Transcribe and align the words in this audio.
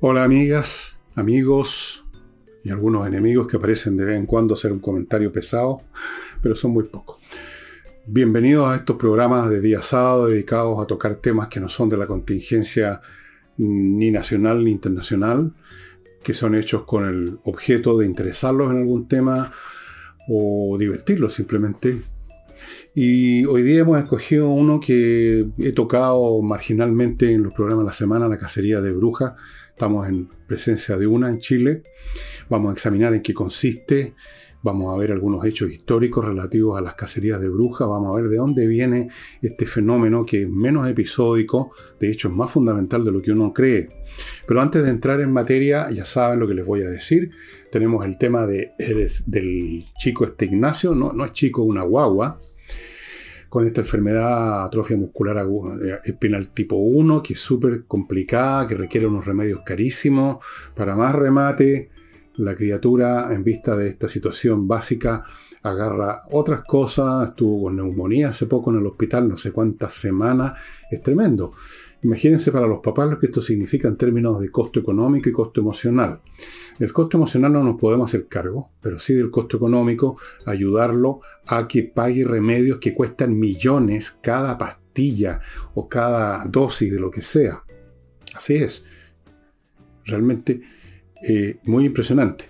Hola 0.00 0.22
amigas, 0.22 0.96
amigos 1.16 2.04
y 2.62 2.70
algunos 2.70 3.04
enemigos 3.04 3.48
que 3.48 3.56
aparecen 3.56 3.96
de 3.96 4.04
vez 4.04 4.16
en 4.16 4.26
cuando 4.26 4.54
hacer 4.54 4.70
un 4.70 4.78
comentario 4.78 5.32
pesado, 5.32 5.82
pero 6.40 6.54
son 6.54 6.70
muy 6.70 6.84
pocos. 6.84 7.18
Bienvenidos 8.06 8.68
a 8.68 8.76
estos 8.76 8.94
programas 8.94 9.50
de 9.50 9.60
día 9.60 9.82
sábado 9.82 10.28
dedicados 10.28 10.80
a 10.80 10.86
tocar 10.86 11.16
temas 11.16 11.48
que 11.48 11.58
no 11.58 11.68
son 11.68 11.88
de 11.88 11.96
la 11.96 12.06
contingencia 12.06 13.00
ni 13.56 14.12
nacional 14.12 14.62
ni 14.62 14.70
internacional, 14.70 15.52
que 16.22 16.32
son 16.32 16.54
hechos 16.54 16.84
con 16.84 17.04
el 17.04 17.40
objeto 17.42 17.98
de 17.98 18.06
interesarlos 18.06 18.70
en 18.70 18.78
algún 18.78 19.08
tema 19.08 19.50
o 20.28 20.76
divertirlos 20.78 21.34
simplemente. 21.34 21.98
Y 22.94 23.44
hoy 23.46 23.62
día 23.62 23.80
hemos 23.80 23.98
escogido 23.98 24.48
uno 24.48 24.78
que 24.78 25.48
he 25.58 25.72
tocado 25.72 26.40
marginalmente 26.40 27.32
en 27.32 27.42
los 27.42 27.54
programas 27.54 27.84
de 27.84 27.88
la 27.88 27.92
semana, 27.92 28.28
la 28.28 28.38
cacería 28.38 28.80
de 28.80 28.92
brujas, 28.92 29.34
Estamos 29.78 30.08
en 30.08 30.28
presencia 30.48 30.96
de 30.98 31.06
una 31.06 31.28
en 31.28 31.38
Chile. 31.38 31.84
Vamos 32.48 32.70
a 32.70 32.72
examinar 32.72 33.14
en 33.14 33.22
qué 33.22 33.32
consiste. 33.32 34.14
Vamos 34.60 34.92
a 34.92 34.98
ver 34.98 35.12
algunos 35.12 35.44
hechos 35.44 35.70
históricos 35.70 36.24
relativos 36.24 36.76
a 36.76 36.80
las 36.80 36.96
cacerías 36.96 37.40
de 37.40 37.48
brujas. 37.48 37.86
Vamos 37.86 38.12
a 38.12 38.20
ver 38.20 38.28
de 38.28 38.38
dónde 38.38 38.66
viene 38.66 39.08
este 39.40 39.66
fenómeno 39.66 40.26
que 40.26 40.42
es 40.42 40.50
menos 40.50 40.88
episódico, 40.88 41.70
de 42.00 42.10
hecho 42.10 42.26
es 42.26 42.34
más 42.34 42.50
fundamental 42.50 43.04
de 43.04 43.12
lo 43.12 43.22
que 43.22 43.30
uno 43.30 43.52
cree. 43.52 43.88
Pero 44.48 44.60
antes 44.60 44.82
de 44.82 44.90
entrar 44.90 45.20
en 45.20 45.32
materia, 45.32 45.88
ya 45.92 46.04
saben 46.04 46.40
lo 46.40 46.48
que 46.48 46.54
les 46.54 46.66
voy 46.66 46.82
a 46.82 46.90
decir. 46.90 47.30
Tenemos 47.70 48.04
el 48.04 48.18
tema 48.18 48.46
de, 48.46 48.72
del 49.26 49.86
chico 49.96 50.24
este 50.24 50.46
Ignacio, 50.46 50.92
no, 50.92 51.12
no 51.12 51.24
es 51.24 51.32
chico, 51.34 51.62
una 51.62 51.82
guagua, 51.82 52.36
con 53.48 53.66
esta 53.66 53.80
enfermedad 53.80 54.64
atrofia 54.64 54.96
muscular 54.96 55.46
eh, 55.82 55.98
espinal 56.04 56.50
tipo 56.50 56.76
1, 56.76 57.22
que 57.22 57.32
es 57.32 57.40
súper 57.40 57.84
complicada, 57.86 58.66
que 58.66 58.74
requiere 58.74 59.06
unos 59.06 59.24
remedios 59.24 59.60
carísimos. 59.64 60.38
Para 60.74 60.94
más 60.94 61.14
remate, 61.14 61.90
la 62.36 62.54
criatura, 62.54 63.32
en 63.32 63.42
vista 63.42 63.76
de 63.76 63.88
esta 63.88 64.08
situación 64.08 64.68
básica, 64.68 65.24
agarra 65.62 66.22
otras 66.30 66.62
cosas, 66.64 67.30
estuvo 67.30 67.64
con 67.64 67.76
neumonía 67.76 68.30
hace 68.30 68.46
poco 68.46 68.70
en 68.70 68.78
el 68.78 68.86
hospital, 68.86 69.28
no 69.28 69.36
sé 69.36 69.52
cuántas 69.52 69.94
semanas, 69.94 70.52
es 70.90 71.00
tremendo. 71.00 71.52
Imagínense 72.02 72.52
para 72.52 72.66
los 72.66 72.80
papás 72.80 73.10
lo 73.10 73.18
que 73.18 73.26
esto 73.26 73.42
significa 73.42 73.88
en 73.88 73.96
términos 73.96 74.40
de 74.40 74.50
costo 74.50 74.78
económico 74.78 75.28
y 75.28 75.32
costo 75.32 75.60
emocional. 75.60 76.20
Del 76.78 76.92
costo 76.92 77.16
emocional 77.16 77.52
no 77.52 77.64
nos 77.64 77.76
podemos 77.78 78.08
hacer 78.08 78.28
cargo, 78.28 78.70
pero 78.80 79.00
sí 79.00 79.14
del 79.14 79.30
costo 79.30 79.56
económico, 79.56 80.16
ayudarlo 80.46 81.20
a 81.46 81.66
que 81.66 81.82
pague 81.82 82.24
remedios 82.24 82.78
que 82.78 82.94
cuestan 82.94 83.36
millones 83.36 84.16
cada 84.20 84.56
pastilla 84.56 85.40
o 85.74 85.88
cada 85.88 86.44
dosis 86.46 86.92
de 86.92 87.00
lo 87.00 87.10
que 87.10 87.22
sea. 87.22 87.64
Así 88.34 88.54
es. 88.54 88.84
Realmente 90.04 90.60
eh, 91.28 91.58
muy 91.64 91.84
impresionante. 91.84 92.44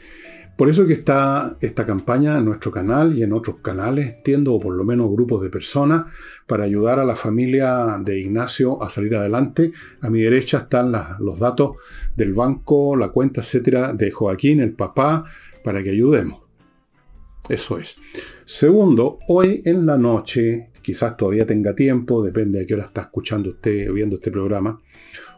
Por 0.58 0.68
eso 0.68 0.88
que 0.88 0.94
está 0.94 1.56
esta 1.60 1.86
campaña 1.86 2.36
en 2.36 2.44
nuestro 2.44 2.72
canal 2.72 3.16
y 3.16 3.22
en 3.22 3.32
otros 3.32 3.60
canales, 3.60 4.16
tiendo 4.24 4.54
o 4.54 4.58
por 4.58 4.74
lo 4.74 4.82
menos 4.82 5.08
grupos 5.08 5.40
de 5.40 5.50
personas, 5.50 6.06
para 6.48 6.64
ayudar 6.64 6.98
a 6.98 7.04
la 7.04 7.14
familia 7.14 7.96
de 8.04 8.18
Ignacio 8.18 8.82
a 8.82 8.90
salir 8.90 9.14
adelante. 9.14 9.70
A 10.00 10.10
mi 10.10 10.20
derecha 10.20 10.58
están 10.58 10.92
los 11.20 11.38
datos 11.38 11.76
del 12.16 12.34
banco, 12.34 12.96
la 12.96 13.10
cuenta, 13.10 13.40
etcétera, 13.40 13.92
de 13.92 14.10
Joaquín, 14.10 14.58
el 14.58 14.72
papá, 14.72 15.26
para 15.62 15.80
que 15.80 15.90
ayudemos. 15.90 16.42
Eso 17.48 17.78
es. 17.78 17.94
Segundo, 18.44 19.20
hoy 19.28 19.62
en 19.64 19.86
la 19.86 19.96
noche, 19.96 20.72
quizás 20.82 21.16
todavía 21.16 21.46
tenga 21.46 21.72
tiempo, 21.72 22.20
depende 22.20 22.58
de 22.58 22.66
qué 22.66 22.74
hora 22.74 22.86
está 22.86 23.02
escuchando 23.02 23.50
usted 23.50 23.88
o 23.88 23.94
viendo 23.94 24.16
este 24.16 24.32
programa. 24.32 24.82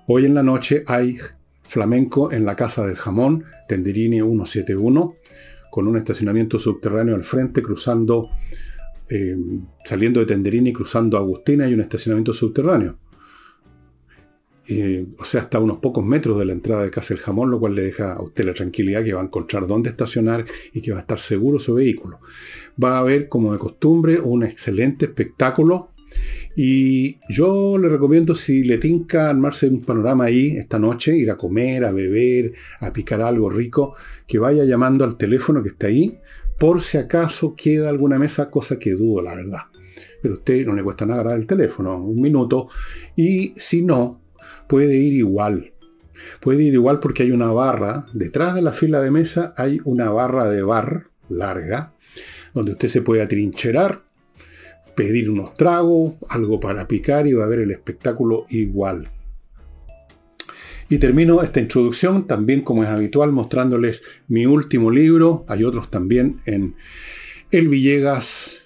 Hoy 0.07 0.25
en 0.25 0.33
la 0.33 0.43
noche 0.43 0.83
hay 0.87 1.19
flamenco 1.71 2.33
en 2.33 2.45
la 2.45 2.57
Casa 2.57 2.85
del 2.85 2.97
Jamón, 2.97 3.45
Tenderini 3.69 4.17
171, 4.17 5.15
con 5.71 5.87
un 5.87 5.97
estacionamiento 5.97 6.59
subterráneo 6.59 7.15
al 7.15 7.23
frente, 7.23 7.63
cruzando, 7.63 8.29
eh, 9.09 9.37
saliendo 9.85 10.19
de 10.19 10.27
Tenderini, 10.27 10.73
cruzando 10.73 11.17
Agustina, 11.17 11.69
y 11.69 11.75
un 11.75 11.81
estacionamiento 11.81 12.35
subterráneo. 12.35 12.99
Eh, 14.67 15.07
o 15.17 15.25
sea, 15.25 15.43
hasta 15.43 15.61
unos 15.61 15.79
pocos 15.79 16.05
metros 16.05 16.39
de 16.41 16.45
la 16.45 16.53
entrada 16.53 16.83
de 16.83 16.91
Casa 16.91 17.15
del 17.15 17.23
Jamón, 17.23 17.53
lo 17.53 17.61
cual 17.61 17.77
le 17.77 17.83
deja 17.83 18.15
a 18.15 18.23
usted 18.23 18.45
la 18.45 18.55
tranquilidad 18.55 19.05
que 19.05 19.13
va 19.13 19.21
a 19.21 19.25
encontrar 19.25 19.69
dónde 19.69 19.91
estacionar 19.91 20.45
y 20.73 20.81
que 20.81 20.91
va 20.91 20.99
a 20.99 21.03
estar 21.03 21.21
seguro 21.21 21.61
su 21.61 21.75
vehículo. 21.75 22.19
Va 22.83 22.97
a 22.97 22.99
haber, 22.99 23.29
como 23.29 23.53
de 23.53 23.61
costumbre, 23.61 24.19
un 24.19 24.43
excelente 24.43 25.05
espectáculo 25.05 25.91
y 26.57 27.19
yo 27.29 27.79
le 27.79 27.89
recomiendo, 27.89 28.35
si 28.35 28.65
le 28.65 28.79
tinca 28.79 29.31
armarse 29.31 29.69
un 29.69 29.83
panorama 29.83 30.25
ahí 30.25 30.57
esta 30.57 30.79
noche, 30.79 31.17
ir 31.17 31.31
a 31.31 31.37
comer, 31.37 31.85
a 31.85 31.93
beber, 31.93 32.53
a 32.81 32.93
picar 32.93 33.23
algo 33.23 33.49
rico, 33.51 33.95
que 34.27 34.39
vaya 34.39 34.65
llamando 34.65 35.05
al 35.05 35.17
teléfono 35.17 35.63
que 35.63 35.71
está 35.71 35.87
ahí, 35.87 36.19
por 36.59 36.83
si 36.83 36.99
acaso 36.99 37.55
queda 37.57 37.89
alguna 37.89 38.19
mesa, 38.19 38.51
cosa 38.51 38.79
que 38.79 38.93
dudo, 38.93 39.23
la 39.23 39.35
verdad. 39.35 39.61
Pero 40.21 40.35
a 40.35 40.37
usted 40.39 40.67
no 40.67 40.75
le 40.75 40.83
cuesta 40.83 41.07
nada 41.07 41.21
agarrar 41.21 41.41
el 41.41 41.47
teléfono, 41.47 42.03
un 42.03 42.21
minuto, 42.21 42.69
y 43.17 43.55
si 43.57 43.83
no, 43.83 44.21
puede 44.69 44.97
ir 44.97 45.15
igual. 45.15 45.73
Puede 46.41 46.65
ir 46.65 46.75
igual 46.75 47.01
porque 47.01 47.23
hay 47.23 47.31
una 47.31 47.53
barra, 47.53 48.07
detrás 48.13 48.55
de 48.55 48.63
la 48.63 48.73
fila 48.73 49.01
de 49.01 49.11
mesa 49.11 49.55
hay 49.57 49.81
una 49.85 50.11
barra 50.11 50.51
de 50.51 50.63
bar 50.63 51.07
larga, 51.29 51.95
donde 52.53 52.73
usted 52.73 52.89
se 52.89 53.03
puede 53.03 53.23
atrincherar 53.23 54.10
pedir 55.01 55.31
unos 55.31 55.55
tragos, 55.55 56.17
algo 56.29 56.61
para 56.61 56.87
picar 56.87 57.27
y 57.27 57.33
va 57.33 57.45
a 57.45 57.49
ver 57.49 57.61
el 57.61 57.71
espectáculo 57.71 58.45
igual. 58.51 59.09
Y 60.91 60.99
termino 60.99 61.43
esta 61.43 61.59
introducción 61.59 62.27
también 62.27 62.61
como 62.61 62.85
es 62.85 62.91
habitual 62.91 63.33
mostrándoles 63.33 64.03
mi 64.29 64.45
último 64.45 64.91
libro. 64.91 65.47
Hay 65.49 65.65
otros 65.65 65.91
también 65.91 66.43
en 66.45 66.75
elvillegas.cl 67.51 68.61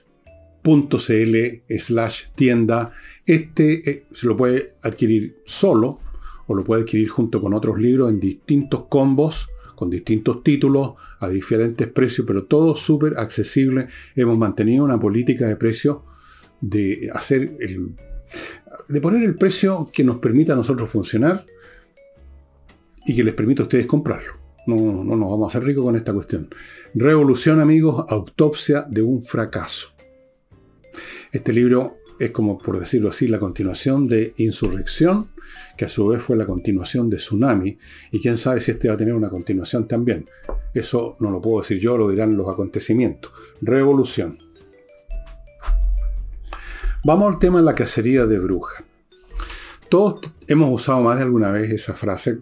slash 1.78 2.22
tienda. 2.34 2.91
Este 3.27 3.89
eh, 3.89 4.06
se 4.12 4.27
lo 4.27 4.37
puede 4.37 4.75
adquirir 4.83 5.37
solo 5.45 6.01
o 6.49 6.55
lo 6.56 6.65
puede 6.65 6.83
adquirir 6.83 7.11
junto 7.11 7.41
con 7.41 7.55
otros 7.55 7.78
libros 7.78 8.11
en 8.11 8.19
distintos 8.19 8.87
combos 8.89 9.47
con 9.77 9.91
distintos 9.91 10.45
títulos 10.45 10.93
a 11.19 11.28
diferentes 11.28 11.89
precios, 11.89 12.25
pero 12.25 12.45
todo 12.45 12.77
súper 12.77 13.19
accesible. 13.19 13.89
Hemos 14.15 14.39
mantenido 14.39 14.84
una 14.84 15.01
política 15.01 15.49
de 15.49 15.56
precios 15.56 15.99
de 16.69 17.10
hacer 17.12 17.56
el, 17.60 17.94
de 18.88 19.00
poner 19.00 19.22
el 19.22 19.34
precio 19.34 19.91
que 19.92 20.02
nos 20.02 20.19
permita 20.19 20.54
a 20.54 20.56
nosotros 20.56 20.88
funcionar 20.88 21.44
y 23.06 23.14
que 23.14 23.25
les 23.25 23.34
permita 23.34 23.62
a 23.62 23.64
ustedes 23.64 23.86
comprarlo. 23.86 24.32
No, 24.66 24.76
no 25.04 25.16
nos 25.16 25.30
vamos 25.30 25.44
a 25.44 25.48
hacer 25.58 25.66
ricos 25.66 25.84
con 25.84 25.94
esta 25.94 26.14
cuestión. 26.14 26.48
Revolución, 26.94 27.60
amigos, 27.60 28.06
autopsia 28.08 28.86
de 28.88 29.03
un 29.03 29.22
fracaso. 29.22 29.88
Este 31.32 31.53
libro 31.53 31.98
es 32.19 32.30
como, 32.30 32.56
por 32.56 32.78
decirlo 32.78 33.10
así, 33.10 33.28
la 33.28 33.38
continuación 33.38 34.08
de 34.08 34.32
Insurrección, 34.38 35.28
que 35.76 35.84
a 35.84 35.88
su 35.88 36.06
vez 36.06 36.22
fue 36.22 36.36
la 36.36 36.47
continuación 36.47 37.10
de 37.10 37.19
Tsunami, 37.19 37.76
y 38.12 38.20
quién 38.20 38.38
sabe 38.38 38.60
si 38.62 38.70
este 38.70 38.88
va 38.88 38.94
a 38.94 38.97
tener 38.97 39.14
una 39.14 39.28
continuación 39.28 39.86
también. 39.86 40.24
Eso 40.72 41.16
no 41.20 41.30
lo 41.30 41.42
puedo 41.42 41.60
decir 41.60 41.78
yo, 41.78 41.98
lo 41.98 42.08
dirán 42.08 42.36
los 42.36 42.48
acontecimientos. 42.48 43.32
Revolución. 43.60 44.38
Vamos 47.06 47.34
al 47.34 47.38
tema 47.38 47.59
de 47.59 47.66
la 47.66 47.75
cacería 47.75 48.25
de 48.25 48.38
brujas. 48.38 48.82
Todos 49.91 50.20
hemos 50.47 50.70
usado 50.70 51.03
más 51.03 51.19
de 51.19 51.25
alguna 51.25 51.50
vez 51.50 51.70
esa 51.70 51.92
frase 51.92 52.38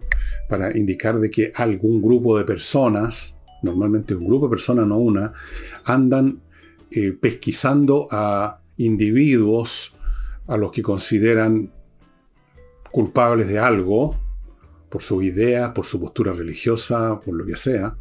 para 0.49 0.79
indicar 0.79 1.19
de 1.19 1.33
que 1.33 1.51
algún 1.57 2.01
grupo 2.01 2.39
de 2.39 2.45
personas, 2.45 3.37
normalmente 3.65 4.15
un 4.15 4.25
grupo 4.25 4.47
de 4.47 4.51
personas, 4.51 4.87
no 4.87 4.99
una, 4.99 5.33
andan 5.85 6.43
eh, 6.93 7.11
pesquisando 7.11 8.07
a 8.13 8.61
individuos 8.77 9.95
a 10.47 10.57
los 10.57 10.71
que 10.71 10.81
consideran 10.81 11.73
culpables 12.93 13.49
de 13.49 13.59
algo, 13.59 14.17
por 14.89 15.03
su 15.03 15.23
idea, 15.23 15.75
por 15.75 15.87
su 15.87 15.99
postura 15.99 16.33
religiosa, 16.33 17.19
por 17.19 17.35
lo 17.35 17.45
que 17.45 17.57
sea, 17.57 17.97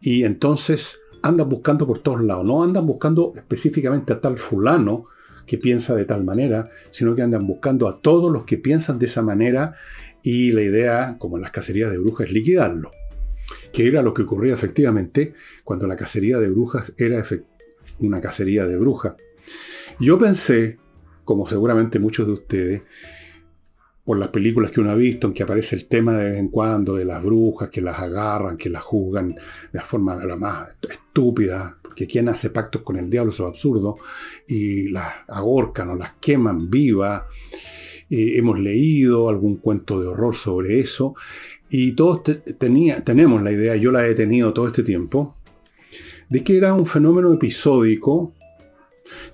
y 0.00 0.22
entonces 0.22 1.00
andan 1.20 1.48
buscando 1.48 1.84
por 1.84 1.98
todos 1.98 2.22
lados, 2.22 2.44
no 2.44 2.62
andan 2.62 2.86
buscando 2.86 3.32
específicamente 3.34 4.12
a 4.12 4.20
tal 4.20 4.38
fulano, 4.38 5.06
que 5.50 5.58
piensa 5.58 5.96
de 5.96 6.04
tal 6.04 6.22
manera, 6.22 6.70
sino 6.92 7.16
que 7.16 7.22
andan 7.22 7.44
buscando 7.44 7.88
a 7.88 8.00
todos 8.00 8.30
los 8.30 8.44
que 8.44 8.56
piensan 8.56 9.00
de 9.00 9.06
esa 9.06 9.20
manera 9.20 9.74
y 10.22 10.52
la 10.52 10.62
idea, 10.62 11.16
como 11.18 11.38
en 11.38 11.42
las 11.42 11.50
cacerías 11.50 11.90
de 11.90 11.98
brujas, 11.98 12.28
es 12.28 12.32
liquidarlo. 12.32 12.92
Que 13.72 13.88
era 13.88 14.00
lo 14.00 14.14
que 14.14 14.22
ocurría 14.22 14.54
efectivamente 14.54 15.34
cuando 15.64 15.88
la 15.88 15.96
cacería 15.96 16.38
de 16.38 16.50
brujas 16.50 16.94
era 16.96 17.24
una 17.98 18.20
cacería 18.20 18.64
de 18.64 18.76
brujas. 18.76 19.14
Yo 19.98 20.20
pensé, 20.20 20.78
como 21.24 21.48
seguramente 21.48 21.98
muchos 21.98 22.28
de 22.28 22.32
ustedes, 22.32 22.82
por 24.04 24.18
las 24.18 24.28
películas 24.28 24.70
que 24.70 24.80
uno 24.80 24.92
ha 24.92 24.94
visto, 24.94 25.26
en 25.26 25.34
que 25.34 25.42
aparece 25.42 25.74
el 25.74 25.86
tema 25.86 26.16
de 26.16 26.30
vez 26.30 26.38
en 26.38 26.46
cuando 26.46 26.94
de 26.94 27.04
las 27.04 27.24
brujas, 27.24 27.70
que 27.70 27.82
las 27.82 27.98
agarran, 27.98 28.56
que 28.56 28.70
las 28.70 28.84
juzgan 28.84 29.30
de 29.30 29.40
la 29.72 29.84
forma 29.84 30.14
la 30.24 30.36
más 30.36 30.76
estúpida, 30.88 31.79
que 32.00 32.06
quien 32.06 32.30
hace 32.30 32.48
pactos 32.48 32.80
con 32.80 32.96
el 32.96 33.10
diablo, 33.10 33.30
es 33.30 33.40
absurdo, 33.40 33.98
y 34.48 34.88
las 34.88 35.16
agorcan 35.28 35.90
o 35.90 35.96
las 35.96 36.14
queman 36.14 36.70
vivas. 36.70 37.24
Hemos 38.08 38.58
leído 38.58 39.28
algún 39.28 39.56
cuento 39.56 40.00
de 40.00 40.06
horror 40.06 40.34
sobre 40.34 40.80
eso. 40.80 41.14
Y 41.68 41.92
todos 41.92 42.22
tenía, 42.58 43.04
tenemos 43.04 43.42
la 43.42 43.52
idea, 43.52 43.76
yo 43.76 43.92
la 43.92 44.06
he 44.06 44.14
tenido 44.14 44.54
todo 44.54 44.66
este 44.66 44.82
tiempo, 44.82 45.36
de 46.30 46.42
que 46.42 46.56
era 46.56 46.72
un 46.72 46.86
fenómeno 46.86 47.34
episódico 47.34 48.32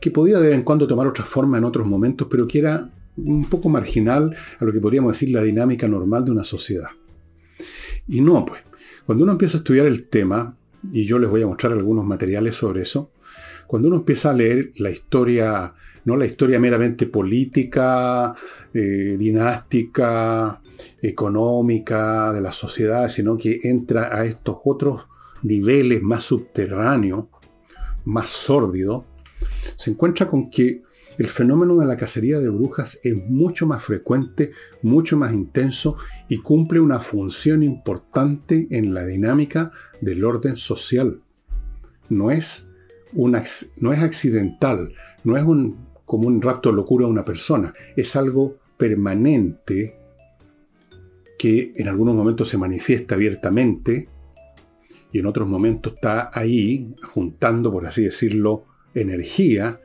que 0.00 0.10
podía 0.10 0.40
de 0.40 0.48
vez 0.48 0.56
en 0.56 0.64
cuando 0.64 0.88
tomar 0.88 1.06
otra 1.06 1.24
forma 1.24 1.58
en 1.58 1.64
otros 1.64 1.86
momentos, 1.86 2.26
pero 2.28 2.48
que 2.48 2.58
era 2.58 2.90
un 3.16 3.48
poco 3.48 3.68
marginal 3.68 4.34
a 4.58 4.64
lo 4.64 4.72
que 4.72 4.80
podríamos 4.80 5.12
decir 5.12 5.30
la 5.30 5.42
dinámica 5.44 5.86
normal 5.86 6.24
de 6.24 6.32
una 6.32 6.42
sociedad. 6.42 6.88
Y 8.08 8.20
no, 8.20 8.44
pues, 8.44 8.60
cuando 9.04 9.22
uno 9.22 9.34
empieza 9.34 9.58
a 9.58 9.60
estudiar 9.60 9.86
el 9.86 10.08
tema, 10.08 10.56
y 10.92 11.04
yo 11.04 11.18
les 11.18 11.30
voy 11.30 11.42
a 11.42 11.46
mostrar 11.46 11.72
algunos 11.72 12.04
materiales 12.04 12.54
sobre 12.54 12.82
eso, 12.82 13.10
cuando 13.66 13.88
uno 13.88 13.98
empieza 13.98 14.30
a 14.30 14.34
leer 14.34 14.72
la 14.76 14.90
historia, 14.90 15.74
no 16.04 16.16
la 16.16 16.26
historia 16.26 16.60
meramente 16.60 17.06
política, 17.06 18.34
eh, 18.72 19.16
dinástica, 19.18 20.60
económica 21.02 22.32
de 22.32 22.40
la 22.40 22.52
sociedad, 22.52 23.08
sino 23.08 23.36
que 23.36 23.60
entra 23.62 24.16
a 24.16 24.24
estos 24.24 24.58
otros 24.64 25.06
niveles 25.42 26.02
más 26.02 26.22
subterráneos, 26.22 27.26
más 28.04 28.28
sórdidos, 28.28 29.04
se 29.74 29.90
encuentra 29.90 30.28
con 30.28 30.48
que 30.50 30.82
el 31.18 31.28
fenómeno 31.28 31.76
de 31.78 31.86
la 31.86 31.96
cacería 31.96 32.38
de 32.38 32.50
brujas 32.50 33.00
es 33.02 33.16
mucho 33.28 33.66
más 33.66 33.82
frecuente, 33.82 34.52
mucho 34.82 35.16
más 35.16 35.32
intenso 35.32 35.96
y 36.28 36.38
cumple 36.38 36.80
una 36.80 36.98
función 36.98 37.62
importante 37.62 38.66
en 38.70 38.92
la 38.92 39.04
dinámica 39.04 39.72
del 40.00 40.24
orden 40.24 40.56
social. 40.56 41.20
No 42.08 42.30
es, 42.30 42.66
no 43.12 43.92
es 43.92 44.02
accidental, 44.02 44.92
no 45.24 45.36
es 45.36 45.44
un, 45.44 45.86
como 46.04 46.28
un 46.28 46.42
rapto 46.42 46.70
locura 46.70 47.06
de 47.06 47.12
una 47.12 47.24
persona, 47.24 47.72
es 47.96 48.14
algo 48.14 48.58
permanente 48.76 49.98
que 51.38 51.72
en 51.76 51.88
algunos 51.88 52.14
momentos 52.14 52.48
se 52.48 52.58
manifiesta 52.58 53.14
abiertamente 53.14 54.08
y 55.12 55.18
en 55.18 55.26
otros 55.26 55.48
momentos 55.48 55.94
está 55.94 56.30
ahí 56.32 56.94
juntando, 57.10 57.72
por 57.72 57.86
así 57.86 58.04
decirlo, 58.04 58.64
energía 58.94 59.80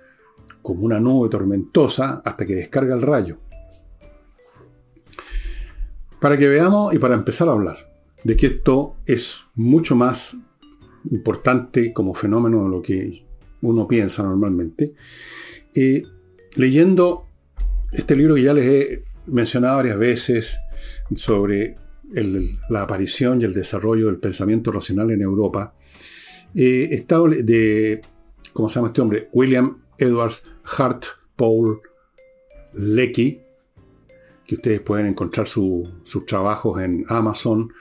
como 0.62 0.84
una 0.84 1.00
nube 1.00 1.30
tormentosa 1.30 2.22
hasta 2.24 2.46
que 2.46 2.56
descarga 2.56 2.96
el 2.96 3.02
rayo. 3.02 3.38
Para 6.20 6.38
que 6.38 6.48
veamos 6.48 6.94
y 6.94 7.00
para 7.00 7.16
empezar 7.16 7.50
a 7.50 7.54
hablar 7.54 7.78
de 8.24 8.36
que 8.36 8.48
esto 8.48 8.98
es 9.06 9.42
mucho 9.56 9.96
más 9.96 10.38
importante 11.10 11.92
como 11.94 12.14
fenómeno 12.14 12.64
de 12.64 12.70
lo 12.70 12.82
que 12.82 13.26
uno 13.62 13.88
piensa 13.88 14.24
normalmente, 14.24 14.94
eh, 15.74 16.04
leyendo 16.56 17.26
este 17.92 18.16
libro 18.16 18.36
que 18.36 18.44
ya 18.44 18.54
les 18.54 18.66
he 18.66 19.04
mencionado 19.28 19.78
varias 19.78 19.98
veces 19.98 20.60
sobre 21.16 21.76
la 22.70 22.82
aparición 22.84 23.42
y 23.42 23.46
el 23.46 23.54
desarrollo 23.54 24.08
del 24.08 24.18
pensamiento 24.18 24.72
racional 24.72 25.12
en 25.12 25.22
Europa, 25.22 25.74
eh, 26.54 27.06
de, 27.44 28.02
¿cómo 28.54 28.70
se 28.70 28.76
llama 28.76 28.88
este 28.88 29.02
hombre? 29.02 29.30
William 29.32 29.78
Edwards 30.02 30.44
Hart 30.78 31.06
Paul 31.36 31.80
Lecky, 32.74 33.40
que 34.46 34.56
ustedes 34.56 34.82
pueden 34.82 35.06
encontrar 35.06 35.48
sus 35.48 36.26
trabajos 36.26 36.82
en 36.82 37.06
Amazon 37.08 37.72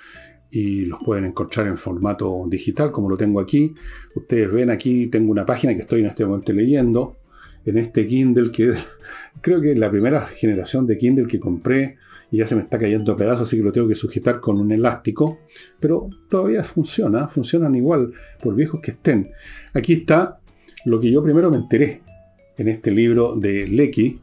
y 0.51 0.85
los 0.87 1.03
pueden 1.03 1.25
encontrar 1.25 1.67
en 1.67 1.79
formato 1.79 2.45
digital, 2.49 2.91
como 2.91 3.09
lo 3.09 3.17
tengo 3.17 3.41
aquí. 3.41 3.73
Ustedes 4.15 4.53
ven 4.53 4.71
aquí, 4.71 5.07
tengo 5.07 5.31
una 5.31 5.47
página 5.47 5.75
que 5.75 5.81
estoy 5.81 6.01
en 6.01 6.07
este 6.07 6.27
momento 6.27 6.53
leyendo, 6.53 7.17
en 7.65 7.79
este 7.79 8.07
Kindle, 8.07 8.51
que 8.53 8.75
creo 9.41 9.61
que 9.61 9.73
es 9.73 9.79
la 9.79 9.91
primera 9.91 10.27
generación 10.27 10.87
de 10.87 10.99
Kindle 10.99 11.27
que 11.27 11.41
compré 11.41 11.97
y 12.33 12.39
ya 12.39 12.47
se 12.47 12.55
me 12.55 12.63
está 12.63 12.79
cayendo 12.79 13.13
a 13.13 13.17
pedazos, 13.17 13.49
así 13.49 13.57
que 13.57 13.63
lo 13.63 13.73
tengo 13.73 13.89
que 13.89 13.97
sujetar 13.97 14.39
con 14.39 14.61
un 14.61 14.71
elástico, 14.71 15.41
pero 15.81 16.09
todavía 16.29 16.63
funciona, 16.63 17.27
funcionan 17.29 17.75
igual, 17.75 18.13
por 18.41 18.55
viejos 18.55 18.81
que 18.81 18.93
estén. 18.93 19.29
Aquí 19.75 19.95
está 19.95 20.39
lo 20.85 21.01
que 21.01 21.11
yo 21.11 21.23
primero 21.23 21.51
me 21.51 21.57
enteré 21.57 22.03
en 22.61 22.69
este 22.69 22.91
libro 22.91 23.37
de 23.37 23.67
Lecky, 23.67 24.21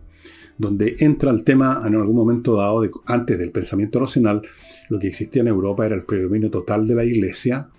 donde 0.59 0.95
entra 0.99 1.31
el 1.31 1.43
tema 1.43 1.81
en 1.85 1.95
algún 1.95 2.15
momento 2.15 2.55
dado, 2.55 2.87
antes 3.07 3.39
del 3.39 3.51
pensamiento 3.51 3.99
racional, 3.99 4.43
lo 4.89 4.99
que 4.99 5.07
existía 5.07 5.41
en 5.41 5.47
Europa 5.47 5.87
era 5.87 5.95
el 5.95 6.03
predominio 6.03 6.51
total 6.51 6.87
de 6.87 6.95
la 6.95 7.03
iglesia, 7.03 7.69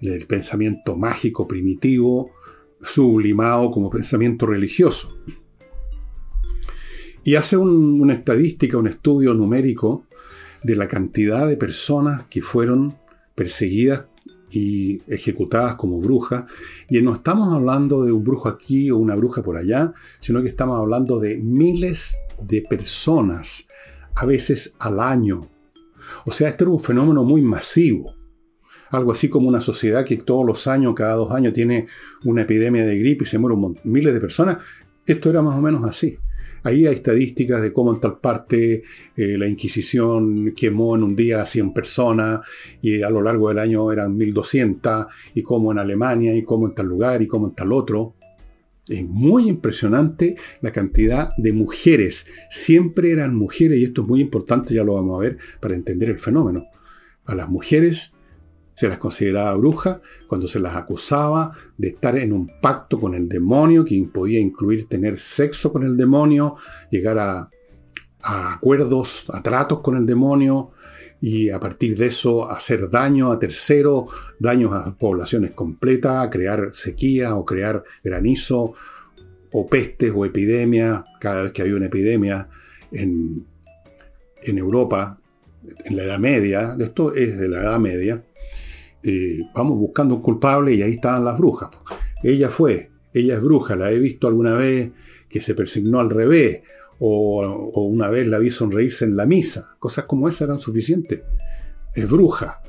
el 0.00 0.26
pensamiento 0.26 0.96
mágico, 0.96 1.48
primitivo, 1.48 2.30
sublimado 2.80 3.72
como 3.72 3.90
pensamiento 3.90 4.46
religioso. 4.46 5.18
Y 7.24 7.34
hace 7.34 7.56
una 7.56 8.14
estadística, 8.14 8.78
un 8.78 8.86
estudio 8.86 9.34
numérico 9.34 10.06
de 10.62 10.76
la 10.76 10.86
cantidad 10.86 11.48
de 11.48 11.56
personas 11.56 12.24
que 12.30 12.40
fueron 12.40 12.96
perseguidas 13.34 14.04
y 14.50 15.02
ejecutadas 15.06 15.74
como 15.74 16.00
brujas. 16.00 16.44
Y 16.88 17.00
no 17.02 17.14
estamos 17.14 17.52
hablando 17.52 18.04
de 18.04 18.12
un 18.12 18.24
brujo 18.24 18.48
aquí 18.48 18.90
o 18.90 18.96
una 18.96 19.14
bruja 19.14 19.42
por 19.42 19.56
allá, 19.56 19.92
sino 20.20 20.42
que 20.42 20.48
estamos 20.48 20.78
hablando 20.78 21.18
de 21.18 21.36
miles 21.36 22.16
de 22.40 22.62
personas, 22.62 23.66
a 24.14 24.26
veces 24.26 24.74
al 24.78 25.00
año. 25.00 25.48
O 26.24 26.30
sea, 26.30 26.48
esto 26.48 26.64
era 26.64 26.72
un 26.72 26.80
fenómeno 26.80 27.24
muy 27.24 27.42
masivo. 27.42 28.14
Algo 28.90 29.12
así 29.12 29.28
como 29.28 29.48
una 29.48 29.60
sociedad 29.60 30.04
que 30.04 30.16
todos 30.16 30.46
los 30.46 30.66
años, 30.66 30.94
cada 30.94 31.14
dos 31.14 31.30
años, 31.32 31.52
tiene 31.52 31.88
una 32.24 32.42
epidemia 32.42 32.86
de 32.86 32.98
gripe 32.98 33.24
y 33.24 33.26
se 33.26 33.38
mueren 33.38 33.74
miles 33.84 34.14
de 34.14 34.20
personas. 34.20 34.58
Esto 35.04 35.30
era 35.30 35.42
más 35.42 35.56
o 35.56 35.60
menos 35.60 35.84
así. 35.84 36.18
Ahí 36.62 36.86
hay 36.86 36.94
estadísticas 36.94 37.62
de 37.62 37.72
cómo 37.72 37.94
en 37.94 38.00
tal 38.00 38.18
parte 38.18 38.82
eh, 39.16 39.38
la 39.38 39.46
Inquisición 39.46 40.52
quemó 40.56 40.96
en 40.96 41.02
un 41.02 41.16
día 41.16 41.42
a 41.42 41.46
100 41.46 41.72
personas 41.72 42.40
y 42.82 43.02
a 43.02 43.10
lo 43.10 43.22
largo 43.22 43.48
del 43.48 43.58
año 43.58 43.90
eran 43.92 44.16
1200 44.16 45.06
y 45.34 45.42
cómo 45.42 45.72
en 45.72 45.78
Alemania 45.78 46.34
y 46.34 46.42
cómo 46.42 46.66
en 46.66 46.74
tal 46.74 46.86
lugar 46.86 47.22
y 47.22 47.26
cómo 47.26 47.48
en 47.48 47.54
tal 47.54 47.72
otro. 47.72 48.14
Es 48.88 49.04
muy 49.04 49.48
impresionante 49.48 50.36
la 50.62 50.72
cantidad 50.72 51.30
de 51.36 51.52
mujeres. 51.52 52.26
Siempre 52.48 53.12
eran 53.12 53.36
mujeres 53.36 53.78
y 53.78 53.84
esto 53.84 54.02
es 54.02 54.08
muy 54.08 54.20
importante, 54.20 54.74
ya 54.74 54.82
lo 54.82 54.94
vamos 54.94 55.18
a 55.18 55.22
ver, 55.22 55.38
para 55.60 55.74
entender 55.74 56.08
el 56.08 56.18
fenómeno. 56.18 56.64
A 57.26 57.34
las 57.34 57.50
mujeres 57.50 58.14
se 58.78 58.88
las 58.88 58.98
consideraba 58.98 59.56
brujas 59.56 60.00
cuando 60.28 60.46
se 60.46 60.60
las 60.60 60.76
acusaba 60.76 61.50
de 61.76 61.88
estar 61.88 62.16
en 62.16 62.32
un 62.32 62.48
pacto 62.62 63.00
con 63.00 63.16
el 63.16 63.28
demonio, 63.28 63.84
que 63.84 64.00
podía 64.04 64.38
incluir 64.38 64.86
tener 64.86 65.18
sexo 65.18 65.72
con 65.72 65.82
el 65.82 65.96
demonio, 65.96 66.54
llegar 66.88 67.18
a, 67.18 67.50
acuerdos, 68.22 69.24
a 69.30 69.42
tratos 69.42 69.80
con 69.80 69.96
el 69.96 70.06
demonio, 70.06 70.70
y 71.20 71.50
a 71.50 71.58
partir 71.58 71.96
de 71.96 72.06
eso 72.06 72.48
hacer 72.48 72.88
daño 72.88 73.32
a 73.32 73.40
terceros, 73.40 74.12
daños 74.38 74.72
a 74.72 74.94
poblaciones 74.96 75.54
completas, 75.54 76.28
crear 76.30 76.70
sequía 76.72 77.34
o 77.34 77.44
crear 77.44 77.82
granizo 78.04 78.74
o 79.50 79.66
pestes 79.66 80.12
o 80.14 80.24
epidemias, 80.24 81.02
cada 81.18 81.42
vez 81.42 81.50
que 81.50 81.62
había 81.62 81.74
una 81.74 81.86
epidemia 81.86 82.48
en, 82.92 83.44
en 84.40 84.58
Europa, 84.58 85.18
en 85.84 85.96
la 85.96 86.04
Edad 86.04 86.20
Media, 86.20 86.76
esto 86.78 87.12
es 87.12 87.40
de 87.40 87.48
la 87.48 87.62
Edad 87.62 87.80
Media, 87.80 88.22
eh, 89.08 89.50
vamos 89.54 89.78
buscando 89.78 90.14
un 90.14 90.22
culpable 90.22 90.74
y 90.74 90.82
ahí 90.82 90.92
estaban 90.92 91.24
las 91.24 91.38
brujas. 91.38 91.70
Ella 92.22 92.50
fue, 92.50 92.90
ella 93.12 93.34
es 93.34 93.42
bruja, 93.42 93.76
la 93.76 93.90
he 93.90 93.98
visto 93.98 94.28
alguna 94.28 94.54
vez 94.54 94.90
que 95.28 95.40
se 95.40 95.54
persignó 95.54 96.00
al 96.00 96.10
revés, 96.10 96.62
o, 97.00 97.42
o, 97.42 97.82
una 97.82 98.08
vez 98.08 98.26
la 98.26 98.38
vi 98.38 98.50
sonreírse 98.50 99.04
en 99.04 99.16
la 99.16 99.26
misa. 99.26 99.76
Cosas 99.78 100.04
como 100.04 100.28
esas 100.28 100.42
eran 100.42 100.58
suficientes. 100.58 101.22
Es 101.94 102.10
bruja. 102.10 102.60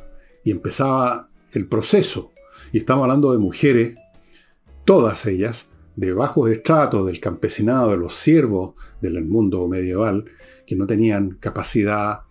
Y 0.44 0.52
empezaba 0.52 1.30
el 1.54 1.68
proceso. 1.68 2.32
Y 2.72 2.80
estamos 2.80 3.04
hablando 3.04 3.32
de 3.32 3.40
mujeres, 3.40 3.96
todas 4.86 5.26
ellas, 5.26 5.70
de 5.96 6.14
bajos 6.14 6.50
estratos 6.50 7.06
del 7.08 7.20
campesinado, 7.20 7.92
de 7.92 7.98
los 7.98 8.16
siervos 8.16 8.76
del 9.02 9.24
mundo 9.26 9.68
medieval, 9.68 10.26
que 10.66 10.76
no 10.76 10.86
tenían 10.86 11.32
capacidad 11.40 12.22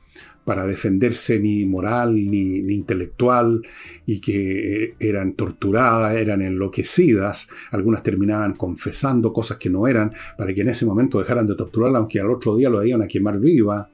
para 0.49 0.67
defenderse 0.67 1.39
ni 1.39 1.67
moral 1.67 2.15
ni, 2.15 2.61
intelectual 2.73 3.61
y 4.07 4.19
que 4.19 4.95
eran 4.99 5.35
torturadas, 5.35 6.17
eran 6.17 6.41
enloquecidas, 6.41 7.49
algunas 7.71 8.03
terminaban 8.03 8.55
confesando 8.55 9.31
cosas 9.31 9.59
que 9.59 9.69
no 9.69 9.87
eran 9.87 10.11
para 10.39 10.55
que 10.55 10.63
en 10.63 10.71
ese 10.71 10.87
momento 10.87 11.19
dejaran 11.19 11.47
de 11.47 11.55
torturarla, 11.55 11.99
aunque 11.99 12.19
al 12.19 12.31
otro 12.31 12.57
día 12.57 12.71
lo 12.71 12.83
iban 12.83 13.03
a 13.03 13.07
quemar 13.07 13.39
viva, 13.39 13.91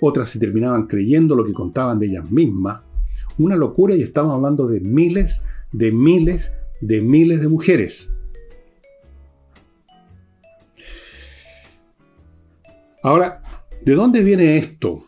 otras 0.00 0.30
se 0.30 0.38
terminaban 0.38 0.86
creyendo 0.86 1.36
lo 1.36 1.44
que 1.44 1.52
contaban 1.52 1.98
de 1.98 2.06
ellas 2.06 2.30
mismas, 2.30 2.80
una 3.36 3.54
locura 3.54 3.94
y 3.94 4.00
estamos 4.00 4.34
hablando 4.34 4.66
de 4.66 4.80
miles, 4.80 5.42
de 5.70 5.92
miles, 5.92 6.50
de 6.80 7.02
miles 7.02 7.42
de 7.42 7.48
mujeres. 7.48 8.08
Ahora, 13.02 13.42
¿de 13.84 13.94
dónde 13.94 14.22
viene 14.22 14.56
esto? 14.56 15.04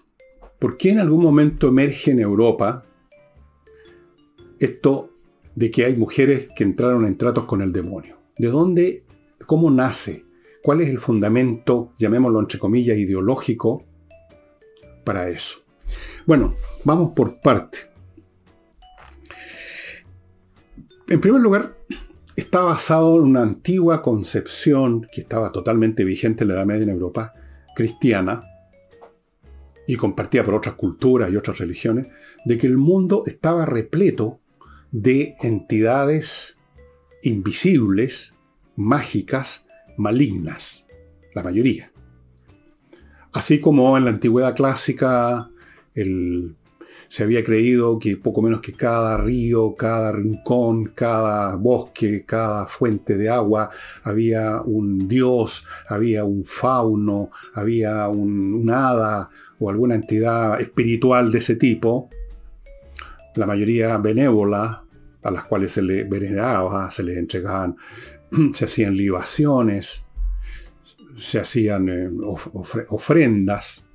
¿Por 0.58 0.76
qué 0.76 0.90
en 0.90 1.00
algún 1.00 1.22
momento 1.22 1.68
emerge 1.68 2.12
en 2.12 2.20
Europa 2.20 2.84
esto 4.58 5.10
de 5.54 5.70
que 5.70 5.84
hay 5.84 5.96
mujeres 5.96 6.48
que 6.56 6.64
entraron 6.64 7.06
en 7.06 7.18
tratos 7.18 7.44
con 7.44 7.60
el 7.60 7.72
demonio? 7.72 8.18
¿De 8.38 8.48
dónde, 8.48 9.04
cómo 9.46 9.70
nace? 9.70 10.24
¿Cuál 10.62 10.80
es 10.80 10.88
el 10.88 10.98
fundamento, 10.98 11.92
llamémoslo 11.98 12.40
entre 12.40 12.58
comillas, 12.58 12.96
ideológico 12.96 13.84
para 15.04 15.28
eso? 15.28 15.58
Bueno, 16.26 16.54
vamos 16.84 17.10
por 17.10 17.40
parte. 17.40 17.78
En 21.08 21.20
primer 21.20 21.40
lugar, 21.40 21.76
está 22.34 22.62
basado 22.62 23.16
en 23.16 23.22
una 23.22 23.42
antigua 23.42 24.02
concepción 24.02 25.06
que 25.12 25.20
estaba 25.20 25.52
totalmente 25.52 26.02
vigente 26.02 26.42
en 26.42 26.48
la 26.48 26.54
Edad 26.54 26.66
Media 26.66 26.82
en 26.82 26.90
Europa, 26.90 27.32
cristiana, 27.76 28.40
y 29.86 29.96
compartida 29.96 30.44
por 30.44 30.54
otras 30.54 30.74
culturas 30.74 31.30
y 31.30 31.36
otras 31.36 31.58
religiones, 31.58 32.08
de 32.44 32.58
que 32.58 32.66
el 32.66 32.76
mundo 32.76 33.22
estaba 33.26 33.66
repleto 33.66 34.40
de 34.90 35.36
entidades 35.40 36.56
invisibles, 37.22 38.32
mágicas, 38.76 39.66
malignas, 39.96 40.86
la 41.34 41.42
mayoría. 41.42 41.92
Así 43.32 43.60
como 43.60 43.96
en 43.96 44.04
la 44.04 44.10
antigüedad 44.10 44.56
clásica 44.56 45.50
se 47.08 47.22
había 47.22 47.42
creído 47.44 47.98
que 47.98 48.16
poco 48.16 48.42
menos 48.42 48.60
que 48.60 48.72
cada 48.72 49.16
río, 49.16 49.74
cada 49.74 50.12
rincón, 50.12 50.92
cada 50.94 51.56
bosque, 51.56 52.24
cada 52.26 52.66
fuente 52.66 53.16
de 53.16 53.28
agua, 53.28 53.70
había 54.02 54.60
un 54.62 55.06
dios, 55.06 55.64
había 55.88 56.24
un 56.24 56.44
fauno, 56.44 57.30
había 57.54 58.08
un, 58.08 58.68
hada 58.70 59.30
o 59.58 59.70
alguna 59.70 59.94
entidad 59.94 60.60
espiritual 60.60 61.30
de 61.30 61.38
ese 61.38 61.56
tipo, 61.56 62.10
la 63.36 63.46
mayoría 63.46 63.96
benévola, 63.98 64.82
a 65.22 65.30
las 65.30 65.44
cuales 65.44 65.72
se 65.72 65.82
le 65.82 66.04
veneraba, 66.04 66.90
se 66.90 67.02
les 67.02 67.16
entregaban, 67.16 67.76
se 68.52 68.64
hacían 68.64 68.96
libaciones, 68.96 70.06
se 71.16 71.40
hacían 71.40 71.88
eh, 71.88 72.10
ofrendas. 72.88 73.85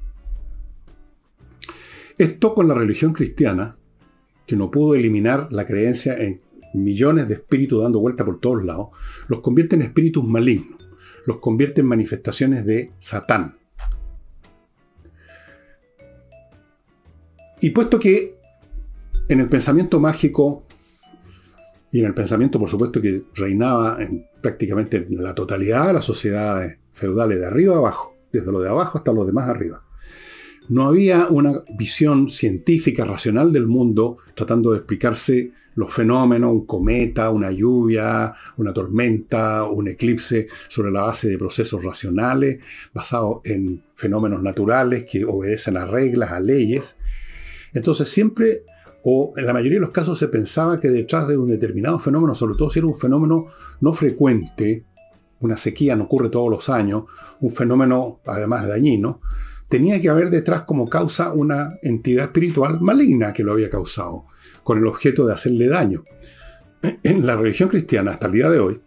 Esto 2.22 2.54
con 2.54 2.68
la 2.68 2.76
religión 2.76 3.14
cristiana, 3.14 3.80
que 4.46 4.56
no 4.56 4.70
pudo 4.70 4.94
eliminar 4.94 5.48
la 5.50 5.66
creencia 5.66 6.16
en 6.20 6.40
millones 6.76 7.28
de 7.28 7.34
espíritus 7.34 7.82
dando 7.82 8.00
vuelta 8.00 8.24
por 8.24 8.40
todos 8.40 8.64
lados, 8.64 8.90
los 9.28 9.40
convierte 9.40 9.76
en 9.76 9.82
espíritus 9.82 10.24
malignos, 10.24 10.88
los 11.26 11.40
convierte 11.40 11.82
en 11.82 11.88
manifestaciones 11.88 12.64
de 12.64 12.92
Satán. 13.00 13.58
Y 17.60 17.72
puesto 17.72 17.98
que 17.98 18.38
en 19.28 19.40
el 19.40 19.48
pensamiento 19.48 20.00
mágico 20.00 20.68
y 21.90 22.02
en 22.02 22.06
el 22.06 22.14
pensamiento, 22.14 22.60
por 22.60 22.70
supuesto, 22.70 23.02
que 23.02 23.24
reinaba 23.34 23.98
en 24.00 24.28
prácticamente 24.44 25.08
la 25.10 25.34
totalidad 25.34 25.88
de 25.88 25.94
las 25.94 26.06
sociedades 26.06 26.78
feudales 26.94 27.40
de 27.40 27.48
arriba 27.48 27.74
a 27.74 27.80
abajo, 27.80 28.16
desde 28.32 28.52
lo 28.52 28.62
de 28.62 28.70
abajo 28.70 29.00
hasta 29.00 29.12
lo 29.12 29.26
de 29.26 29.34
más 29.34 29.50
arriba. 29.50 29.84
No 30.70 30.88
había 30.88 31.28
una 31.28 31.54
visión 31.78 32.30
científica, 32.30 33.04
racional 33.04 33.52
del 33.52 33.68
mundo 33.68 34.18
tratando 34.36 34.72
de 34.72 34.78
explicarse 34.78 35.52
los 35.76 35.94
fenómenos, 35.94 36.52
un 36.52 36.66
cometa, 36.66 37.30
una 37.30 37.52
lluvia, 37.52 38.34
una 38.58 38.74
tormenta, 38.74 39.64
un 39.64 39.88
eclipse, 39.88 40.48
sobre 40.68 40.92
la 40.92 41.02
base 41.02 41.30
de 41.30 41.38
procesos 41.38 41.84
racionales, 41.84 42.62
basados 42.94 43.40
en 43.46 43.84
fenómenos 43.96 44.42
naturales 44.42 45.06
que 45.10 45.24
obedecen 45.26 45.78
a 45.78 45.86
reglas, 45.86 46.32
a 46.32 46.40
leyes. 46.40 46.98
Entonces 47.74 48.10
siempre, 48.10 48.64
o 49.04 49.34
en 49.38 49.46
la 49.46 49.54
mayoría 49.54 49.78
de 49.78 49.86
los 49.86 49.92
casos, 49.92 50.20
se 50.20 50.28
pensaba 50.28 50.80
que 50.80 50.90
detrás 50.90 51.28
de 51.28 51.38
un 51.38 51.48
determinado 51.48 52.00
fenómeno, 52.00 52.36
sobre 52.36 52.56
todo 52.56 52.70
si 52.70 52.80
era 52.80 52.88
un 52.88 52.98
fenómeno 52.98 53.48
no 53.80 53.94
frecuente, 53.94 54.84
una 55.40 55.58
sequía 55.58 55.96
no 55.96 56.04
ocurre 56.04 56.30
todos 56.30 56.50
los 56.50 56.70
años, 56.70 57.06
un 57.40 57.52
fenómeno 57.52 58.20
además 58.26 58.68
dañino, 58.68 59.22
tenía 59.72 60.02
que 60.02 60.10
haber 60.10 60.30
detrás 60.30 60.64
como 60.64 60.90
causa 60.90 61.32
una 61.32 61.78
entidad 61.82 62.26
espiritual 62.26 62.82
maligna 62.82 63.32
que 63.32 63.42
lo 63.42 63.54
había 63.54 63.70
causado, 63.70 64.26
con 64.64 64.78
el 64.78 64.86
objeto 64.86 65.26
de 65.26 65.34
hacerle 65.34 65.68
daño. 65.68 66.04
En 67.04 67.26
la 67.26 67.38
religión 67.38 67.70
cristiana, 67.70 68.12
hasta 68.12 68.28
el 68.28 68.34
día 68.34 68.50
de 68.50 68.60
hoy, 68.60 68.82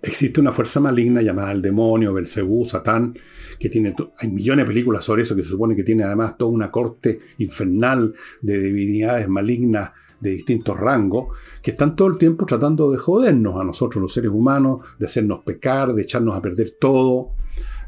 existe 0.00 0.40
una 0.40 0.52
fuerza 0.52 0.80
maligna 0.80 1.20
llamada 1.20 1.52
el 1.52 1.60
demonio, 1.60 2.14
Belcebú, 2.14 2.64
Satán, 2.64 3.14
que 3.58 3.68
tiene, 3.68 3.94
hay 4.18 4.30
millones 4.30 4.64
de 4.64 4.68
películas 4.68 5.04
sobre 5.04 5.22
eso, 5.22 5.36
que 5.36 5.42
se 5.42 5.50
supone 5.50 5.76
que 5.76 5.84
tiene 5.84 6.04
además 6.04 6.38
toda 6.38 6.50
una 6.50 6.70
corte 6.70 7.18
infernal 7.36 8.14
de 8.40 8.58
divinidades 8.60 9.28
malignas 9.28 9.90
de 10.18 10.30
distintos 10.30 10.78
rangos, 10.78 11.36
que 11.60 11.72
están 11.72 11.94
todo 11.94 12.08
el 12.08 12.16
tiempo 12.16 12.46
tratando 12.46 12.90
de 12.90 12.96
jodernos 12.96 13.60
a 13.60 13.64
nosotros 13.64 14.00
los 14.00 14.14
seres 14.14 14.30
humanos, 14.30 14.78
de 14.98 15.04
hacernos 15.04 15.44
pecar, 15.44 15.92
de 15.92 16.02
echarnos 16.02 16.34
a 16.36 16.40
perder 16.40 16.76
todo, 16.80 17.32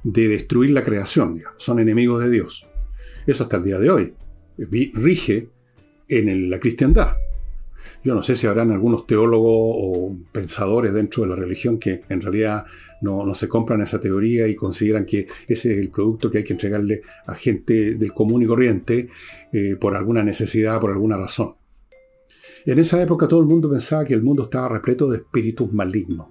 de 0.02 0.28
destruir 0.28 0.70
la 0.70 0.84
creación. 0.84 1.40
Son 1.56 1.78
enemigos 1.78 2.22
de 2.22 2.30
Dios. 2.30 2.68
Eso 3.26 3.44
hasta 3.44 3.56
el 3.56 3.64
día 3.64 3.78
de 3.78 3.90
hoy. 3.90 4.14
Rige 4.58 5.48
en 6.08 6.50
la 6.50 6.58
cristiandad. 6.58 7.12
Yo 8.02 8.14
no 8.14 8.22
sé 8.22 8.34
si 8.34 8.46
habrán 8.46 8.70
algunos 8.72 9.06
teólogos 9.06 9.52
o 9.52 10.16
pensadores 10.32 10.92
dentro 10.92 11.22
de 11.22 11.28
la 11.30 11.36
religión 11.36 11.78
que 11.78 12.02
en 12.08 12.20
realidad 12.20 12.64
no, 13.02 13.34
se 13.34 13.48
compran 13.48 13.80
esa 13.82 14.00
teoría 14.00 14.46
y 14.48 14.54
consideran 14.54 15.04
que 15.04 15.26
ese 15.48 15.72
es 15.72 15.78
el 15.80 15.90
producto 15.90 16.30
que 16.30 16.38
hay 16.38 16.44
que 16.44 16.52
entregarle 16.54 17.02
a 17.26 17.34
gente 17.34 17.96
del 17.96 18.12
común 18.12 18.42
y 18.42 18.46
corriente 18.46 19.08
eh, 19.52 19.76
por 19.78 19.96
alguna 19.96 20.22
necesidad, 20.22 20.80
por 20.80 20.90
alguna 20.90 21.16
razón. 21.16 21.54
En 22.66 22.78
esa 22.78 23.00
época 23.02 23.26
todo 23.26 23.40
el 23.40 23.46
mundo 23.46 23.70
pensaba 23.70 24.04
que 24.04 24.14
el 24.14 24.22
mundo 24.22 24.44
estaba 24.44 24.68
repleto 24.68 25.08
de 25.10 25.18
espíritus 25.18 25.72
malignos, 25.72 26.26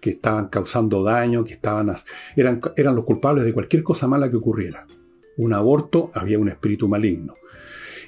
que 0.00 0.10
estaban 0.10 0.48
causando 0.48 1.02
daño, 1.02 1.44
que 1.44 1.54
estaban, 1.54 1.94
eran, 2.36 2.60
eran 2.76 2.94
los 2.94 3.04
culpables 3.04 3.44
de 3.44 3.52
cualquier 3.52 3.82
cosa 3.82 4.06
mala 4.06 4.30
que 4.30 4.36
ocurriera. 4.36 4.86
Un 5.36 5.52
aborto 5.52 6.10
había 6.14 6.38
un 6.38 6.48
espíritu 6.48 6.88
maligno. 6.88 7.34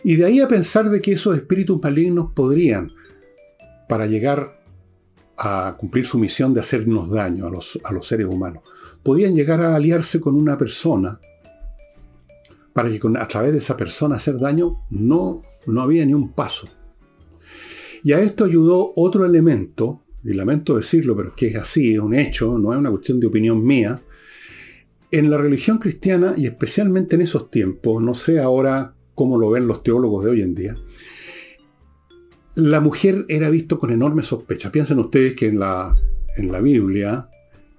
Y 0.04 0.16
de 0.16 0.24
ahí 0.24 0.40
a 0.40 0.48
pensar 0.48 0.88
de 0.90 1.00
que 1.00 1.12
esos 1.12 1.36
espíritus 1.36 1.82
malignos 1.82 2.32
podrían, 2.32 2.92
para 3.88 4.06
llegar 4.06 4.62
a 5.36 5.76
cumplir 5.78 6.04
su 6.04 6.18
misión 6.18 6.54
de 6.54 6.60
hacernos 6.60 7.10
daño 7.10 7.46
a 7.46 7.50
los, 7.50 7.78
a 7.84 7.92
los 7.92 8.06
seres 8.06 8.26
humanos, 8.26 8.62
podían 9.02 9.34
llegar 9.34 9.60
a 9.60 9.74
aliarse 9.74 10.20
con 10.20 10.34
una 10.34 10.58
persona 10.58 11.20
para 12.72 12.90
que 12.90 13.00
a 13.18 13.28
través 13.28 13.52
de 13.52 13.58
esa 13.58 13.76
persona 13.76 14.16
hacer 14.16 14.38
daño 14.38 14.84
no, 14.90 15.42
no 15.66 15.82
había 15.82 16.06
ni 16.06 16.14
un 16.14 16.32
paso. 16.32 16.68
Y 18.04 18.12
a 18.12 18.20
esto 18.20 18.44
ayudó 18.44 18.92
otro 18.94 19.24
elemento, 19.24 20.02
y 20.28 20.34
lamento 20.34 20.76
decirlo, 20.76 21.16
pero 21.16 21.30
es 21.30 21.34
que 21.34 21.46
es 21.48 21.56
así, 21.56 21.94
es 21.94 22.00
un 22.00 22.14
hecho, 22.14 22.58
no 22.58 22.72
es 22.72 22.78
una 22.78 22.90
cuestión 22.90 23.18
de 23.18 23.26
opinión 23.26 23.64
mía. 23.64 23.98
En 25.10 25.30
la 25.30 25.38
religión 25.38 25.78
cristiana, 25.78 26.34
y 26.36 26.46
especialmente 26.46 27.14
en 27.14 27.22
esos 27.22 27.50
tiempos, 27.50 28.02
no 28.02 28.12
sé 28.12 28.38
ahora 28.38 28.94
cómo 29.14 29.38
lo 29.38 29.50
ven 29.50 29.66
los 29.66 29.82
teólogos 29.82 30.24
de 30.24 30.30
hoy 30.30 30.42
en 30.42 30.54
día, 30.54 30.76
la 32.56 32.80
mujer 32.80 33.24
era 33.28 33.48
visto 33.48 33.78
con 33.78 33.90
enorme 33.90 34.22
sospecha. 34.22 34.70
Piensen 34.70 34.98
ustedes 34.98 35.34
que 35.34 35.46
en 35.46 35.60
la, 35.60 35.96
en 36.36 36.52
la 36.52 36.60
Biblia, 36.60 37.30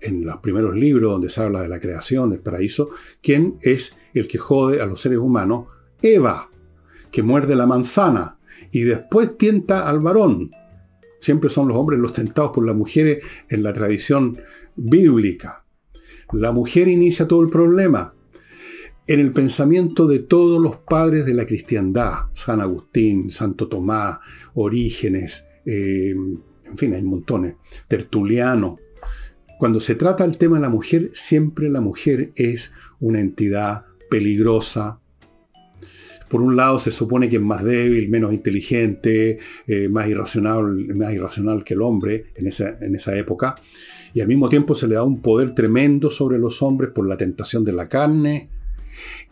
en 0.02 0.26
los 0.26 0.38
primeros 0.38 0.76
libros 0.76 1.12
donde 1.12 1.30
se 1.30 1.42
habla 1.42 1.62
de 1.62 1.68
la 1.68 1.80
creación, 1.80 2.32
del 2.32 2.40
paraíso, 2.40 2.90
¿quién 3.22 3.58
es 3.62 3.94
el 4.16 4.28
que 4.28 4.40
jode 4.40 4.82
a 4.82 4.88
los 4.88 5.02
seres 5.02 5.20
humanos? 5.20 5.68
Eva, 6.02 6.50
que 7.12 7.22
muerde 7.22 7.56
la 7.56 7.68
manzana 7.68 8.40
y 8.72 8.82
después 8.82 9.38
tienta 9.38 9.88
al 9.88 10.00
varón. 10.00 10.50
Siempre 11.20 11.50
son 11.50 11.68
los 11.68 11.78
hombres 11.78 12.00
los 12.00 12.14
tentados 12.14 12.52
por 12.54 12.66
las 12.66 12.76
mujeres 12.76 13.24
en 13.50 13.64
la 13.64 13.74
tradición 13.74 14.38
bíblica. 14.76 15.66
La 16.34 16.52
mujer 16.52 16.88
inicia 16.88 17.28
todo 17.28 17.42
el 17.44 17.50
problema. 17.50 18.14
En 19.08 19.20
el 19.20 19.34
pensamiento 19.34 20.08
de 20.08 20.20
todos 20.20 20.62
los 20.62 20.78
padres 20.78 21.26
de 21.26 21.34
la 21.34 21.46
cristiandad, 21.46 22.28
San 22.34 22.62
Agustín, 22.62 23.32
Santo 23.32 23.68
Tomás, 23.68 24.20
Orígenes, 24.54 25.48
eh, 25.66 26.14
en 26.70 26.78
fin, 26.78 26.94
hay 26.94 27.02
montones, 27.02 27.56
Tertuliano. 27.88 28.76
Cuando 29.58 29.80
se 29.80 29.96
trata 29.96 30.24
el 30.24 30.38
tema 30.38 30.58
de 30.58 30.62
la 30.62 30.70
mujer, 30.70 31.10
siempre 31.14 31.70
la 31.70 31.82
mujer 31.82 32.32
es 32.36 32.72
una 33.00 33.20
entidad 33.20 33.86
peligrosa, 34.10 35.02
por 36.30 36.42
un 36.42 36.56
lado 36.56 36.80
se 36.80 36.92
supone 36.92 37.28
que 37.28 37.38
es 37.38 37.42
más 37.42 37.64
débil, 37.64 38.08
menos 38.10 38.32
inteligente, 38.32 39.40
eh, 39.68 39.90
más, 39.90 40.08
irracional, 40.08 40.88
más 40.96 41.14
irracional 41.14 41.64
que 41.64 41.74
el 41.74 41.82
hombre 41.82 42.28
en 42.36 42.48
esa, 42.48 42.78
en 42.80 42.96
esa 42.96 43.18
época, 43.18 43.56
y 44.14 44.22
al 44.22 44.28
mismo 44.28 44.48
tiempo 44.48 44.76
se 44.76 44.88
le 44.88 44.96
da 44.96 45.04
un 45.04 45.22
poder 45.22 45.54
tremendo 45.56 46.10
sobre 46.10 46.38
los 46.40 46.62
hombres 46.62 46.92
por 46.94 47.08
la 47.08 47.18
tentación 47.18 47.64
de 47.64 47.74
la 47.74 47.90
carne, 47.90 48.50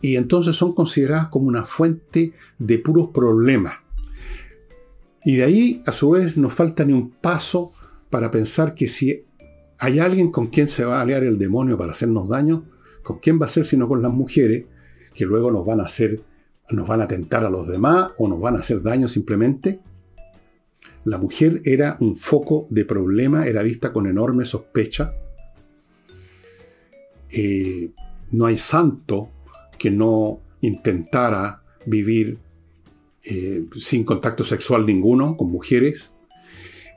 y 0.00 0.16
entonces 0.16 0.56
son 0.56 0.74
consideradas 0.74 1.28
como 1.28 1.46
una 1.46 1.64
fuente 1.64 2.32
de 2.58 2.78
puros 2.78 3.08
problemas. 3.12 3.74
Y 5.24 5.36
de 5.36 5.44
ahí, 5.44 5.82
a 5.84 5.92
su 5.92 6.10
vez, 6.10 6.36
nos 6.36 6.54
falta 6.54 6.84
ni 6.84 6.92
un 6.92 7.10
paso 7.10 7.72
para 8.08 8.30
pensar 8.30 8.74
que 8.74 8.88
si 8.88 9.24
hay 9.78 9.98
alguien 9.98 10.30
con 10.30 10.48
quien 10.48 10.68
se 10.68 10.84
va 10.84 10.98
a 10.98 11.02
aliar 11.02 11.22
el 11.22 11.38
demonio 11.38 11.76
para 11.76 11.92
hacernos 11.92 12.28
daño, 12.28 12.64
¿con 13.02 13.18
quién 13.18 13.40
va 13.40 13.46
a 13.46 13.50
ser 13.50 13.64
sino 13.64 13.86
con 13.86 14.02
las 14.02 14.12
mujeres 14.12 14.64
que 15.14 15.26
luego 15.26 15.50
nos 15.50 15.66
van 15.66 15.80
a 15.80 15.84
hacer 15.84 16.22
nos 16.70 16.86
van 16.86 17.00
a 17.00 17.04
atentar 17.04 17.44
a 17.44 17.50
los 17.50 17.66
demás 17.66 18.12
o 18.18 18.28
nos 18.28 18.40
van 18.40 18.56
a 18.56 18.60
hacer 18.60 18.82
daño 18.82 19.08
simplemente. 19.08 19.80
La 21.04 21.18
mujer 21.18 21.62
era 21.64 21.96
un 22.00 22.16
foco 22.16 22.66
de 22.70 22.84
problema, 22.84 23.46
era 23.46 23.62
vista 23.62 23.92
con 23.92 24.06
enorme 24.06 24.44
sospecha. 24.44 25.14
Eh, 27.30 27.90
no 28.32 28.46
hay 28.46 28.56
santo 28.56 29.30
que 29.78 29.90
no 29.90 30.40
intentara 30.60 31.62
vivir 31.86 32.38
eh, 33.22 33.66
sin 33.76 34.04
contacto 34.04 34.44
sexual 34.44 34.86
ninguno 34.86 35.36
con 35.36 35.50
mujeres. 35.50 36.12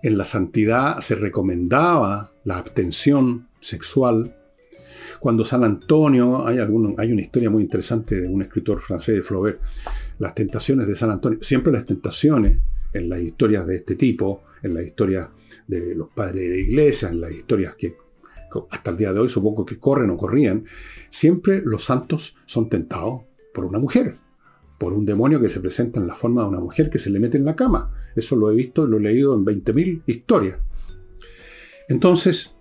En 0.03 0.17
la 0.17 0.25
santidad 0.25 0.99
se 0.99 1.15
recomendaba 1.15 2.33
la 2.43 2.57
abstención 2.57 3.47
sexual. 3.59 4.35
Cuando 5.21 5.45
San 5.45 5.63
Antonio, 5.63 6.47
hay, 6.47 6.57
hay 6.57 7.11
una 7.11 7.21
historia 7.21 7.51
muy 7.51 7.61
interesante 7.61 8.19
de 8.19 8.27
un 8.27 8.41
escritor 8.41 8.81
francés 8.81 9.17
de 9.17 9.21
Flaubert, 9.21 9.61
las 10.17 10.33
tentaciones 10.33 10.87
de 10.87 10.95
San 10.95 11.11
Antonio, 11.11 11.37
siempre 11.43 11.71
las 11.71 11.85
tentaciones 11.85 12.57
en 12.91 13.07
las 13.07 13.21
historias 13.21 13.67
de 13.67 13.75
este 13.75 13.95
tipo, 13.95 14.45
en 14.63 14.73
las 14.73 14.83
historias 14.83 15.29
de 15.67 15.93
los 15.93 16.09
padres 16.09 16.41
de 16.41 16.49
la 16.49 16.55
iglesia, 16.55 17.09
en 17.09 17.21
las 17.21 17.31
historias 17.33 17.75
que 17.75 17.95
hasta 18.71 18.89
el 18.89 18.97
día 18.97 19.13
de 19.13 19.19
hoy 19.19 19.29
supongo 19.29 19.63
que 19.63 19.77
corren 19.77 20.09
o 20.09 20.17
corrían, 20.17 20.65
siempre 21.11 21.61
los 21.63 21.83
santos 21.83 22.35
son 22.47 22.67
tentados 22.67 23.21
por 23.53 23.65
una 23.65 23.77
mujer, 23.77 24.15
por 24.79 24.91
un 24.91 25.05
demonio 25.05 25.39
que 25.39 25.51
se 25.51 25.59
presenta 25.59 25.99
en 25.99 26.07
la 26.07 26.15
forma 26.15 26.41
de 26.41 26.47
una 26.47 26.61
mujer 26.61 26.89
que 26.89 26.97
se 26.97 27.11
le 27.11 27.19
mete 27.19 27.37
en 27.37 27.45
la 27.45 27.55
cama. 27.55 27.93
Eso 28.15 28.35
lo 28.35 28.49
he 28.49 28.55
visto 28.55 28.87
lo 28.87 28.97
he 28.97 29.01
leído 29.01 29.35
en 29.35 29.45
20.000 29.45 30.01
historias. 30.07 30.57
Entonces, 31.87 32.55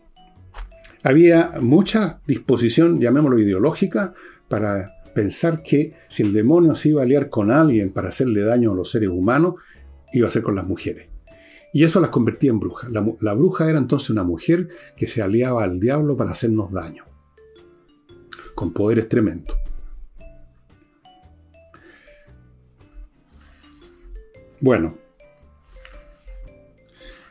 había 1.03 1.53
mucha 1.61 2.21
disposición, 2.27 3.01
llamémoslo 3.01 3.39
ideológica, 3.39 4.15
para 4.49 5.01
pensar 5.15 5.63
que 5.63 5.95
si 6.09 6.23
el 6.23 6.33
demonio 6.33 6.75
se 6.75 6.91
iba 6.91 7.01
a 7.01 7.05
aliar 7.05 7.29
con 7.29 7.51
alguien 7.51 7.93
para 7.93 8.09
hacerle 8.09 8.43
daño 8.43 8.73
a 8.73 8.75
los 8.75 8.91
seres 8.91 9.09
humanos, 9.09 9.55
iba 10.13 10.29
a 10.29 10.31
ser 10.31 10.43
con 10.43 10.55
las 10.55 10.67
mujeres. 10.67 11.09
Y 11.73 11.85
eso 11.85 12.01
las 12.01 12.11
convertía 12.11 12.51
en 12.51 12.59
brujas. 12.59 12.91
La, 12.91 13.35
bruja 13.35 13.71
era 13.71 13.79
entonces 13.79 14.11
una 14.11 14.25
mujer 14.25 14.69
que 14.97 15.07
se 15.07 15.23
aliaba 15.23 15.63
al 15.63 15.79
diablo 15.79 16.17
para 16.17 16.33
hacernos 16.33 16.73
daño, 16.73 17.05
con 18.55 18.73
poderes 18.73 19.09
tremendos. 19.09 19.57
Bueno, 24.61 24.99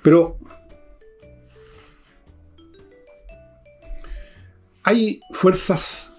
pero 0.02 0.40
hay 4.90 5.22
fuerzas 5.30 6.10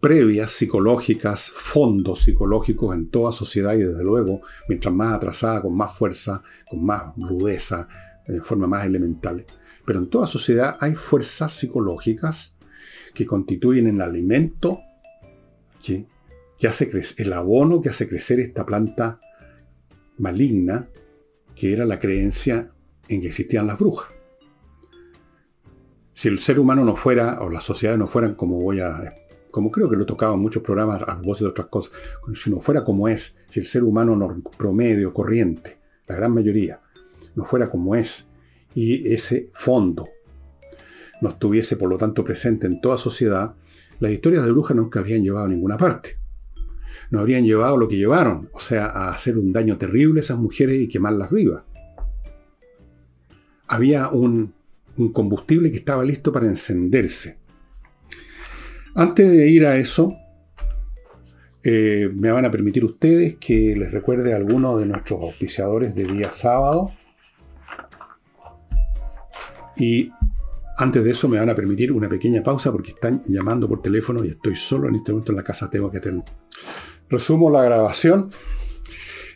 previas 0.00 0.50
psicológicas, 0.50 1.52
fondos 1.52 2.22
psicológicos 2.22 2.96
en 2.96 3.08
toda 3.10 3.30
sociedad 3.30 3.74
y 3.74 3.84
desde 3.84 4.02
luego, 4.02 4.40
mientras 4.68 4.92
más 4.92 5.14
atrasada, 5.14 5.62
con 5.62 5.76
más 5.76 5.96
fuerza, 5.96 6.42
con 6.68 6.84
más 6.84 7.14
rudeza, 7.16 7.86
de 8.26 8.42
forma 8.42 8.66
más 8.66 8.86
elemental. 8.86 9.44
Pero 9.86 10.00
en 10.00 10.10
toda 10.10 10.26
sociedad 10.26 10.76
hay 10.80 10.96
fuerzas 10.96 11.52
psicológicas 11.52 12.56
que 13.14 13.24
constituyen 13.24 13.86
el 13.86 14.00
alimento 14.00 14.80
que, 15.80 16.08
hace 16.66 16.90
crecer, 16.90 17.24
el 17.24 17.32
abono 17.32 17.80
que 17.80 17.90
hace 17.90 18.08
crecer 18.08 18.40
esta 18.40 18.66
planta 18.66 19.20
maligna, 20.18 20.88
que 21.54 21.72
era 21.72 21.84
la 21.84 22.00
creencia 22.00 22.72
en 23.06 23.20
que 23.20 23.28
existían 23.28 23.68
las 23.68 23.78
brujas. 23.78 24.21
Si 26.14 26.28
el 26.28 26.38
ser 26.38 26.58
humano 26.58 26.84
no 26.84 26.96
fuera, 26.96 27.40
o 27.40 27.48
las 27.48 27.64
sociedades 27.64 27.98
no 27.98 28.06
fueran, 28.06 28.34
como 28.34 28.60
voy 28.60 28.80
a 28.80 29.16
como 29.52 29.70
creo 29.70 29.88
que 29.88 29.96
lo 29.96 30.04
he 30.04 30.06
tocado 30.06 30.34
en 30.34 30.40
muchos 30.40 30.62
programas 30.62 31.02
a 31.06 31.14
voz 31.14 31.40
de 31.40 31.46
otras 31.46 31.68
cosas, 31.68 31.92
si 32.42 32.50
no 32.50 32.60
fuera 32.60 32.82
como 32.82 33.06
es, 33.06 33.36
si 33.48 33.60
el 33.60 33.66
ser 33.66 33.84
humano 33.84 34.42
promedio, 34.56 35.12
corriente, 35.12 35.78
la 36.06 36.16
gran 36.16 36.32
mayoría, 36.32 36.80
no 37.36 37.44
fuera 37.44 37.68
como 37.68 37.94
es, 37.94 38.26
y 38.74 39.12
ese 39.12 39.50
fondo 39.52 40.08
no 41.20 41.28
estuviese 41.28 41.76
por 41.76 41.90
lo 41.90 41.98
tanto 41.98 42.24
presente 42.24 42.66
en 42.66 42.80
toda 42.80 42.96
sociedad, 42.96 43.54
las 44.00 44.10
historias 44.10 44.44
de 44.44 44.52
brujas 44.52 44.74
nunca 44.74 45.00
habrían 45.00 45.22
llevado 45.22 45.46
a 45.46 45.50
ninguna 45.50 45.76
parte. 45.76 46.16
No 47.10 47.20
habrían 47.20 47.44
llevado 47.44 47.76
lo 47.76 47.88
que 47.88 47.96
llevaron, 47.96 48.48
o 48.52 48.58
sea, 48.58 48.86
a 48.86 49.10
hacer 49.10 49.36
un 49.38 49.52
daño 49.52 49.76
terrible 49.76 50.20
a 50.20 50.24
esas 50.24 50.38
mujeres 50.38 50.80
y 50.80 50.88
quemarlas 50.88 51.30
vivas. 51.30 51.62
Había 53.68 54.08
un, 54.08 54.54
un 54.96 55.12
combustible 55.12 55.70
que 55.70 55.78
estaba 55.78 56.04
listo 56.04 56.32
para 56.32 56.46
encenderse 56.46 57.42
antes 58.94 59.30
de 59.30 59.48
ir 59.48 59.64
a 59.66 59.76
eso, 59.76 60.18
eh, 61.62 62.10
me 62.14 62.30
van 62.30 62.44
a 62.44 62.50
permitir 62.50 62.84
ustedes 62.84 63.36
que 63.36 63.74
les 63.76 63.90
recuerde 63.90 64.34
a 64.34 64.36
algunos 64.36 64.78
de 64.80 64.86
nuestros 64.86 65.22
auspiciadores 65.22 65.94
de 65.94 66.04
día 66.04 66.32
sábado. 66.32 66.90
Y 69.76 70.10
antes 70.76 71.04
de 71.04 71.10
eso 71.10 71.28
me 71.28 71.38
van 71.38 71.48
a 71.48 71.54
permitir 71.54 71.90
una 71.92 72.08
pequeña 72.08 72.42
pausa 72.42 72.70
porque 72.70 72.90
están 72.90 73.22
llamando 73.26 73.68
por 73.68 73.80
teléfono 73.80 74.24
y 74.24 74.28
estoy 74.28 74.56
solo 74.56 74.88
en 74.88 74.96
este 74.96 75.12
momento 75.12 75.32
en 75.32 75.36
la 75.36 75.44
casa, 75.44 75.70
tengo 75.70 75.90
que 75.90 75.98
atender. 75.98 76.24
Resumo 77.08 77.50
la 77.50 77.64
grabación. 77.64 78.30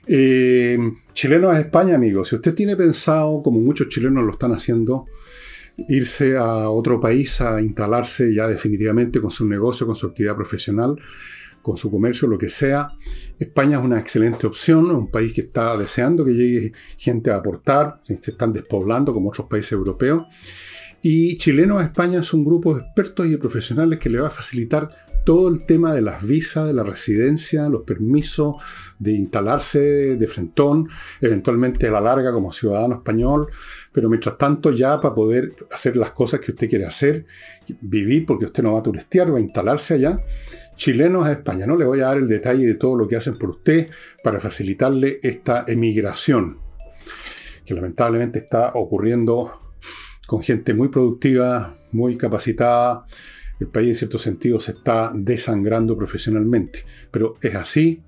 Eh, 0.07 0.79
chilenos 1.15 1.55
a 1.55 1.61
España, 1.61 1.95
amigos. 1.95 2.29
Si 2.29 2.37
usted 2.37 2.55
tiene 2.55 2.77
pensado, 2.77 3.43
como 3.43 3.61
muchos 3.61 3.89
chilenos 3.89 4.25
lo 4.25 4.33
están 4.33 4.53
haciendo, 4.53 5.07
irse 5.89 6.37
a 6.37 6.71
otro 6.71 7.01
país 7.01 7.41
a 7.41 7.61
instalarse 7.61 8.35
ya 8.35 8.49
definitivamente 8.49 9.21
con 9.21 9.31
su 9.31 9.47
negocio, 9.47 9.87
con 9.87 9.95
su 9.95 10.07
actividad 10.07 10.37
profesional, 10.37 10.97
con 11.63 11.77
su 11.77 11.91
comercio, 11.91 12.29
lo 12.29 12.39
que 12.39 12.49
sea. 12.49 12.91
España 13.39 13.79
es 13.79 13.85
una 13.85 13.99
excelente 13.99 14.47
opción, 14.47 14.91
un 14.91 15.11
país 15.11 15.33
que 15.33 15.43
está 15.43 15.77
deseando 15.77 16.25
que 16.25 16.33
llegue 16.33 16.73
gente 16.97 17.31
a 17.31 17.37
aportar, 17.37 18.01
se 18.07 18.31
están 18.31 18.53
despoblando 18.53 19.13
como 19.13 19.31
otros 19.31 19.49
países 19.49 19.73
europeos. 19.73 20.27
Y 21.03 21.37
Chilenos 21.37 21.81
a 21.81 21.85
España 21.85 22.21
es 22.21 22.33
un 22.33 22.45
grupo 22.45 22.75
de 22.75 22.83
expertos 22.83 23.27
y 23.27 23.31
de 23.31 23.39
profesionales 23.39 23.99
que 23.99 24.11
le 24.11 24.21
va 24.21 24.29
a 24.29 24.31
facilitar 24.31 24.89
todo 25.27 25.49
el 25.49 25.67
tema 25.67 25.93
de 25.93 26.03
las 26.03 26.25
visas, 26.25 26.69
de 26.69 26.73
la 26.73 26.85
residencia, 26.85 27.69
los 27.69 27.83
permisos 27.83 28.63
de 29.01 29.11
instalarse 29.11 30.17
de 30.17 30.27
frentón, 30.29 30.89
eventualmente 31.21 31.89
a 31.89 31.91
la 31.91 32.01
larga 32.01 32.33
como 32.33 32.53
ciudadano 32.53 32.95
español, 32.95 33.49
pero 33.91 34.09
mientras 34.09 34.39
tanto 34.39 34.71
ya 34.71 35.01
para 35.01 35.17
poder 35.17 35.53
hacer 35.73 35.97
las 35.97 36.13
cosas 36.13 36.39
que 36.39 36.53
usted 36.53 36.71
quiere 36.71 36.87
hacer, 36.87 37.27
vivir, 37.81 38.25
porque 38.25 38.45
usted 38.45 38.63
no 38.63 38.75
va 38.75 38.79
a 38.79 38.83
turistear, 38.85 39.35
va 39.35 39.39
a 39.39 39.41
instalarse 39.41 39.95
allá, 39.95 40.17
chilenos 40.77 41.27
a 41.27 41.33
España. 41.33 41.67
No 41.67 41.77
le 41.77 41.87
voy 41.87 42.03
a 42.03 42.07
dar 42.07 42.19
el 42.19 42.29
detalle 42.29 42.65
de 42.65 42.77
todo 42.77 42.95
lo 42.95 43.09
que 43.09 43.17
hacen 43.17 43.37
por 43.37 43.51
usted 43.51 43.91
para 44.23 44.39
facilitarle 44.39 45.19
esta 45.25 45.65
emigración, 45.67 46.61
que 47.65 47.75
lamentablemente 47.75 48.39
está 48.39 48.71
ocurriendo 48.75 49.61
con 50.29 50.41
gente 50.41 50.73
muy 50.73 50.87
productiva, 50.87 51.77
muy 51.91 52.17
capacitada, 52.17 53.07
el 53.61 53.69
país 53.69 53.89
en 53.89 53.95
cierto 53.95 54.19
sentido 54.19 54.61
se 54.61 54.73
está 54.73 55.13
desangrando 55.15 55.97
profesionalmente. 55.97 56.81
Pero 57.11 57.35
es 57.41 57.55
así 57.55 58.03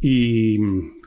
y 0.00 0.58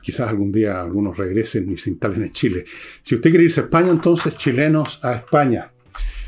quizás 0.02 0.28
algún 0.28 0.52
día 0.52 0.80
algunos 0.80 1.16
regresen 1.16 1.70
y 1.70 1.78
se 1.78 1.90
instalen 1.90 2.22
en 2.22 2.32
Chile. 2.32 2.64
Si 3.02 3.14
usted 3.14 3.30
quiere 3.30 3.44
irse 3.44 3.60
a 3.60 3.64
España, 3.64 3.90
entonces 3.90 4.36
chilenos 4.36 5.02
a 5.04 5.14
España. 5.14 5.72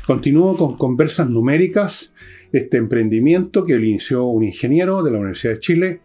Continúo 0.05 0.55
con 0.55 0.77
conversas 0.77 1.29
numéricas, 1.29 2.13
este 2.51 2.77
emprendimiento 2.77 3.65
que 3.65 3.73
inició 3.73 4.25
un 4.25 4.43
ingeniero 4.43 5.03
de 5.03 5.11
la 5.11 5.17
Universidad 5.17 5.53
de 5.53 5.59
Chile 5.59 6.01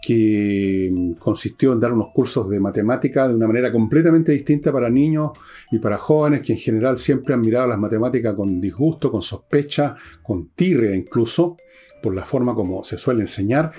que 0.00 1.14
consistió 1.18 1.72
en 1.72 1.80
dar 1.80 1.92
unos 1.92 2.08
cursos 2.12 2.48
de 2.48 2.60
matemática 2.60 3.28
de 3.28 3.34
una 3.34 3.46
manera 3.46 3.72
completamente 3.72 4.32
distinta 4.32 4.72
para 4.72 4.88
niños 4.88 5.32
y 5.70 5.78
para 5.78 5.98
jóvenes 5.98 6.42
que 6.42 6.52
en 6.52 6.58
general 6.58 6.98
siempre 6.98 7.34
han 7.34 7.40
mirado 7.40 7.66
las 7.66 7.78
matemáticas 7.78 8.34
con 8.34 8.60
disgusto, 8.60 9.10
con 9.10 9.22
sospecha, 9.22 9.96
con 10.22 10.50
tirria 10.50 10.94
incluso, 10.94 11.56
por 12.02 12.14
la 12.14 12.24
forma 12.24 12.54
como 12.54 12.84
se 12.84 12.96
suele 12.96 13.22
enseñar, 13.22 13.72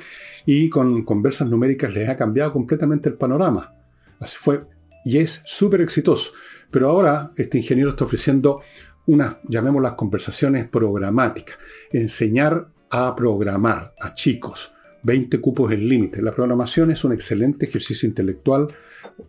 y 0.45 0.69
con 0.69 1.03
conversas 1.03 1.47
numéricas 1.47 1.93
les 1.93 2.09
ha 2.09 2.17
cambiado 2.17 2.51
completamente 2.51 3.09
el 3.09 3.15
panorama. 3.15 3.73
Así 4.19 4.37
fue, 4.39 4.65
y 5.05 5.17
es 5.17 5.41
súper 5.45 5.81
exitoso. 5.81 6.31
Pero 6.69 6.89
ahora 6.89 7.31
este 7.37 7.57
ingeniero 7.57 7.91
está 7.91 8.03
ofreciendo 8.03 8.61
unas, 9.07 9.37
llamémoslas 9.47 9.93
conversaciones 9.93 10.67
programáticas, 10.67 11.57
enseñar 11.91 12.67
a 12.91 13.15
programar 13.15 13.93
a 13.99 14.13
chicos 14.13 14.73
20 15.03 15.39
cupos 15.39 15.71
el 15.71 15.87
límite. 15.87 16.21
La 16.21 16.33
programación 16.33 16.91
es 16.91 17.03
un 17.03 17.13
excelente 17.13 17.65
ejercicio 17.65 18.07
intelectual, 18.07 18.67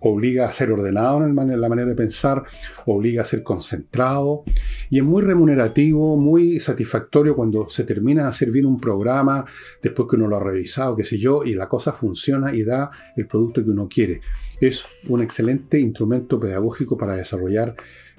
obliga 0.01 0.49
a 0.49 0.53
ser 0.53 0.71
ordenado 0.71 1.25
en 1.25 1.61
la 1.61 1.69
manera 1.69 1.89
de 1.89 1.95
pensar, 1.95 2.45
obliga 2.87 3.23
a 3.23 3.25
ser 3.25 3.43
concentrado 3.43 4.45
y 4.89 4.99
es 4.99 5.05
muy 5.05 5.23
remunerativo, 5.23 6.17
muy 6.17 6.61
satisfactorio 6.61 7.35
cuando 7.35 7.69
se 7.69 7.85
termina 7.85 8.25
de 8.25 8.29
hacer 8.31 8.51
bien 8.51 8.67
un 8.67 8.81
programa, 8.81 9.45
después 9.83 10.09
que 10.09 10.17
uno 10.17 10.29
lo 10.29 10.37
ha 10.37 10.43
revisado, 10.43 10.97
qué 10.97 11.05
sé 11.05 11.19
yo, 11.19 11.45
y 11.45 11.55
la 11.55 11.69
cosa 11.69 11.93
funciona 11.93 12.55
y 12.55 12.63
da 12.63 12.91
el 13.17 13.27
producto 13.27 13.65
que 13.65 13.71
uno 13.71 13.89
quiere. 13.89 14.21
Es 14.61 14.85
un 15.09 15.23
excelente 15.23 15.79
instrumento 15.81 16.39
pedagógico 16.39 16.97
para 16.97 17.17
desarrollar 17.17 17.75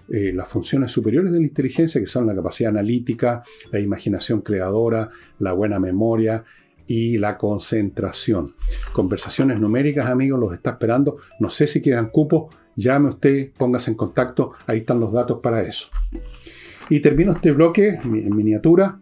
eh, 0.09 0.33
las 0.33 0.47
funciones 0.49 0.91
superiores 0.91 1.31
de 1.31 1.39
la 1.39 1.45
inteligencia, 1.45 2.01
que 2.01 2.07
son 2.07 2.27
la 2.27 2.35
capacidad 2.35 2.69
analítica, 2.69 3.43
la 3.71 3.79
imaginación 3.79 4.41
creadora, 4.41 5.09
la 5.39 5.53
buena 5.53 5.79
memoria, 5.79 6.43
y 6.87 7.17
la 7.17 7.37
concentración. 7.37 8.53
Conversaciones 8.91 9.59
numéricas, 9.59 10.07
amigos, 10.07 10.39
los 10.39 10.53
está 10.53 10.71
esperando. 10.71 11.17
No 11.39 11.49
sé 11.49 11.67
si 11.67 11.81
quedan 11.81 12.09
cupos. 12.09 12.53
Llame 12.75 13.09
usted, 13.09 13.51
póngase 13.57 13.91
en 13.91 13.97
contacto. 13.97 14.53
Ahí 14.67 14.79
están 14.79 14.99
los 14.99 15.11
datos 15.11 15.39
para 15.41 15.61
eso. 15.61 15.89
Y 16.89 16.99
termino 16.99 17.33
este 17.33 17.51
bloque 17.51 17.99
en 18.03 18.35
miniatura 18.35 18.99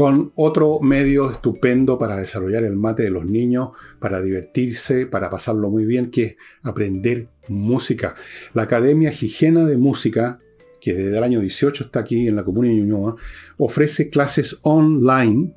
con 0.00 0.32
otro 0.34 0.80
medio 0.80 1.30
estupendo 1.30 1.98
para 1.98 2.16
desarrollar 2.16 2.64
el 2.64 2.74
mate 2.74 3.02
de 3.02 3.10
los 3.10 3.26
niños, 3.26 3.72
para 3.98 4.22
divertirse, 4.22 5.04
para 5.04 5.28
pasarlo 5.28 5.68
muy 5.68 5.84
bien, 5.84 6.10
que 6.10 6.22
es 6.24 6.36
aprender 6.62 7.28
música. 7.48 8.14
La 8.54 8.62
Academia 8.62 9.10
Higiena 9.10 9.66
de 9.66 9.76
Música, 9.76 10.38
que 10.80 10.94
desde 10.94 11.18
el 11.18 11.22
año 11.22 11.40
18 11.40 11.84
está 11.84 12.00
aquí 12.00 12.28
en 12.28 12.36
la 12.36 12.44
Comuna 12.44 12.68
de 12.68 12.76
Ñuñoa, 12.76 13.16
ofrece 13.58 14.08
clases 14.08 14.58
online 14.62 15.52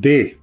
de 0.00 0.38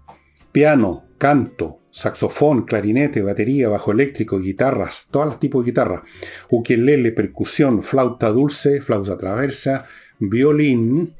piano, 0.52 1.06
canto, 1.18 1.80
saxofón, 1.92 2.64
clarinete, 2.64 3.22
batería, 3.22 3.68
bajo 3.68 3.92
eléctrico, 3.92 4.40
guitarras, 4.40 5.08
todos 5.12 5.26
los 5.26 5.40
tipos 5.40 5.64
de 5.64 5.72
guitarras, 5.72 6.02
ukelele, 6.50 7.12
percusión, 7.12 7.84
flauta 7.84 8.30
dulce, 8.30 8.82
flauta 8.82 9.18
traversa, 9.18 9.86
violín, 10.20 11.16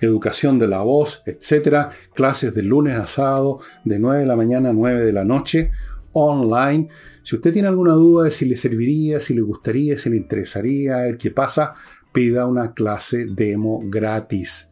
educación 0.00 0.58
de 0.58 0.66
la 0.66 0.82
voz, 0.82 1.22
etc. 1.26 1.92
Clases 2.14 2.52
de 2.52 2.64
lunes 2.64 2.98
a 2.98 3.06
sábado, 3.06 3.60
de 3.84 4.00
9 4.00 4.20
de 4.20 4.26
la 4.26 4.36
mañana 4.36 4.70
a 4.70 4.72
9 4.72 5.04
de 5.04 5.12
la 5.12 5.24
noche, 5.24 5.70
online. 6.12 6.88
Si 7.22 7.36
usted 7.36 7.52
tiene 7.52 7.68
alguna 7.68 7.92
duda 7.92 8.24
de 8.24 8.32
si 8.32 8.44
le 8.44 8.56
serviría, 8.56 9.20
si 9.20 9.34
le 9.34 9.42
gustaría, 9.42 9.96
si 9.98 10.10
le 10.10 10.16
interesaría, 10.16 11.06
el 11.06 11.16
que 11.16 11.30
pasa, 11.30 11.74
pida 12.12 12.46
una 12.46 12.74
clase 12.74 13.26
demo 13.26 13.80
gratis. 13.84 14.71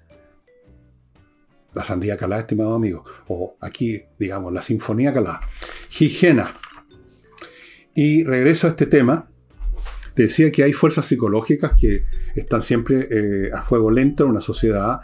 La 1.74 1.84
sandía 1.84 2.16
calá, 2.16 2.38
estimado 2.38 2.74
amigo. 2.74 3.04
O 3.28 3.56
aquí, 3.60 4.02
digamos, 4.18 4.52
la 4.52 4.62
sinfonía 4.62 5.12
calá. 5.12 5.40
Higiena. 5.98 6.54
Y 7.94 8.24
regreso 8.24 8.66
a 8.66 8.70
este 8.70 8.86
tema. 8.86 9.30
Te 10.14 10.24
decía 10.24 10.50
que 10.50 10.64
hay 10.64 10.72
fuerzas 10.72 11.06
psicológicas 11.06 11.72
que 11.78 12.04
están 12.34 12.62
siempre 12.62 13.08
eh, 13.10 13.50
a 13.54 13.62
fuego 13.62 13.90
lento 13.90 14.24
en 14.24 14.30
una 14.30 14.40
sociedad 14.40 15.00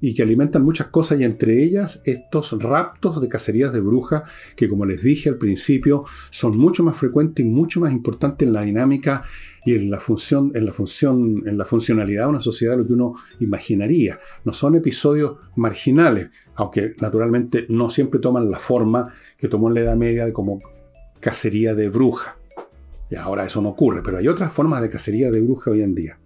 y 0.00 0.14
que 0.14 0.22
alimentan 0.22 0.64
muchas 0.64 0.88
cosas 0.88 1.20
y 1.20 1.24
entre 1.24 1.62
ellas 1.62 2.00
estos 2.04 2.60
raptos 2.62 3.20
de 3.20 3.28
cacerías 3.28 3.72
de 3.72 3.80
brujas 3.80 4.22
que 4.56 4.68
como 4.68 4.86
les 4.86 5.02
dije 5.02 5.28
al 5.28 5.36
principio 5.36 6.04
son 6.30 6.56
mucho 6.56 6.82
más 6.82 6.96
frecuentes 6.96 7.44
y 7.44 7.48
mucho 7.48 7.80
más 7.80 7.92
importantes 7.92 8.46
en 8.46 8.54
la 8.54 8.62
dinámica 8.62 9.22
y 9.64 9.74
en 9.74 9.90
la 9.90 10.00
función 10.00 10.52
en 10.54 10.64
la 10.64 10.72
función 10.72 11.42
en 11.46 11.58
la 11.58 11.64
funcionalidad 11.64 12.24
de 12.24 12.30
una 12.30 12.40
sociedad 12.40 12.72
de 12.72 12.78
lo 12.78 12.86
que 12.86 12.94
uno 12.94 13.14
imaginaría. 13.40 14.18
No 14.44 14.52
son 14.52 14.74
episodios 14.76 15.36
marginales 15.56 16.28
aunque 16.54 16.94
naturalmente 17.00 17.66
no 17.68 17.90
siempre 17.90 18.20
toman 18.20 18.50
la 18.50 18.58
forma 18.58 19.12
que 19.36 19.48
tomó 19.48 19.68
en 19.68 19.74
la 19.74 19.80
Edad 19.80 19.96
Media 19.96 20.24
de 20.24 20.32
como 20.32 20.60
cacería 21.20 21.74
de 21.74 21.88
bruja. 21.90 22.36
Y 23.10 23.16
ahora 23.16 23.44
eso 23.44 23.60
no 23.60 23.70
ocurre 23.70 24.02
pero 24.02 24.16
hay 24.16 24.28
otras 24.28 24.52
formas 24.52 24.80
de 24.80 24.88
cacería 24.88 25.30
de 25.30 25.40
bruja 25.40 25.72
hoy 25.72 25.82
en 25.82 25.94
día. 25.94 26.18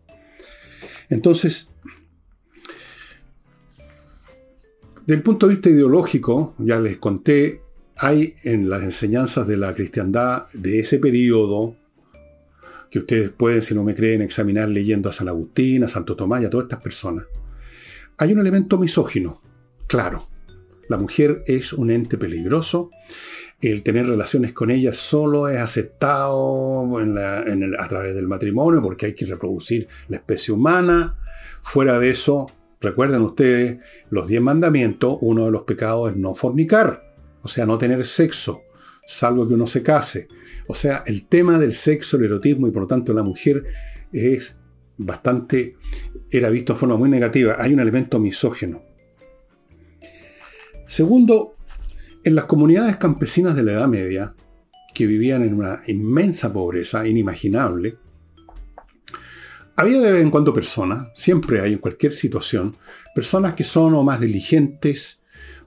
Entonces 1.11 1.69
Del 5.07 5.23
punto 5.23 5.47
de 5.47 5.55
vista 5.55 5.69
ideológico, 5.69 6.55
ya 6.59 6.81
les 6.81 6.97
conté, 6.97 7.61
hay 7.97 8.35
en 8.43 8.71
las 8.71 8.83
enseñanzas 8.83 9.47
de 9.47 9.59
la 9.59 9.75
cristiandad 9.75 10.47
de 10.55 10.81
ese 10.81 10.99
periodo, 10.99 11.77
que 12.91 13.01
ustedes 13.01 13.29
pueden, 13.29 13.61
si 13.61 13.75
no 13.75 13.85
me 13.85 13.95
creen, 13.95 14.23
examinar 14.23 14.71
leyendo 14.71 15.11
a 15.11 15.13
San 15.13 15.29
Agustín, 15.29 15.85
a 15.85 15.89
Santo 15.89 16.17
Tomás 16.17 16.41
y 16.41 16.47
a 16.47 16.51
todas 16.51 16.65
estas 16.65 16.83
personas, 16.83 17.27
hay 18.17 18.33
un 18.33 18.39
elemento 18.39 18.79
misógino, 18.79 19.43
claro. 19.87 20.27
La 20.89 20.97
mujer 20.97 21.43
es 21.47 21.75
un 21.75 21.91
ente 21.91 22.17
peligroso, 22.17 22.91
el 23.61 23.83
tener 23.83 24.07
relaciones 24.07 24.55
con 24.55 24.71
ella 24.71 24.95
solo 24.95 25.49
es 25.49 25.59
aceptado 25.59 26.97
a 26.97 27.89
través 27.89 28.15
del 28.15 28.27
matrimonio 28.27 28.81
porque 28.81 29.07
hay 29.07 29.15
que 29.15 29.27
reproducir 29.27 29.87
la 30.09 30.17
especie 30.17 30.53
humana. 30.53 31.19
Fuera 31.63 31.99
de 31.99 32.11
eso, 32.11 32.47
Recuerden 32.85 33.23
ustedes, 33.23 33.79
los 34.11 34.29
diez 34.29 34.43
mandamientos, 34.43 35.17
uno 35.23 35.47
de 35.47 35.51
los 35.51 35.63
pecados 35.63 36.11
es 36.11 36.17
no 36.19 36.35
fornicar, 36.35 37.15
o 37.41 37.49
sea, 37.49 37.65
no 37.65 37.79
tener 37.79 38.05
sexo, 38.05 38.63
salvo 39.07 39.49
que 39.49 39.55
uno 39.55 39.67
se 39.67 39.83
case. 39.83 40.29
O 40.69 40.75
sea, 40.75 41.03
el 41.07 41.27
tema 41.27 41.59
del 41.59 41.73
sexo, 41.73 42.19
el 42.19 42.25
erotismo 42.25 42.69
y 42.69 42.71
por 42.71 42.83
lo 42.83 42.87
tanto 42.87 43.15
la 43.15 43.23
mujer 43.23 43.65
es 44.13 44.57
bastante, 44.99 45.77
era 46.31 46.51
visto 46.51 46.75
de 46.75 46.79
forma 46.79 46.99
muy 46.99 47.09
negativa. 47.09 47.57
Hay 47.59 47.73
un 47.73 47.81
elemento 47.81 48.21
misógeno. 48.21 48.83
Segundo, 50.87 51.57
en 52.23 52.35
las 52.35 52.45
comunidades 52.45 52.97
campesinas 52.97 53.57
de 53.57 53.63
la 53.63 53.73
Edad 53.73 53.89
Media, 53.89 54.35
que 54.93 55.07
vivían 55.07 55.43
en 55.43 55.55
una 55.55 55.81
inmensa 55.87 56.53
pobreza 56.53 57.09
inimaginable, 57.09 57.97
había 59.77 60.01
de 60.01 60.13
vez 60.13 60.23
en 60.23 60.31
cuando 60.31 60.55
personas, 60.55 61.09
siempre 61.15 61.61
hay 61.61 61.73
en 61.73 61.79
cualquier 61.79 62.13
situación, 62.13 62.77
personas 63.15 63.55
que 63.55 63.65
son 63.65 63.95
o 63.95 64.03
más 64.03 64.21
diligentes, 64.21 65.21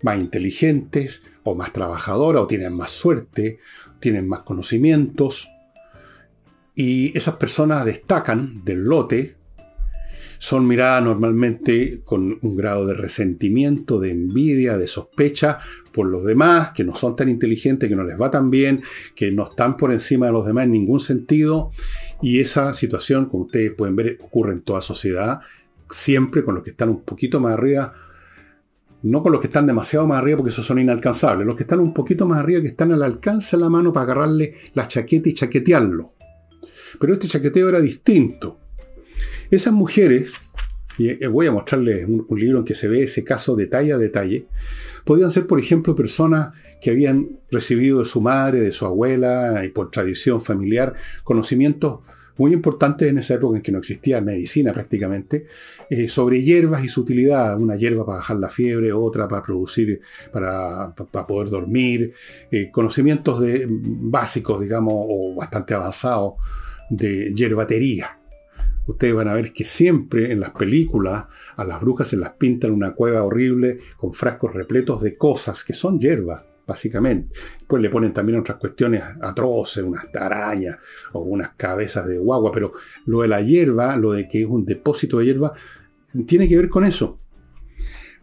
más 0.04 0.18
inteligentes, 0.18 1.24
o 1.44 1.56
más 1.56 1.72
trabajadoras, 1.72 2.44
o 2.44 2.48
tienen 2.48 2.74
más 2.74 2.92
suerte, 2.92 3.60
tienen 4.00 4.28
más 4.28 4.42
conocimientos, 4.42 5.48
y 6.76 7.18
esas 7.18 7.38
personas 7.38 7.86
destacan 7.86 8.64
del 8.64 8.84
lote, 8.84 9.37
son 10.40 10.68
miradas 10.68 11.04
normalmente 11.04 12.02
con 12.04 12.38
un 12.42 12.56
grado 12.56 12.86
de 12.86 12.94
resentimiento, 12.94 14.00
de 14.00 14.12
envidia, 14.12 14.78
de 14.78 14.88
sospecha 14.88 15.60
por 15.92 16.08
los 16.08 16.24
demás, 16.26 16.72
que 16.76 16.84
no 16.84 16.96
son 16.96 17.16
tan 17.16 17.30
inteligentes, 17.30 17.90
que 17.90 17.96
no 17.96 18.04
les 18.04 18.20
va 18.20 18.30
tan 18.30 18.50
bien, 18.50 18.82
que 19.16 19.32
no 19.32 19.50
están 19.50 19.78
por 19.78 19.92
encima 19.92 20.28
de 20.28 20.32
los 20.32 20.46
demás 20.46 20.66
en 20.66 20.72
ningún 20.72 21.00
sentido, 21.00 21.72
y 22.22 22.40
esa 22.40 22.74
situación, 22.74 23.26
como 23.26 23.46
ustedes 23.46 23.74
pueden 23.74 23.96
ver, 23.96 24.18
ocurre 24.22 24.54
en 24.54 24.62
toda 24.62 24.82
sociedad, 24.82 25.40
siempre 25.90 26.44
con 26.44 26.56
los 26.56 26.64
que 26.64 26.72
están 26.72 26.90
un 26.90 27.02
poquito 27.02 27.40
más 27.40 27.54
arriba, 27.54 27.94
no 29.04 29.22
con 29.22 29.32
los 29.32 29.42
que 29.42 29.48
están 29.48 29.68
demasiado 29.68 30.08
más 30.08 30.20
arriba 30.20 30.38
porque 30.38 30.52
esos 30.52 30.66
son 30.66 30.80
inalcanzables, 30.80 31.46
los 31.46 31.56
que 31.56 31.64
están 31.64 31.80
un 31.80 31.94
poquito 31.94 32.26
más 32.28 32.40
arriba 32.40 32.62
que 32.62 32.68
están 32.68 32.92
al 32.92 33.04
alcance 33.04 33.56
de 33.56 33.62
la 33.62 33.70
mano 33.70 33.94
para 33.94 34.06
agarrarle 34.06 34.56
la 34.74 34.88
chaqueta 34.88 35.30
y 35.30 35.34
chaquetearlo. 35.34 36.14
Pero 37.00 37.14
este 37.14 37.28
chaqueteo 37.28 37.70
era 37.70 37.80
distinto. 37.80 38.60
Esas 39.50 39.74
mujeres, 39.74 40.32
y 40.98 41.10
eh, 41.10 41.28
voy 41.28 41.48
a 41.48 41.52
mostrarles 41.52 42.06
un, 42.08 42.26
libro 42.40 42.60
en 42.60 42.66
que 42.66 42.76
se 42.76 42.88
ve 42.88 43.04
ese 43.04 43.24
caso 43.24 43.56
detalle 43.56 43.94
a 43.94 43.98
detalle, 43.98 44.48
podían 45.06 45.32
ser, 45.32 45.48
por 45.48 45.60
ejemplo, 45.60 45.96
personas 45.96 46.50
que 46.82 46.92
habían 46.92 47.40
recibido 47.52 48.00
de 48.00 48.06
su 48.06 48.22
madre, 48.22 48.62
de 48.62 48.72
su 48.72 48.86
abuela 48.86 49.64
y 49.64 49.70
por 49.70 49.90
tradición 49.90 50.42
familiar 50.42 50.94
conocimientos 51.24 52.00
muy 52.38 52.54
importantes 52.54 53.08
en 53.08 53.18
esa 53.18 53.36
época 53.36 53.58
en 53.58 53.64
que 53.64 53.72
no 53.72 53.80
existía 53.80 54.22
medicina 54.22 54.74
prácticamente, 54.74 55.48
eh, 55.90 56.08
sobre 56.08 56.42
hierbas 56.42 56.84
y 56.84 56.90
su 56.90 57.02
utilidad. 57.02 57.60
Una 57.60 57.76
hierba 57.76 58.06
para 58.06 58.18
bajar 58.18 58.38
la 58.38 58.50
fiebre, 58.50 58.94
otra 58.94 59.28
para 59.28 59.42
producir, 59.42 60.02
para, 60.32 60.94
poder 61.28 61.50
dormir, 61.50 62.14
eh, 62.52 62.70
conocimientos 62.72 63.42
de, 63.42 63.66
básicos, 63.70 64.62
digamos, 64.62 64.94
o 64.96 65.36
bastante 65.36 65.74
avanzados 65.74 66.34
de 66.90 67.34
hierbatería. 67.36 68.17
Ustedes 68.88 69.14
van 69.14 69.28
a 69.28 69.34
ver 69.34 69.54
que 69.54 69.66
siempre 69.66 70.32
en 70.32 70.40
las 70.40 70.52
películas 70.52 71.26
a 71.56 71.64
las 71.64 71.80
brujas 71.82 72.08
se 72.08 72.18
las 72.18 72.32
pintan 72.32 72.72
una 72.72 72.94
cueva 72.94 73.24
horrible 73.24 73.80
con 73.98 74.14
frascos 74.14 74.54
repletos 74.54 75.02
de 75.02 75.16
cosas 75.16 75.64
que 75.64 75.74
son 75.74 76.00
hierbas 76.00 76.44
básicamente. 76.68 77.34
Después 77.60 77.82
le 77.82 77.90
ponen 77.90 78.14
también 78.14 78.40
otras 78.40 78.58
cuestiones 78.58 79.02
atroces, 79.22 79.84
unas 79.84 80.14
arañas 80.14 80.78
o 81.14 81.22
unas 81.22 81.52
cabezas 81.56 82.06
de 82.08 82.18
guagua, 82.18 82.52
pero 82.52 82.74
lo 83.06 83.22
de 83.22 83.30
la 83.30 83.42
hierba, 83.42 83.96
lo 83.96 84.12
de 84.12 84.28
que 84.28 84.42
es 84.42 84.48
un 84.48 84.66
depósito 84.66 85.20
de 85.20 85.26
hierba, 85.26 85.54
tiene 86.26 86.48
que 86.48 86.58
ver 86.58 86.70
con 86.70 86.84
eso. 86.84 87.20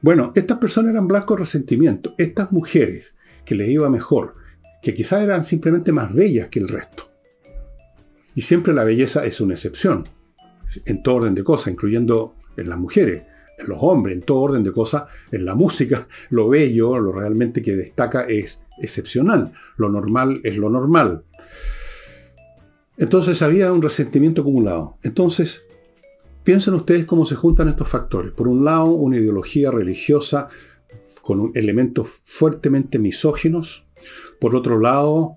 Bueno, 0.02 0.32
estas 0.34 0.58
personas 0.58 0.92
eran 0.92 1.08
blancos 1.08 1.38
resentimiento. 1.38 2.14
Estas 2.18 2.52
mujeres 2.52 3.14
que 3.46 3.54
les 3.54 3.70
iba 3.70 3.88
mejor, 3.88 4.34
que 4.82 4.92
quizás 4.92 5.22
eran 5.22 5.46
simplemente 5.46 5.92
más 5.92 6.12
bellas 6.12 6.48
que 6.48 6.58
el 6.58 6.68
resto. 6.68 7.10
Y 8.34 8.42
siempre 8.42 8.74
la 8.74 8.84
belleza 8.84 9.24
es 9.24 9.40
una 9.40 9.54
excepción, 9.54 10.04
en 10.84 11.02
todo 11.02 11.16
orden 11.16 11.34
de 11.34 11.44
cosas, 11.44 11.72
incluyendo 11.72 12.34
en 12.56 12.68
las 12.68 12.78
mujeres 12.78 13.22
en 13.58 13.68
los 13.68 13.78
hombres, 13.80 14.14
en 14.14 14.22
todo 14.22 14.40
orden 14.40 14.62
de 14.62 14.72
cosas, 14.72 15.04
en 15.30 15.44
la 15.44 15.54
música, 15.54 16.08
lo 16.30 16.48
bello, 16.48 16.98
lo 16.98 17.12
realmente 17.12 17.62
que 17.62 17.76
destaca 17.76 18.24
es 18.24 18.60
excepcional. 18.78 19.52
Lo 19.76 19.88
normal 19.88 20.40
es 20.44 20.56
lo 20.56 20.70
normal. 20.70 21.24
Entonces 22.96 23.42
había 23.42 23.72
un 23.72 23.82
resentimiento 23.82 24.42
acumulado. 24.42 24.98
Entonces, 25.02 25.64
piensen 26.42 26.74
ustedes 26.74 27.04
cómo 27.04 27.26
se 27.26 27.34
juntan 27.34 27.68
estos 27.68 27.88
factores. 27.88 28.32
Por 28.32 28.48
un 28.48 28.64
lado, 28.64 28.86
una 28.86 29.16
ideología 29.16 29.70
religiosa 29.70 30.48
con 31.22 31.52
elementos 31.54 32.08
fuertemente 32.08 32.98
misóginos. 32.98 33.86
Por 34.40 34.54
otro 34.54 34.78
lado, 34.78 35.36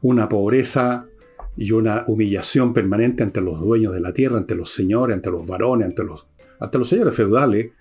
una 0.00 0.28
pobreza 0.28 1.08
y 1.56 1.72
una 1.72 2.04
humillación 2.06 2.72
permanente 2.72 3.22
ante 3.22 3.40
los 3.40 3.60
dueños 3.60 3.92
de 3.92 4.00
la 4.00 4.12
tierra, 4.12 4.38
ante 4.38 4.54
los 4.54 4.72
señores, 4.72 5.16
ante 5.16 5.30
los 5.30 5.46
varones, 5.46 5.88
ante 5.88 6.04
los 6.04 6.26
hasta 6.58 6.78
los 6.78 6.88
señores 6.88 7.14
feudales, 7.14 7.72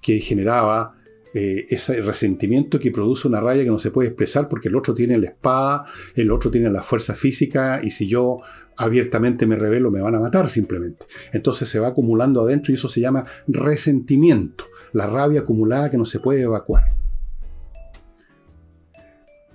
que 0.00 0.18
generaba 0.20 0.94
eh, 1.34 1.66
ese 1.70 2.00
resentimiento 2.02 2.78
que 2.78 2.90
produce 2.90 3.28
una 3.28 3.40
raya 3.40 3.62
que 3.62 3.70
no 3.70 3.78
se 3.78 3.90
puede 3.90 4.08
expresar 4.08 4.48
porque 4.48 4.68
el 4.68 4.76
otro 4.76 4.94
tiene 4.94 5.16
la 5.18 5.28
espada, 5.28 5.84
el 6.14 6.30
otro 6.30 6.50
tiene 6.50 6.70
la 6.70 6.82
fuerza 6.82 7.14
física 7.14 7.80
y 7.82 7.90
si 7.90 8.06
yo 8.06 8.38
abiertamente 8.76 9.46
me 9.46 9.56
revelo, 9.56 9.90
me 9.90 10.00
van 10.00 10.14
a 10.14 10.20
matar 10.20 10.48
simplemente. 10.48 11.06
Entonces 11.32 11.68
se 11.68 11.78
va 11.78 11.88
acumulando 11.88 12.42
adentro 12.42 12.72
y 12.72 12.74
eso 12.74 12.88
se 12.88 13.00
llama 13.00 13.24
resentimiento, 13.46 14.64
la 14.92 15.06
rabia 15.06 15.40
acumulada 15.40 15.90
que 15.90 15.98
no 15.98 16.04
se 16.04 16.20
puede 16.20 16.42
evacuar. 16.42 16.84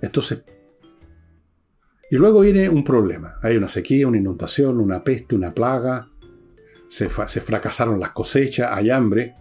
Entonces, 0.00 0.42
y 2.10 2.16
luego 2.16 2.40
viene 2.40 2.68
un 2.68 2.84
problema. 2.84 3.38
Hay 3.42 3.56
una 3.56 3.68
sequía, 3.68 4.06
una 4.06 4.16
inundación, 4.16 4.80
una 4.80 5.04
peste, 5.04 5.34
una 5.34 5.50
plaga, 5.50 6.08
se, 6.88 7.08
fracasaron 7.08 8.00
las 8.00 8.10
cosechas, 8.10 8.70
hay 8.72 8.90
hambre, 8.90 9.34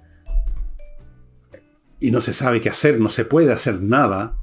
y 2.00 2.12
no 2.12 2.22
se 2.22 2.34
sabe 2.34 2.62
qué 2.62 2.70
hacer, 2.70 3.00
no 3.00 3.10
se 3.10 3.26
puede 3.26 3.52
hacer 3.52 3.82
nada, 3.82 4.38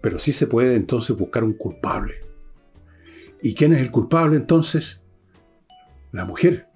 pero 0.00 0.18
sí 0.18 0.32
se 0.32 0.46
puede 0.46 0.74
entonces 0.74 1.16
buscar 1.16 1.44
un 1.44 1.52
culpable. 1.52 2.14
¿Y 3.42 3.54
quién 3.54 3.72
es 3.72 3.80
el 3.80 3.90
culpable 3.90 4.36
entonces? 4.36 5.00
La 6.10 6.24
mujer. 6.24 6.66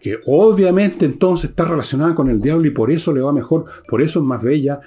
Que 0.00 0.20
obviamente 0.26 1.06
entonces 1.06 1.50
está 1.50 1.64
relacionada 1.64 2.14
con 2.14 2.28
el 2.28 2.40
diablo 2.40 2.66
y 2.66 2.70
por 2.70 2.90
eso 2.90 3.12
le 3.12 3.20
va 3.20 3.32
mejor, 3.32 3.64
por 3.88 4.02
eso 4.02 4.20
es 4.20 4.24
más 4.24 4.42
bella, 4.42 4.80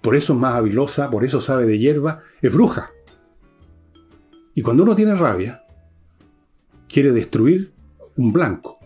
por 0.00 0.16
eso 0.16 0.32
es 0.32 0.38
más 0.38 0.54
habilosa, 0.54 1.10
por 1.10 1.24
eso 1.24 1.40
sabe 1.40 1.66
de 1.66 1.78
hierba, 1.78 2.22
es 2.40 2.52
bruja. 2.52 2.90
Y 4.56 4.62
cuando 4.62 4.84
uno 4.84 4.96
tiene 4.96 5.14
rabia, 5.14 5.62
quiere 6.88 7.12
destruir 7.12 7.72
un 8.16 8.32
blanco. 8.32 8.78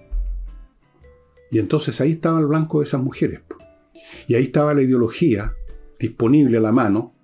Y 1.52 1.61
entonces 1.61 2.00
ahí 2.00 2.11
estaba 2.11 2.40
el 2.40 2.46
blanco 2.46 2.80
de 2.80 2.87
esas 2.87 3.00
mujeres. 3.00 3.42
Y 4.26 4.35
ahí 4.35 4.42
estaba 4.42 4.74
la 4.74 4.83
ideología 4.83 5.52
disponible 5.96 6.59
a 6.59 6.61
la 6.61 6.72
mano. 6.72 7.14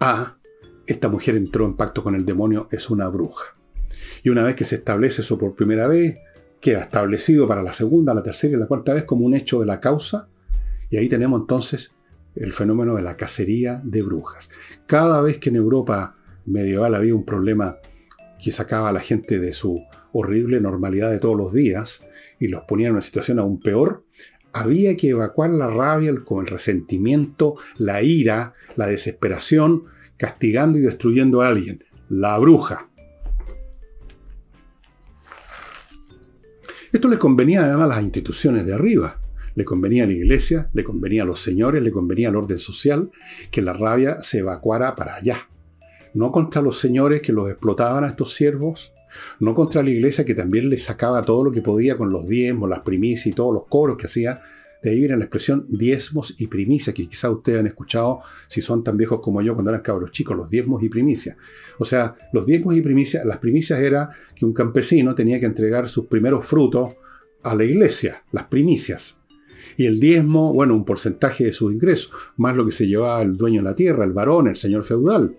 A, 0.00 0.36
esta 0.84 1.08
mujer 1.08 1.36
entró 1.36 1.64
en 1.64 1.76
pacto 1.76 2.02
con 2.02 2.16
el 2.16 2.26
demonio, 2.26 2.66
es 2.72 2.90
una 2.90 3.06
bruja. 3.06 3.54
Y 4.24 4.30
una 4.30 4.42
vez 4.42 4.56
que 4.56 4.64
se 4.64 4.74
establece 4.76 5.22
eso 5.22 5.38
por 5.38 5.54
primera 5.54 5.86
vez, 5.86 6.18
queda 6.60 6.80
establecido 6.80 7.46
para 7.46 7.62
la 7.62 7.72
segunda, 7.72 8.14
la 8.14 8.24
tercera 8.24 8.56
y 8.56 8.58
la 8.58 8.66
cuarta 8.66 8.94
vez 8.94 9.04
como 9.04 9.24
un 9.24 9.34
hecho 9.34 9.60
de 9.60 9.66
la 9.66 9.78
causa. 9.78 10.28
Y 10.90 10.96
ahí 10.96 11.08
tenemos 11.08 11.42
entonces 11.42 11.94
el 12.34 12.52
fenómeno 12.52 12.96
de 12.96 13.02
la 13.02 13.16
cacería 13.16 13.80
de 13.84 14.02
brujas. 14.02 14.50
Cada 14.86 15.22
vez 15.22 15.38
que 15.38 15.50
en 15.50 15.56
Europa 15.56 16.16
medieval 16.46 16.96
había 16.96 17.14
un 17.14 17.24
problema 17.24 17.78
que 18.42 18.52
sacaba 18.52 18.88
a 18.88 18.92
la 18.92 19.00
gente 19.00 19.38
de 19.38 19.52
su 19.52 19.86
horrible 20.12 20.60
normalidad 20.60 21.10
de 21.10 21.20
todos 21.20 21.36
los 21.36 21.52
días 21.52 22.02
y 22.40 22.48
los 22.48 22.64
ponía 22.64 22.88
en 22.88 22.94
una 22.94 23.00
situación 23.00 23.38
aún 23.38 23.60
peor, 23.60 24.02
había 24.52 24.96
que 24.96 25.10
evacuar 25.10 25.50
la 25.50 25.68
rabia, 25.68 26.10
el, 26.10 26.24
el 26.28 26.46
resentimiento, 26.46 27.56
la 27.76 28.02
ira, 28.02 28.54
la 28.76 28.86
desesperación, 28.86 29.84
castigando 30.16 30.78
y 30.78 30.82
destruyendo 30.82 31.40
a 31.40 31.48
alguien. 31.48 31.84
La 32.08 32.38
bruja. 32.38 32.90
Esto 36.92 37.08
le 37.08 37.16
convenía 37.16 37.64
además 37.64 37.84
a 37.84 37.94
las 37.94 38.02
instituciones 38.02 38.66
de 38.66 38.74
arriba. 38.74 39.20
Le 39.54 39.64
convenía 39.64 40.04
a 40.04 40.06
la 40.06 40.12
iglesia, 40.12 40.68
le 40.72 40.84
convenía 40.84 41.22
a 41.22 41.26
los 41.26 41.40
señores, 41.40 41.82
le 41.82 41.90
convenía 41.90 42.28
al 42.28 42.36
orden 42.36 42.58
social 42.58 43.10
que 43.50 43.62
la 43.62 43.72
rabia 43.72 44.20
se 44.20 44.38
evacuara 44.38 44.94
para 44.94 45.14
allá. 45.14 45.48
No 46.14 46.30
contra 46.30 46.62
los 46.62 46.78
señores 46.78 47.22
que 47.22 47.32
los 47.32 47.50
explotaban 47.50 48.04
a 48.04 48.08
estos 48.08 48.34
siervos, 48.34 48.92
no 49.40 49.54
contra 49.54 49.82
la 49.82 49.90
iglesia 49.90 50.24
que 50.24 50.34
también 50.34 50.68
le 50.68 50.78
sacaba 50.78 51.22
todo 51.22 51.44
lo 51.44 51.52
que 51.52 51.62
podía 51.62 51.96
con 51.96 52.10
los 52.10 52.26
diezmos, 52.26 52.68
las 52.68 52.80
primicias 52.80 53.26
y 53.26 53.32
todos 53.32 53.54
los 53.54 53.64
cobros 53.66 53.96
que 53.96 54.06
hacía. 54.06 54.42
De 54.82 54.90
ahí 54.90 54.98
viene 54.98 55.16
la 55.16 55.24
expresión 55.24 55.66
diezmos 55.68 56.34
y 56.38 56.48
primicias, 56.48 56.94
que 56.94 57.08
quizá 57.08 57.30
ustedes 57.30 57.60
han 57.60 57.66
escuchado 57.68 58.20
si 58.48 58.60
son 58.60 58.82
tan 58.82 58.96
viejos 58.96 59.20
como 59.20 59.40
yo 59.40 59.54
cuando 59.54 59.70
eran 59.70 59.82
cabros 59.82 60.10
chicos, 60.10 60.36
los 60.36 60.50
diezmos 60.50 60.82
y 60.82 60.88
primicias. 60.88 61.36
O 61.78 61.84
sea, 61.84 62.16
los 62.32 62.46
diezmos 62.46 62.74
y 62.74 62.82
primicias, 62.82 63.24
las 63.24 63.38
primicias 63.38 63.78
era 63.78 64.10
que 64.34 64.44
un 64.44 64.52
campesino 64.52 65.14
tenía 65.14 65.38
que 65.38 65.46
entregar 65.46 65.86
sus 65.86 66.06
primeros 66.06 66.44
frutos 66.46 66.96
a 67.44 67.54
la 67.54 67.64
iglesia, 67.64 68.24
las 68.32 68.46
primicias. 68.46 69.18
Y 69.76 69.86
el 69.86 70.00
diezmo, 70.00 70.52
bueno, 70.52 70.74
un 70.74 70.84
porcentaje 70.84 71.44
de 71.44 71.52
sus 71.52 71.72
ingresos, 71.72 72.10
más 72.36 72.56
lo 72.56 72.66
que 72.66 72.72
se 72.72 72.86
llevaba 72.86 73.22
el 73.22 73.36
dueño 73.36 73.62
de 73.62 73.68
la 73.68 73.76
tierra, 73.76 74.04
el 74.04 74.12
varón, 74.12 74.48
el 74.48 74.56
señor 74.56 74.82
feudal. 74.82 75.36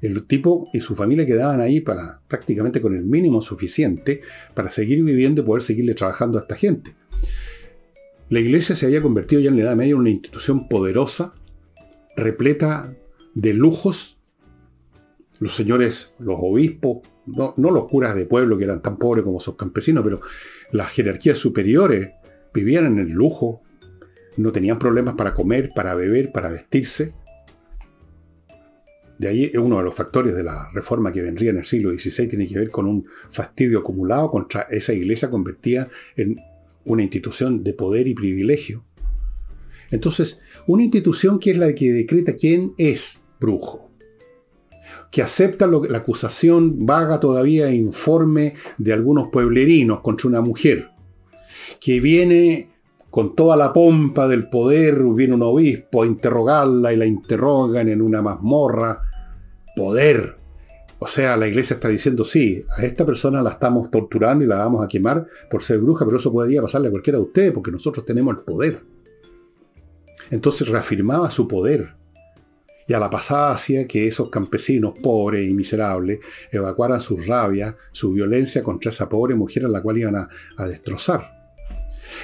El 0.00 0.24
tipo 0.26 0.68
y 0.72 0.80
su 0.80 0.94
familia 0.94 1.26
quedaban 1.26 1.60
ahí 1.60 1.80
para 1.80 2.20
prácticamente 2.28 2.80
con 2.80 2.96
el 2.96 3.04
mínimo 3.04 3.42
suficiente 3.42 4.20
para 4.54 4.70
seguir 4.70 5.02
viviendo 5.02 5.40
y 5.40 5.44
poder 5.44 5.62
seguirle 5.62 5.94
trabajando 5.94 6.38
a 6.38 6.42
esta 6.42 6.56
gente. 6.56 6.94
La 8.28 8.40
iglesia 8.40 8.76
se 8.76 8.86
había 8.86 9.02
convertido 9.02 9.40
ya 9.40 9.48
en 9.48 9.56
la 9.56 9.62
Edad 9.62 9.76
Media 9.76 9.92
en 9.92 9.98
una 9.98 10.10
institución 10.10 10.68
poderosa, 10.68 11.34
repleta 12.16 12.94
de 13.34 13.54
lujos. 13.54 14.18
Los 15.40 15.56
señores, 15.56 16.12
los 16.18 16.36
obispos, 16.38 17.08
no, 17.26 17.54
no 17.56 17.70
los 17.70 17.88
curas 17.88 18.14
de 18.14 18.26
pueblo 18.26 18.58
que 18.58 18.64
eran 18.64 18.82
tan 18.82 18.98
pobres 18.98 19.24
como 19.24 19.40
sus 19.40 19.56
campesinos, 19.56 20.04
pero 20.04 20.20
las 20.72 20.90
jerarquías 20.90 21.38
superiores 21.38 22.10
vivían 22.52 22.86
en 22.86 22.98
el 22.98 23.08
lujo, 23.08 23.60
no 24.36 24.52
tenían 24.52 24.78
problemas 24.78 25.14
para 25.14 25.34
comer, 25.34 25.70
para 25.74 25.94
beber, 25.94 26.32
para 26.32 26.50
vestirse. 26.50 27.14
De 29.18 29.26
ahí 29.26 29.50
uno 29.56 29.78
de 29.78 29.84
los 29.84 29.94
factores 29.94 30.34
de 30.36 30.44
la 30.44 30.70
reforma 30.72 31.10
que 31.10 31.22
vendría 31.22 31.50
en 31.50 31.58
el 31.58 31.64
siglo 31.64 31.90
XVI 31.90 32.28
tiene 32.28 32.46
que 32.46 32.58
ver 32.58 32.70
con 32.70 32.86
un 32.86 33.04
fastidio 33.28 33.80
acumulado 33.80 34.30
contra 34.30 34.62
esa 34.70 34.92
iglesia 34.92 35.28
convertida 35.28 35.88
en 36.16 36.36
una 36.84 37.02
institución 37.02 37.64
de 37.64 37.74
poder 37.74 38.06
y 38.06 38.14
privilegio. 38.14 38.84
Entonces, 39.90 40.38
una 40.66 40.84
institución 40.84 41.40
que 41.40 41.50
es 41.50 41.58
la 41.58 41.74
que 41.74 41.92
decreta 41.92 42.34
quién 42.34 42.74
es 42.78 43.20
brujo, 43.40 43.90
que 45.10 45.22
acepta 45.22 45.66
la 45.66 45.98
acusación 45.98 46.86
vaga 46.86 47.18
todavía 47.18 47.68
e 47.68 47.74
informe 47.74 48.52
de 48.76 48.92
algunos 48.92 49.30
pueblerinos 49.30 50.00
contra 50.00 50.28
una 50.28 50.42
mujer, 50.42 50.90
que 51.80 51.98
viene 52.00 52.70
con 53.10 53.34
toda 53.34 53.56
la 53.56 53.72
pompa 53.72 54.28
del 54.28 54.48
poder, 54.48 55.02
viene 55.14 55.34
un 55.34 55.42
obispo 55.42 56.02
a 56.02 56.06
interrogarla 56.06 56.92
y 56.92 56.96
la 56.96 57.06
interrogan 57.06 57.88
en 57.88 58.02
una 58.02 58.20
mazmorra 58.20 59.07
poder. 59.78 60.36
O 60.98 61.06
sea, 61.06 61.36
la 61.36 61.46
iglesia 61.46 61.74
está 61.74 61.88
diciendo, 61.88 62.24
sí, 62.24 62.64
a 62.76 62.84
esta 62.84 63.06
persona 63.06 63.40
la 63.40 63.50
estamos 63.50 63.90
torturando 63.90 64.44
y 64.44 64.48
la 64.48 64.58
vamos 64.58 64.84
a 64.84 64.88
quemar 64.88 65.26
por 65.48 65.62
ser 65.62 65.78
bruja, 65.78 66.04
pero 66.04 66.16
eso 66.16 66.32
podría 66.32 66.60
pasarle 66.60 66.88
a 66.88 66.90
cualquiera 66.90 67.18
de 67.18 67.24
ustedes 67.24 67.52
porque 67.52 67.70
nosotros 67.70 68.04
tenemos 68.04 68.36
el 68.36 68.42
poder. 68.42 68.82
Entonces 70.30 70.68
reafirmaba 70.68 71.30
su 71.30 71.46
poder. 71.46 71.94
Y 72.88 72.94
a 72.94 72.98
la 72.98 73.10
pasada 73.10 73.52
hacía 73.52 73.86
que 73.86 74.08
esos 74.08 74.30
campesinos 74.30 74.94
pobres 75.00 75.48
y 75.48 75.54
miserables 75.54 76.18
evacuaran 76.50 77.00
su 77.00 77.18
rabia, 77.18 77.76
su 77.92 78.12
violencia 78.12 78.62
contra 78.62 78.90
esa 78.90 79.08
pobre 79.08 79.36
mujer 79.36 79.66
a 79.66 79.68
la 79.68 79.82
cual 79.82 79.98
iban 79.98 80.16
a, 80.16 80.28
a 80.56 80.66
destrozar. 80.66 81.30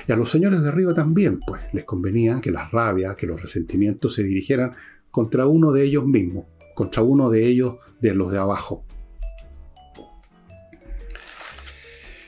Y 0.09 0.12
a 0.12 0.17
los 0.17 0.31
señores 0.31 0.62
de 0.62 0.69
arriba 0.71 0.95
también, 0.95 1.38
pues, 1.47 1.62
les 1.73 1.85
convenía 1.85 2.40
que 2.40 2.51
las 2.51 2.73
rabias, 2.73 3.14
que 3.14 3.27
los 3.27 3.40
resentimientos 3.40 4.14
se 4.14 4.25
dirigieran 4.25 4.73
contra 5.11 5.47
uno 5.47 5.71
de 5.71 5.85
ellos 5.85 6.07
mismos 6.07 6.47
contra 6.75 7.03
uno 7.03 7.31
de 7.31 7.47
ellos 7.47 7.77
de 8.01 8.15
los 8.15 8.31
de 8.33 8.39
abajo. 8.39 8.85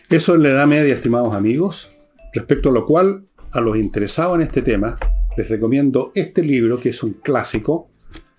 Eso 0.09 0.35
es 0.35 0.41
la 0.41 0.51
Edad 0.51 0.67
Media, 0.67 0.95
estimados 0.95 1.35
amigos, 1.35 1.91
respecto 2.33 2.71
a 2.71 2.73
lo 2.73 2.87
cual 2.87 3.27
a 3.51 3.61
los 3.61 3.77
interesados 3.77 4.37
en 4.37 4.43
este 4.43 4.63
tema 4.63 4.97
les 5.37 5.49
recomiendo 5.49 6.13
este 6.15 6.43
libro 6.43 6.79
que 6.79 6.91
es 6.91 7.03
un 7.03 7.15
clásico, 7.15 7.91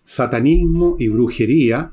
Satanismo 0.06 0.96
y 0.98 1.10
Brujería, 1.10 1.92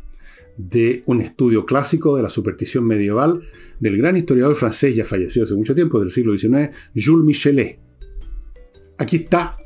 de 0.57 1.03
un 1.07 1.20
estudio 1.20 1.66
clásico 1.66 2.16
de 2.16 2.22
la 2.22 2.29
superstición 2.29 2.85
medieval 2.85 3.42
del 3.81 3.98
gran 3.98 4.16
historiador 4.16 4.55
francés 4.55 4.94
ya 4.94 5.05
fallecido 5.05 5.44
hace 5.44 5.55
mucho 5.55 5.74
tiempo, 5.74 5.98
del 5.98 6.11
siglo 6.11 6.37
XIX, 6.38 6.70
Jules 6.94 7.24
Michelet. 7.24 7.79
Aquí 8.98 9.16
está. 9.16 9.57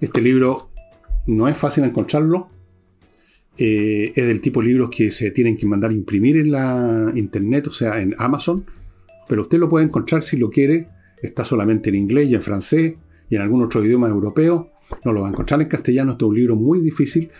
Este 0.00 0.20
libro 0.20 0.70
no 1.26 1.48
es 1.48 1.56
fácil 1.56 1.84
encontrarlo, 1.84 2.50
eh, 3.58 4.12
es 4.14 4.26
del 4.26 4.40
tipo 4.40 4.60
de 4.60 4.68
libros 4.68 4.90
que 4.90 5.10
se 5.10 5.30
tienen 5.30 5.56
que 5.56 5.66
mandar 5.66 5.90
a 5.90 5.94
imprimir 5.94 6.38
en 6.38 6.52
la 6.52 7.12
internet, 7.14 7.66
o 7.66 7.72
sea, 7.72 8.00
en 8.00 8.14
Amazon, 8.18 8.64
pero 9.28 9.42
usted 9.42 9.58
lo 9.58 9.68
puede 9.68 9.84
encontrar 9.84 10.22
si 10.22 10.36
lo 10.36 10.50
quiere, 10.50 10.88
está 11.22 11.44
solamente 11.44 11.90
en 11.90 11.96
inglés 11.96 12.28
y 12.30 12.34
en 12.34 12.42
francés 12.42 12.94
y 13.28 13.36
en 13.36 13.42
algún 13.42 13.62
otro 13.62 13.84
idioma 13.84 14.08
europeo, 14.08 14.70
no 15.04 15.12
lo 15.12 15.22
va 15.22 15.28
a 15.28 15.30
encontrar 15.30 15.60
en 15.60 15.68
castellano, 15.68 16.12
este 16.12 16.24
es 16.24 16.28
un 16.28 16.34
libro 16.34 16.56
muy 16.56 16.80
difícil, 16.80 17.30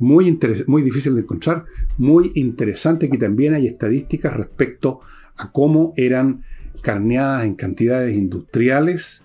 muy, 0.00 0.38
muy 0.66 0.82
difícil 0.82 1.14
de 1.14 1.20
encontrar, 1.20 1.64
muy 1.98 2.32
interesante 2.34 3.08
que 3.08 3.18
también 3.18 3.54
hay 3.54 3.66
estadísticas 3.66 4.36
respecto 4.36 5.00
a 5.36 5.52
cómo 5.52 5.92
eran 5.96 6.42
carneadas 6.82 7.44
en 7.44 7.54
cantidades 7.54 8.16
industriales 8.16 9.22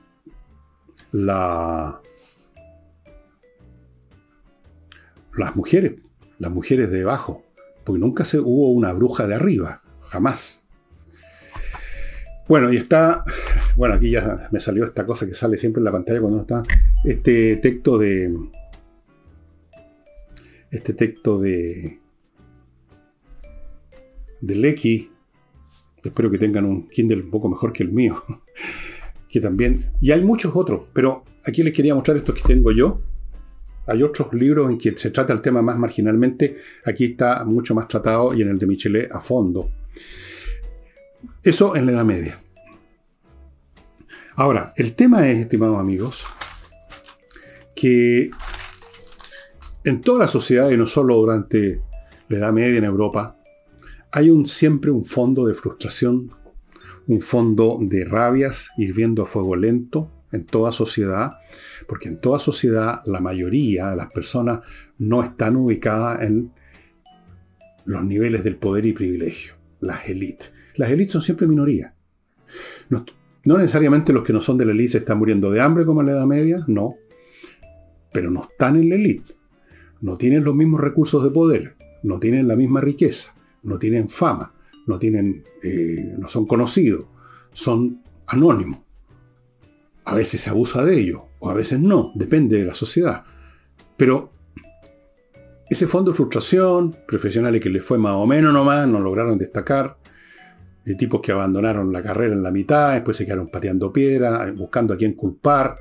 la, 1.11 2.01
las 5.35 5.55
mujeres 5.55 6.04
las 6.39 6.51
mujeres 6.51 6.91
de 6.91 7.03
abajo, 7.03 7.43
porque 7.83 7.99
nunca 7.99 8.25
se, 8.25 8.39
hubo 8.39 8.71
una 8.71 8.93
bruja 8.93 9.27
de 9.27 9.35
arriba, 9.35 9.81
jamás. 10.01 10.63
Bueno, 12.47 12.71
y 12.71 12.77
está, 12.77 13.23
bueno, 13.75 13.95
aquí 13.95 14.11
ya 14.11 14.49
me 14.51 14.59
salió 14.59 14.85
esta 14.85 15.05
cosa 15.05 15.25
que 15.25 15.33
sale 15.33 15.57
siempre 15.57 15.79
en 15.79 15.85
la 15.85 15.91
pantalla 15.91 16.21
cuando 16.21 16.41
está, 16.41 16.63
este 17.03 17.57
texto 17.57 17.97
de, 17.97 18.35
este 20.69 20.93
texto 20.93 21.39
de, 21.39 21.99
de 24.41 24.55
Lecky, 24.55 25.11
espero 26.03 26.29
que 26.29 26.37
tengan 26.37 26.65
un 26.65 26.87
Kindle 26.87 27.23
un 27.23 27.31
poco 27.31 27.49
mejor 27.49 27.73
que 27.73 27.83
el 27.83 27.91
mío, 27.91 28.23
que 29.29 29.39
también, 29.39 29.91
y 30.01 30.11
hay 30.11 30.21
muchos 30.21 30.55
otros, 30.55 30.83
pero 30.93 31.23
aquí 31.45 31.63
les 31.63 31.73
quería 31.73 31.95
mostrar 31.95 32.17
estos 32.17 32.35
que 32.35 32.53
tengo 32.53 32.71
yo. 32.71 33.01
Hay 33.87 34.01
otros 34.01 34.33
libros 34.33 34.71
en 34.71 34.77
que 34.77 34.97
se 34.97 35.11
trata 35.11 35.33
el 35.33 35.41
tema 35.41 35.61
más 35.61 35.77
marginalmente, 35.77 36.57
aquí 36.85 37.05
está 37.05 37.45
mucho 37.45 37.75
más 37.75 37.87
tratado 37.87 38.33
y 38.33 38.41
en 38.41 38.49
el 38.49 38.57
de 38.57 38.65
Michelet 38.65 39.11
a 39.11 39.21
fondo. 39.21 39.69
Eso 41.43 41.75
en 41.75 41.85
la 41.85 41.91
Edad 41.91 42.05
Media. 42.05 42.41
Ahora, 44.35 44.73
el 44.75 44.95
tema 44.95 45.27
es, 45.29 45.37
estimados 45.37 45.79
amigos, 45.79 46.25
que 47.75 48.31
en 49.83 50.01
toda 50.01 50.19
la 50.19 50.27
sociedad 50.27 50.71
y 50.71 50.77
no 50.77 50.87
solo 50.87 51.15
durante 51.15 51.81
la 52.27 52.37
Edad 52.37 52.53
Media 52.53 52.79
en 52.79 52.85
Europa, 52.85 53.37
hay 54.11 54.29
un, 54.29 54.47
siempre 54.47 54.89
un 54.89 55.05
fondo 55.05 55.45
de 55.45 55.53
frustración, 55.53 56.31
un 57.07 57.21
fondo 57.21 57.77
de 57.79 58.03
rabias 58.03 58.69
hirviendo 58.77 59.23
a 59.23 59.25
fuego 59.25 59.55
lento 59.55 60.14
en 60.35 60.45
toda 60.45 60.71
sociedad, 60.71 61.39
porque 61.87 62.09
en 62.09 62.19
toda 62.19 62.39
sociedad 62.39 63.01
la 63.05 63.19
mayoría 63.19 63.89
de 63.89 63.95
las 63.95 64.11
personas 64.11 64.59
no 64.97 65.23
están 65.23 65.55
ubicadas 65.55 66.21
en 66.21 66.51
los 67.85 68.03
niveles 68.03 68.43
del 68.43 68.57
poder 68.57 68.85
y 68.85 68.93
privilegio, 68.93 69.53
las 69.79 70.07
élites. 70.09 70.51
Las 70.75 70.89
élites 70.89 71.13
son 71.13 71.21
siempre 71.21 71.47
minorías. 71.47 71.93
No, 72.89 73.57
necesariamente 73.57 74.11
los 74.11 74.23
que 74.23 74.33
no 74.33 74.41
son 74.41 74.57
de 74.57 74.65
la 74.65 74.71
élite 74.71 74.97
están 74.97 75.19
muriendo 75.19 75.51
de 75.51 75.61
hambre 75.61 75.85
como 75.85 76.01
en 76.01 76.07
la 76.07 76.13
Edad 76.13 76.25
Media, 76.25 76.63
no, 76.67 76.95
pero 78.11 78.31
no 78.31 78.47
están 78.49 78.75
en 78.75 78.89
la 78.89 78.95
élite. 78.95 79.33
No 80.01 80.17
tienen 80.17 80.43
los 80.43 80.55
mismos 80.55 80.81
recursos 80.81 81.23
de 81.23 81.29
poder, 81.29 81.75
no 82.03 82.19
tienen 82.19 82.47
la 82.47 82.55
misma 82.55 82.81
riqueza, 82.81 83.33
no 83.63 83.77
tienen 83.77 84.09
fama, 84.09 84.53
no, 84.87 84.99
tienen, 84.99 85.43
eh, 85.63 86.15
no 86.17 86.27
son 86.27 86.45
conocidos, 86.45 87.05
son 87.53 88.01
anónimos. 88.27 88.84
A 90.05 90.15
veces 90.15 90.41
se 90.41 90.49
abusa 90.49 90.83
de 90.83 90.99
ellos, 90.99 91.21
o 91.39 91.49
a 91.49 91.53
veces 91.53 91.79
no, 91.79 92.11
depende 92.15 92.57
de 92.57 92.65
la 92.65 92.75
sociedad. 92.75 93.23
Pero 93.97 94.31
ese 95.69 95.87
fondo 95.87 96.11
de 96.11 96.17
frustración, 96.17 96.95
profesionales 97.07 97.59
que 97.59 97.69
les 97.69 97.83
fue 97.83 97.97
más 97.97 98.13
o 98.13 98.25
menos 98.27 98.53
nomás, 98.53 98.87
no 98.87 98.99
lograron 98.99 99.37
destacar, 99.37 99.97
de 100.85 100.93
tipos 100.95 101.19
que 101.21 101.31
abandonaron 101.31 101.91
la 101.91 102.03
carrera 102.03 102.33
en 102.33 102.43
la 102.43 102.51
mitad, 102.51 102.93
después 102.93 103.17
se 103.17 103.25
quedaron 103.25 103.47
pateando 103.47 103.91
piedra, 103.91 104.53
buscando 104.55 104.93
a 104.93 104.97
quién 104.97 105.13
culpar, 105.13 105.75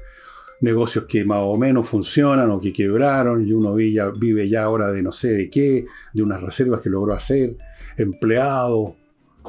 negocios 0.62 1.04
que 1.04 1.24
más 1.26 1.40
o 1.42 1.56
menos 1.56 1.86
funcionan 1.86 2.50
o 2.50 2.58
que 2.60 2.72
quebraron 2.72 3.46
y 3.46 3.52
uno 3.52 3.74
vive 3.74 4.48
ya 4.48 4.64
ahora 4.64 4.90
de 4.90 5.02
no 5.02 5.12
sé 5.12 5.28
de 5.32 5.50
qué, 5.50 5.84
de 6.14 6.22
unas 6.22 6.42
reservas 6.42 6.80
que 6.80 6.88
logró 6.88 7.12
hacer, 7.12 7.56
empleados 7.98 8.94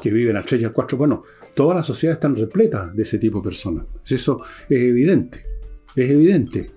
que 0.00 0.10
viven 0.10 0.36
al 0.36 0.44
3 0.44 0.60
y 0.60 0.64
al 0.66 0.72
4. 0.72 0.98
Bueno, 0.98 1.22
todas 1.56 1.78
las 1.78 1.86
sociedades 1.86 2.18
están 2.18 2.36
repletas 2.36 2.94
de 2.94 3.02
ese 3.02 3.18
tipo 3.18 3.38
de 3.38 3.44
personas. 3.44 3.86
Eso 4.06 4.42
es 4.68 4.78
evidente, 4.78 5.42
es 5.96 6.10
evidente. 6.10 6.70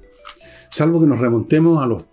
Salvo 0.72 1.02
que 1.02 1.08
nos 1.08 1.20
remontemos 1.20 1.84
a 1.84 1.88
las 1.88 2.06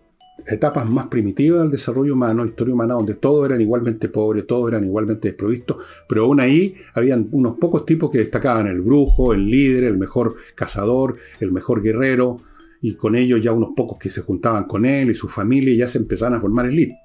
etapas 0.46 0.84
más 0.90 1.06
primitivas 1.06 1.60
del 1.60 1.70
desarrollo 1.70 2.14
humano, 2.14 2.44
historia 2.44 2.74
humana, 2.74 2.94
donde 2.94 3.14
todos 3.14 3.46
eran 3.46 3.60
igualmente 3.60 4.08
pobres, 4.08 4.48
todos 4.48 4.68
eran 4.68 4.84
igualmente 4.84 5.28
desprovistos, 5.28 5.76
pero 6.08 6.24
aún 6.24 6.40
ahí 6.40 6.74
habían 6.94 7.28
unos 7.30 7.56
pocos 7.56 7.86
tipos 7.86 8.10
que 8.10 8.18
destacaban, 8.18 8.66
el 8.66 8.80
brujo, 8.80 9.32
el 9.32 9.48
líder, 9.48 9.84
el 9.84 9.96
mejor 9.96 10.34
cazador, 10.56 11.16
el 11.38 11.52
mejor 11.52 11.82
guerrero, 11.82 12.38
y 12.80 12.96
con 12.96 13.14
ellos 13.14 13.40
ya 13.40 13.52
unos 13.52 13.70
pocos 13.76 13.96
que 13.96 14.10
se 14.10 14.22
juntaban 14.22 14.64
con 14.64 14.84
él 14.84 15.10
y 15.10 15.14
su 15.14 15.28
familia 15.28 15.72
y 15.72 15.76
ya 15.76 15.88
se 15.88 15.98
empezaban 15.98 16.34
a 16.34 16.40
formar 16.40 16.66
el 16.66 16.74
líder. 16.74 16.96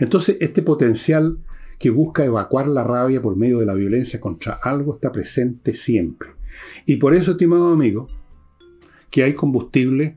Entonces, 0.00 0.38
este 0.40 0.62
potencial 0.62 1.38
que 1.78 1.90
busca 1.90 2.24
evacuar 2.24 2.66
la 2.66 2.84
rabia 2.84 3.22
por 3.22 3.36
medio 3.36 3.58
de 3.58 3.66
la 3.66 3.74
violencia 3.74 4.20
contra 4.20 4.54
algo 4.54 4.94
está 4.94 5.12
presente 5.12 5.74
siempre. 5.74 6.30
Y 6.86 6.96
por 6.96 7.14
eso, 7.14 7.32
estimado 7.32 7.72
amigo, 7.72 8.08
que 9.10 9.22
hay 9.22 9.32
combustible 9.32 10.16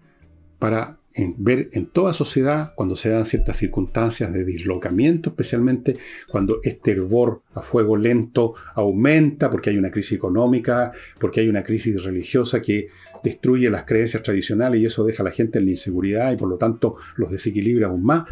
para 0.60 0.98
ver 1.38 1.68
en 1.74 1.88
toda 1.88 2.14
sociedad 2.14 2.74
cuando 2.76 2.96
se 2.96 3.10
dan 3.10 3.26
ciertas 3.26 3.58
circunstancias 3.58 4.34
de 4.34 4.46
dislocamiento, 4.46 5.32
especialmente 5.32 5.98
cuando 6.30 6.60
este 6.64 6.92
hervor 6.92 7.42
a 7.54 7.62
fuego 7.62 7.98
lento 7.98 8.54
aumenta 8.76 9.52
porque 9.52 9.72
hay 9.72 9.78
una 9.78 9.92
crisis 9.92 10.14
económica, 10.14 10.92
porque 11.20 11.42
hay 11.42 11.50
una 11.50 11.64
crisis 11.64 12.04
religiosa 12.04 12.62
que 12.62 12.88
destruye 13.24 13.70
las 13.70 13.84
creencias 13.84 14.24
tradicionales 14.24 14.80
y 14.80 14.86
eso 14.86 15.04
deja 15.04 15.22
a 15.22 15.26
la 15.26 15.32
gente 15.32 15.60
en 15.60 15.66
la 15.66 15.72
inseguridad 15.72 16.32
y 16.32 16.38
por 16.38 16.48
lo 16.48 16.58
tanto 16.58 16.96
los 17.18 17.30
desequilibra 17.30 17.88
aún 17.88 18.04
más 18.04 18.24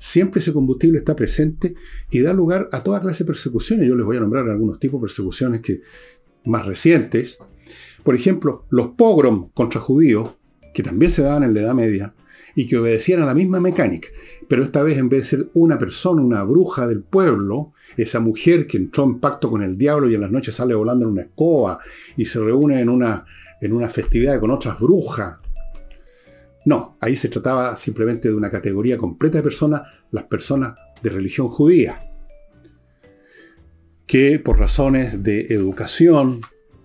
siempre 0.00 0.40
ese 0.40 0.54
combustible 0.54 0.98
está 0.98 1.14
presente 1.14 1.74
y 2.10 2.20
da 2.20 2.32
lugar 2.32 2.68
a 2.72 2.82
toda 2.82 3.02
clase 3.02 3.22
de 3.22 3.28
persecuciones. 3.28 3.86
Yo 3.86 3.94
les 3.94 4.06
voy 4.06 4.16
a 4.16 4.20
nombrar 4.20 4.48
algunos 4.48 4.80
tipos 4.80 4.98
de 4.98 5.04
persecuciones 5.04 5.60
que, 5.60 5.82
más 6.46 6.64
recientes. 6.64 7.38
Por 8.02 8.14
ejemplo, 8.14 8.64
los 8.70 8.88
pogroms 8.88 9.50
contra 9.52 9.78
judíos, 9.78 10.36
que 10.72 10.82
también 10.82 11.12
se 11.12 11.22
daban 11.22 11.42
en 11.42 11.52
la 11.52 11.60
Edad 11.60 11.74
Media 11.74 12.14
y 12.54 12.66
que 12.66 12.78
obedecían 12.78 13.20
a 13.20 13.26
la 13.26 13.34
misma 13.34 13.60
mecánica. 13.60 14.08
Pero 14.48 14.64
esta 14.64 14.82
vez, 14.82 14.96
en 14.96 15.10
vez 15.10 15.20
de 15.20 15.26
ser 15.26 15.50
una 15.52 15.78
persona, 15.78 16.22
una 16.22 16.42
bruja 16.44 16.86
del 16.88 17.02
pueblo, 17.02 17.74
esa 17.96 18.20
mujer 18.20 18.66
que 18.66 18.78
entró 18.78 19.04
en 19.04 19.20
pacto 19.20 19.50
con 19.50 19.62
el 19.62 19.76
diablo 19.76 20.08
y 20.08 20.14
en 20.14 20.22
las 20.22 20.30
noches 20.30 20.54
sale 20.54 20.74
volando 20.74 21.04
en 21.04 21.12
una 21.12 21.22
escoba 21.22 21.78
y 22.16 22.24
se 22.24 22.40
reúne 22.40 22.80
en 22.80 22.88
una, 22.88 23.26
en 23.60 23.72
una 23.74 23.90
festividad 23.90 24.40
con 24.40 24.50
otras 24.50 24.80
brujas 24.80 25.36
no, 26.66 26.96
ahí 27.00 27.16
se 27.16 27.28
trataba 27.28 27.76
simplemente 27.76 28.28
de 28.28 28.34
una 28.34 28.50
categoría 28.50 28.98
completa 28.98 29.38
de 29.38 29.42
personas, 29.42 29.82
las 30.10 30.24
personas 30.24 30.74
de 31.02 31.10
religión 31.10 31.48
judía, 31.48 32.10
que 34.06 34.38
por 34.38 34.58
razones 34.58 35.22
de 35.22 35.46
educación 35.50 36.40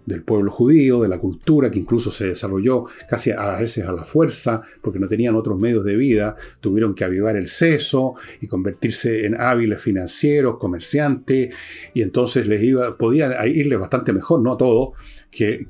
del 0.06 0.24
pueblo 0.24 0.52
judío, 0.52 1.02
de 1.02 1.08
la 1.08 1.18
cultura, 1.18 1.72
que 1.72 1.80
incluso 1.80 2.12
se 2.12 2.28
desarrolló 2.28 2.86
casi 3.10 3.32
a 3.32 3.58
veces 3.58 3.86
a 3.86 3.92
la 3.92 4.04
fuerza, 4.04 4.62
porque 4.82 5.00
no 5.00 5.08
tenían 5.08 5.36
otros 5.36 5.60
medios 5.60 5.84
de 5.84 5.96
vida, 5.96 6.36
tuvieron 6.62 6.94
que 6.94 7.04
avivar 7.04 7.36
el 7.36 7.48
seso 7.48 8.14
y 8.40 8.48
convertirse 8.48 9.26
en 9.26 9.40
hábiles 9.40 9.82
financieros, 9.82 10.58
comerciantes, 10.58 11.54
y 11.94 12.02
entonces 12.02 12.46
les 12.48 12.62
iba, 12.62 12.98
podía 12.98 13.46
irles 13.48 13.80
bastante 13.80 14.14
mejor, 14.14 14.42
no 14.42 14.54
a 14.54 14.58
todo, 14.58 14.94
que, 15.36 15.68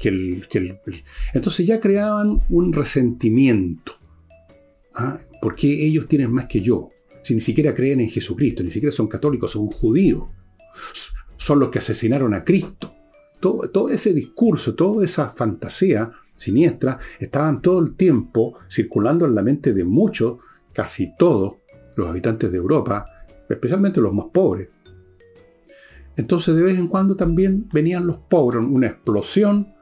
Entonces 1.34 1.66
ya 1.66 1.80
creaban 1.80 2.40
un 2.50 2.72
resentimiento. 2.72 3.94
¿ah? 4.94 5.18
¿Por 5.42 5.56
qué 5.56 5.86
ellos 5.86 6.08
tienen 6.08 6.32
más 6.32 6.46
que 6.46 6.62
yo? 6.62 6.90
Si 7.24 7.34
ni 7.34 7.42
siquiera 7.42 7.74
creen 7.74 8.02
en 8.02 8.10
Jesucristo, 8.10 8.62
ni 8.64 8.70
siquiera 8.70 8.96
son 8.96 9.08
católicos, 9.08 9.52
son 9.52 9.68
judíos. 9.68 10.26
Son 11.38 11.60
los 11.60 11.70
que 11.70 11.80
asesinaron 11.80 12.34
a 12.36 12.44
Cristo. 12.44 12.94
Todo, 13.40 13.70
todo 13.72 13.90
ese 13.90 14.14
discurso, 14.14 14.76
toda 14.76 15.04
esa 15.04 15.30
fantasía 15.30 16.12
siniestra, 16.38 17.00
estaban 17.20 17.62
todo 17.62 17.80
el 17.80 17.96
tiempo 17.96 18.60
circulando 18.70 19.26
en 19.26 19.34
la 19.34 19.42
mente 19.42 19.74
de 19.74 19.84
muchos, 19.84 20.38
casi 20.74 21.16
todos, 21.18 21.58
los 21.96 22.08
habitantes 22.08 22.52
de 22.52 22.58
Europa, 22.58 23.06
especialmente 23.50 24.00
los 24.00 24.14
más 24.14 24.28
pobres. 24.32 24.70
Entonces 26.18 26.56
de 26.56 26.64
vez 26.64 26.78
en 26.78 26.88
cuando 26.88 27.16
también 27.16 27.68
venían 27.72 28.08
los 28.08 28.18
pobres, 28.18 28.64
una 28.64 28.88
explosión, 28.88 29.76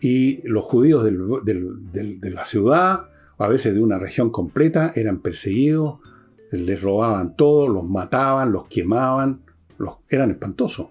y 0.00 0.46
los 0.46 0.64
judíos 0.64 1.04
de 1.04 2.30
la 2.30 2.44
ciudad, 2.44 3.08
a 3.38 3.48
veces 3.48 3.74
de 3.74 3.82
una 3.82 3.98
región 3.98 4.30
completa, 4.30 4.92
eran 4.94 5.20
perseguidos, 5.20 5.98
les 6.50 6.80
robaban 6.82 7.36
todo, 7.36 7.68
los 7.68 7.88
mataban, 7.88 8.52
los 8.52 8.68
quemaban, 8.68 9.42
los, 9.78 9.96
eran 10.08 10.30
espantosos. 10.30 10.88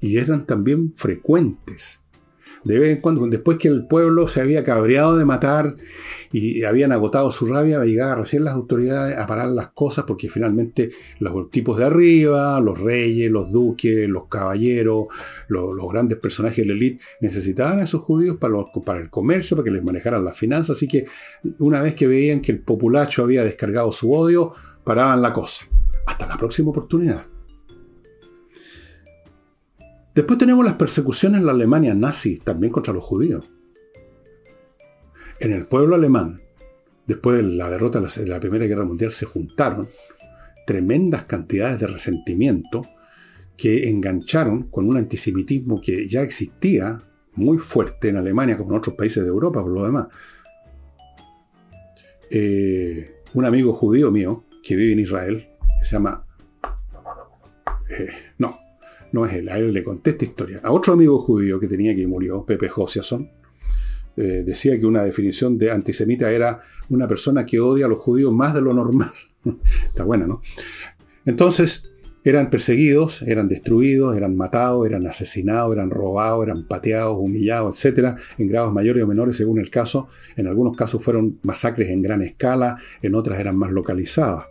Y 0.00 0.16
eran 0.16 0.46
también 0.46 0.94
frecuentes 0.96 1.99
de 2.64 2.78
vez 2.78 2.96
en 2.96 3.00
cuando, 3.00 3.26
después 3.26 3.58
que 3.58 3.68
el 3.68 3.86
pueblo 3.86 4.28
se 4.28 4.40
había 4.40 4.64
cabreado 4.64 5.16
de 5.16 5.24
matar 5.24 5.76
y 6.32 6.62
habían 6.64 6.92
agotado 6.92 7.30
su 7.30 7.46
rabia, 7.46 7.82
llegaban 7.84 8.18
recién 8.18 8.44
las 8.44 8.54
autoridades 8.54 9.16
a 9.16 9.26
parar 9.26 9.48
las 9.48 9.70
cosas 9.70 10.04
porque 10.06 10.28
finalmente 10.28 10.90
los 11.18 11.50
tipos 11.50 11.78
de 11.78 11.86
arriba, 11.86 12.60
los 12.60 12.78
reyes, 12.78 13.30
los 13.30 13.50
duques, 13.50 14.08
los 14.08 14.26
caballeros, 14.28 15.06
los, 15.48 15.90
grandes 15.90 16.18
personajes 16.18 16.58
de 16.58 16.66
la 16.66 16.76
élite 16.76 17.02
necesitaban 17.20 17.80
a 17.80 17.84
esos 17.84 18.02
judíos 18.02 18.36
para, 18.36 18.54
para 18.84 19.00
el 19.00 19.10
comercio, 19.10 19.56
para 19.56 19.64
que 19.64 19.72
les 19.72 19.82
manejaran 19.82 20.24
las 20.24 20.38
finanzas. 20.38 20.76
Así 20.76 20.86
que 20.86 21.06
una 21.58 21.82
vez 21.82 21.94
que 21.94 22.06
veían 22.06 22.40
que 22.40 22.52
el 22.52 22.60
populacho 22.60 23.22
había 23.22 23.42
descargado 23.42 23.90
su 23.90 24.12
odio, 24.12 24.52
paraban 24.84 25.22
la 25.22 25.32
cosa. 25.32 25.64
Hasta 26.06 26.26
la 26.26 26.36
próxima 26.36 26.70
oportunidad. 26.70 27.26
Después 30.14 30.38
tenemos 30.38 30.64
las 30.64 30.74
persecuciones 30.74 31.40
en 31.40 31.46
la 31.46 31.52
Alemania 31.52 31.94
nazi, 31.94 32.38
también 32.38 32.72
contra 32.72 32.92
los 32.92 33.04
judíos. 33.04 33.50
En 35.38 35.52
el 35.52 35.66
pueblo 35.66 35.94
alemán, 35.94 36.40
después 37.06 37.36
de 37.36 37.42
la 37.44 37.70
derrota 37.70 38.00
de 38.00 38.26
la 38.26 38.40
Primera 38.40 38.66
Guerra 38.66 38.84
Mundial, 38.84 39.10
se 39.10 39.26
juntaron 39.26 39.88
tremendas 40.66 41.24
cantidades 41.24 41.80
de 41.80 41.86
resentimiento 41.86 42.82
que 43.56 43.88
engancharon 43.88 44.64
con 44.64 44.88
un 44.88 44.96
antisemitismo 44.96 45.80
que 45.80 46.08
ya 46.08 46.22
existía 46.22 47.02
muy 47.34 47.58
fuerte 47.58 48.08
en 48.08 48.16
Alemania 48.16 48.56
como 48.56 48.70
en 48.70 48.78
otros 48.78 48.96
países 48.96 49.22
de 49.22 49.28
Europa, 49.28 49.62
por 49.62 49.72
lo 49.72 49.84
demás. 49.84 50.08
Eh, 52.30 53.22
un 53.34 53.44
amigo 53.44 53.72
judío 53.72 54.10
mío 54.10 54.44
que 54.62 54.76
vive 54.76 54.92
en 54.92 55.00
Israel, 55.00 55.48
que 55.78 55.84
se 55.84 55.92
llama... 55.92 56.26
Eh, 57.90 58.08
no, 58.38 58.59
no 59.12 59.26
es 59.26 59.34
él, 59.34 59.48
a 59.48 59.58
él 59.58 59.72
le 59.72 59.82
conté 59.82 60.10
esta 60.10 60.24
historia. 60.24 60.60
A 60.62 60.72
otro 60.72 60.92
amigo 60.92 61.18
judío 61.18 61.58
que 61.58 61.68
tenía 61.68 61.94
que 61.94 62.06
murió, 62.06 62.44
Pepe 62.44 62.68
Josiason, 62.68 63.30
eh, 64.16 64.42
decía 64.44 64.78
que 64.78 64.86
una 64.86 65.02
definición 65.02 65.56
de 65.56 65.70
antisemita 65.70 66.30
era 66.30 66.60
una 66.88 67.06
persona 67.08 67.46
que 67.46 67.60
odia 67.60 67.86
a 67.86 67.88
los 67.88 67.98
judíos 67.98 68.32
más 68.32 68.54
de 68.54 68.60
lo 68.60 68.74
normal. 68.74 69.12
Está 69.86 70.04
buena, 70.04 70.26
¿no? 70.26 70.42
Entonces, 71.24 71.84
eran 72.22 72.50
perseguidos, 72.50 73.22
eran 73.22 73.48
destruidos, 73.48 74.16
eran 74.16 74.36
matados, 74.36 74.86
eran 74.86 75.06
asesinados, 75.06 75.74
eran 75.74 75.90
robados, 75.90 76.44
eran 76.44 76.66
pateados, 76.66 77.16
humillados, 77.18 77.82
etc., 77.82 78.16
en 78.36 78.48
grados 78.48 78.74
mayores 78.74 79.02
o 79.04 79.06
menores 79.06 79.36
según 79.36 79.58
el 79.58 79.70
caso. 79.70 80.08
En 80.36 80.46
algunos 80.46 80.76
casos 80.76 81.02
fueron 81.02 81.38
masacres 81.42 81.88
en 81.88 82.02
gran 82.02 82.20
escala, 82.20 82.76
en 83.00 83.14
otras 83.14 83.40
eran 83.40 83.56
más 83.56 83.70
localizadas. 83.70 84.46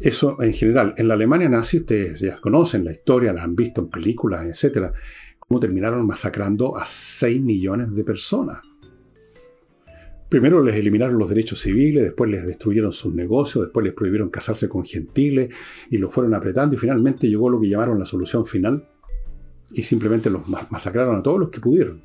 Eso 0.00 0.40
en 0.42 0.52
general. 0.52 0.94
En 0.96 1.08
la 1.08 1.14
Alemania 1.14 1.48
nazi, 1.48 1.78
ustedes 1.78 2.20
ya 2.20 2.40
conocen 2.40 2.84
la 2.84 2.92
historia, 2.92 3.32
la 3.32 3.42
han 3.42 3.54
visto 3.54 3.80
en 3.80 3.88
películas, 3.88 4.46
etc., 4.46 4.92
cómo 5.38 5.60
terminaron 5.60 6.06
masacrando 6.06 6.76
a 6.76 6.84
6 6.84 7.40
millones 7.40 7.94
de 7.94 8.04
personas. 8.04 8.60
Primero 10.28 10.64
les 10.64 10.74
eliminaron 10.74 11.18
los 11.18 11.28
derechos 11.28 11.60
civiles, 11.60 12.02
después 12.02 12.30
les 12.30 12.44
destruyeron 12.44 12.92
sus 12.92 13.14
negocios, 13.14 13.66
después 13.66 13.84
les 13.84 13.94
prohibieron 13.94 14.30
casarse 14.30 14.68
con 14.68 14.84
gentiles 14.84 15.54
y 15.90 15.98
los 15.98 16.12
fueron 16.12 16.34
apretando 16.34 16.74
y 16.74 16.78
finalmente 16.78 17.28
llegó 17.28 17.48
lo 17.48 17.60
que 17.60 17.68
llamaron 17.68 17.98
la 17.98 18.06
solución 18.06 18.44
final 18.44 18.88
y 19.70 19.84
simplemente 19.84 20.30
los 20.30 20.48
masacraron 20.48 21.16
a 21.16 21.22
todos 21.22 21.38
los 21.38 21.50
que 21.50 21.60
pudieron. 21.60 22.02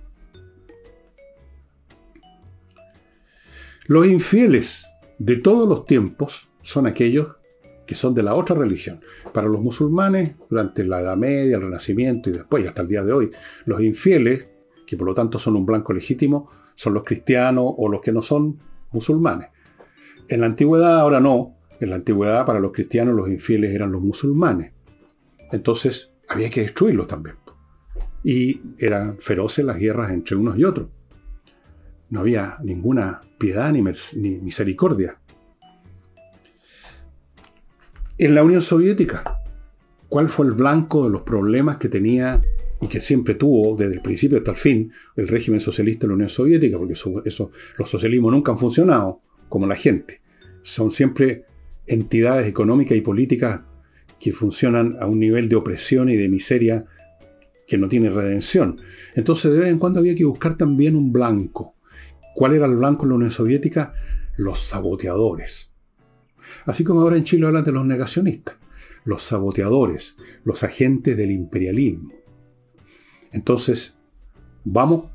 Los 3.88 4.06
infieles 4.06 4.86
de 5.18 5.38
todos 5.38 5.68
los 5.68 5.86
tiempos 5.86 6.50
son 6.62 6.86
aquellos 6.86 7.39
que 7.90 7.96
son 7.96 8.14
de 8.14 8.22
la 8.22 8.36
otra 8.36 8.56
religión. 8.56 9.02
Para 9.34 9.48
los 9.48 9.62
musulmanes, 9.62 10.36
durante 10.48 10.84
la 10.84 11.00
Edad 11.00 11.18
Media, 11.18 11.56
el 11.56 11.64
Renacimiento 11.64 12.30
y 12.30 12.34
después, 12.34 12.68
hasta 12.68 12.84
el 12.84 12.88
día 12.88 13.04
de 13.04 13.12
hoy, 13.12 13.32
los 13.66 13.82
infieles, 13.82 14.48
que 14.86 14.96
por 14.96 15.08
lo 15.08 15.16
tanto 15.16 15.40
son 15.40 15.56
un 15.56 15.66
blanco 15.66 15.92
legítimo, 15.92 16.52
son 16.76 16.94
los 16.94 17.04
cristianos 17.04 17.66
o 17.76 17.90
los 17.90 18.00
que 18.00 18.12
no 18.12 18.22
son 18.22 18.60
musulmanes. 18.92 19.48
En 20.28 20.42
la 20.42 20.46
antigüedad, 20.46 21.00
ahora 21.00 21.20
no, 21.20 21.58
en 21.80 21.90
la 21.90 21.96
antigüedad 21.96 22.46
para 22.46 22.60
los 22.60 22.74
cristianos 22.74 23.16
los 23.16 23.28
infieles 23.28 23.74
eran 23.74 23.92
los 23.92 24.04
musulmanes. 24.04 24.72
Entonces 25.52 26.12
había 26.28 26.52
que 26.52 26.62
destruirlos 26.62 27.08
también. 27.08 27.38
Y 28.24 28.62
eran 28.78 29.18
feroces 29.18 29.66
las 29.66 29.80
guerras 29.80 30.12
entre 30.12 30.36
unos 30.36 30.60
y 30.60 30.64
otros. 30.64 30.90
No 32.12 32.20
había 32.20 32.60
ninguna 32.64 33.22
piedad 33.40 33.72
ni, 33.72 33.82
misericordia. 33.82 35.20
En 38.22 38.36
la 38.36 38.44
Unión 38.44 38.62
Soviética, 38.62 39.40
¿cuál 40.10 40.28
fue 40.28 40.46
el 40.46 40.52
blanco 40.52 41.06
de 41.06 41.10
los 41.10 41.22
problemas 41.22 41.78
que 41.78 41.88
tenía 41.88 42.42
y 42.82 42.88
que 42.88 43.00
siempre 43.00 43.36
tuvo 43.36 43.78
desde 43.78 43.94
el 43.94 44.02
principio 44.02 44.40
hasta 44.40 44.52
el 44.52 44.58
fin 44.58 44.92
el 45.16 45.30
régimen 45.30 45.62
socialista 45.62 46.02
de 46.02 46.10
la 46.10 46.16
Unión 46.16 46.28
Soviética? 46.28 46.78
Porque 46.78 46.96
eso, 46.96 47.52
los 47.78 47.90
socialismos 47.90 48.34
nunca 48.34 48.52
han 48.52 48.58
funcionado 48.58 49.22
como 49.48 49.66
la 49.68 49.78
gente. 49.78 50.20
Son 50.64 50.92
siempre 50.92 51.46
entidades 51.88 52.46
económicas 52.46 52.98
y 52.98 53.02
políticas 53.02 53.62
que 54.20 54.34
funcionan 54.34 54.98
a 55.00 55.06
un 55.06 55.18
nivel 55.18 55.48
de 55.48 55.56
opresión 55.56 56.10
y 56.10 56.18
de 56.18 56.28
miseria 56.28 56.84
que 57.66 57.78
no 57.78 57.88
tiene 57.88 58.10
redención. 58.10 58.82
Entonces 59.16 59.54
de 59.54 59.60
vez 59.60 59.70
en 59.70 59.80
cuando 59.80 60.02
había 60.02 60.14
que 60.14 60.26
buscar 60.26 60.58
también 60.58 60.98
un 60.98 61.14
blanco. 61.14 61.74
¿Cuál 62.36 62.56
era 62.56 62.66
el 62.66 62.76
blanco 62.76 63.06
en 63.06 63.10
la 63.12 63.16
Unión 63.16 63.32
Soviética? 63.32 63.94
Los 64.36 64.60
saboteadores. 64.60 65.69
Así 66.66 66.84
como 66.84 67.02
ahora 67.02 67.18
en 67.18 67.24
Chile 67.24 67.48
hablan 67.48 67.64
de 67.64 67.72
los 67.72 67.86
negacionistas, 67.86 68.56
los 69.06 69.24
saboteadores, 69.24 70.16
los 70.44 70.64
agentes 70.64 71.18
del 71.18 71.32
imperialismo. 71.32 72.10
Entonces, 73.32 73.96
vamos, 74.64 75.12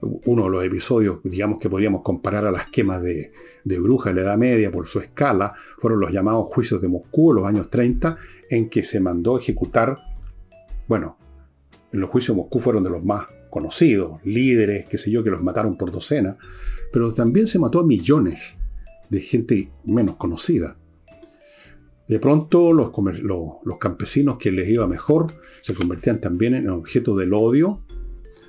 uno 0.00 0.44
de 0.44 0.50
los 0.50 0.64
episodios, 0.64 1.18
digamos 1.22 1.58
que 1.58 1.70
podríamos 1.70 2.02
comparar 2.02 2.44
a 2.44 2.50
las 2.50 2.66
quemas 2.68 3.02
de, 3.02 3.32
de 3.64 3.78
brujas 3.78 4.10
en 4.10 4.16
la 4.16 4.22
Edad 4.22 4.38
Media 4.38 4.70
por 4.70 4.86
su 4.86 4.98
escala, 4.98 5.54
fueron 5.78 6.00
los 6.00 6.10
llamados 6.10 6.48
juicios 6.48 6.80
de 6.80 6.88
Moscú 6.88 7.30
en 7.30 7.36
los 7.36 7.46
años 7.46 7.70
30, 7.70 8.16
en 8.50 8.68
que 8.68 8.84
se 8.84 9.00
mandó 9.00 9.38
ejecutar, 9.38 9.98
bueno, 10.88 11.16
en 11.92 12.00
los 12.00 12.10
juicios 12.10 12.36
de 12.36 12.42
Moscú 12.42 12.60
fueron 12.60 12.82
de 12.82 12.90
los 12.90 13.04
más 13.04 13.26
conocidos, 13.50 14.20
líderes, 14.24 14.86
qué 14.86 14.98
sé 14.98 15.10
yo, 15.10 15.22
que 15.22 15.30
los 15.30 15.42
mataron 15.42 15.76
por 15.76 15.92
docenas, 15.92 16.36
pero 16.90 17.12
también 17.12 17.46
se 17.46 17.58
mató 17.58 17.80
a 17.80 17.86
millones 17.86 18.58
de 19.12 19.20
gente 19.20 19.70
menos 19.84 20.16
conocida. 20.16 20.74
De 22.08 22.18
pronto 22.18 22.72
los, 22.72 22.90
campesinos 23.78 24.38
que 24.38 24.50
les 24.50 24.66
iba 24.70 24.88
mejor 24.88 25.26
se 25.60 25.74
convertían 25.74 26.18
también 26.18 26.54
en 26.54 26.70
objeto 26.70 27.14
del 27.14 27.34
odio 27.34 27.84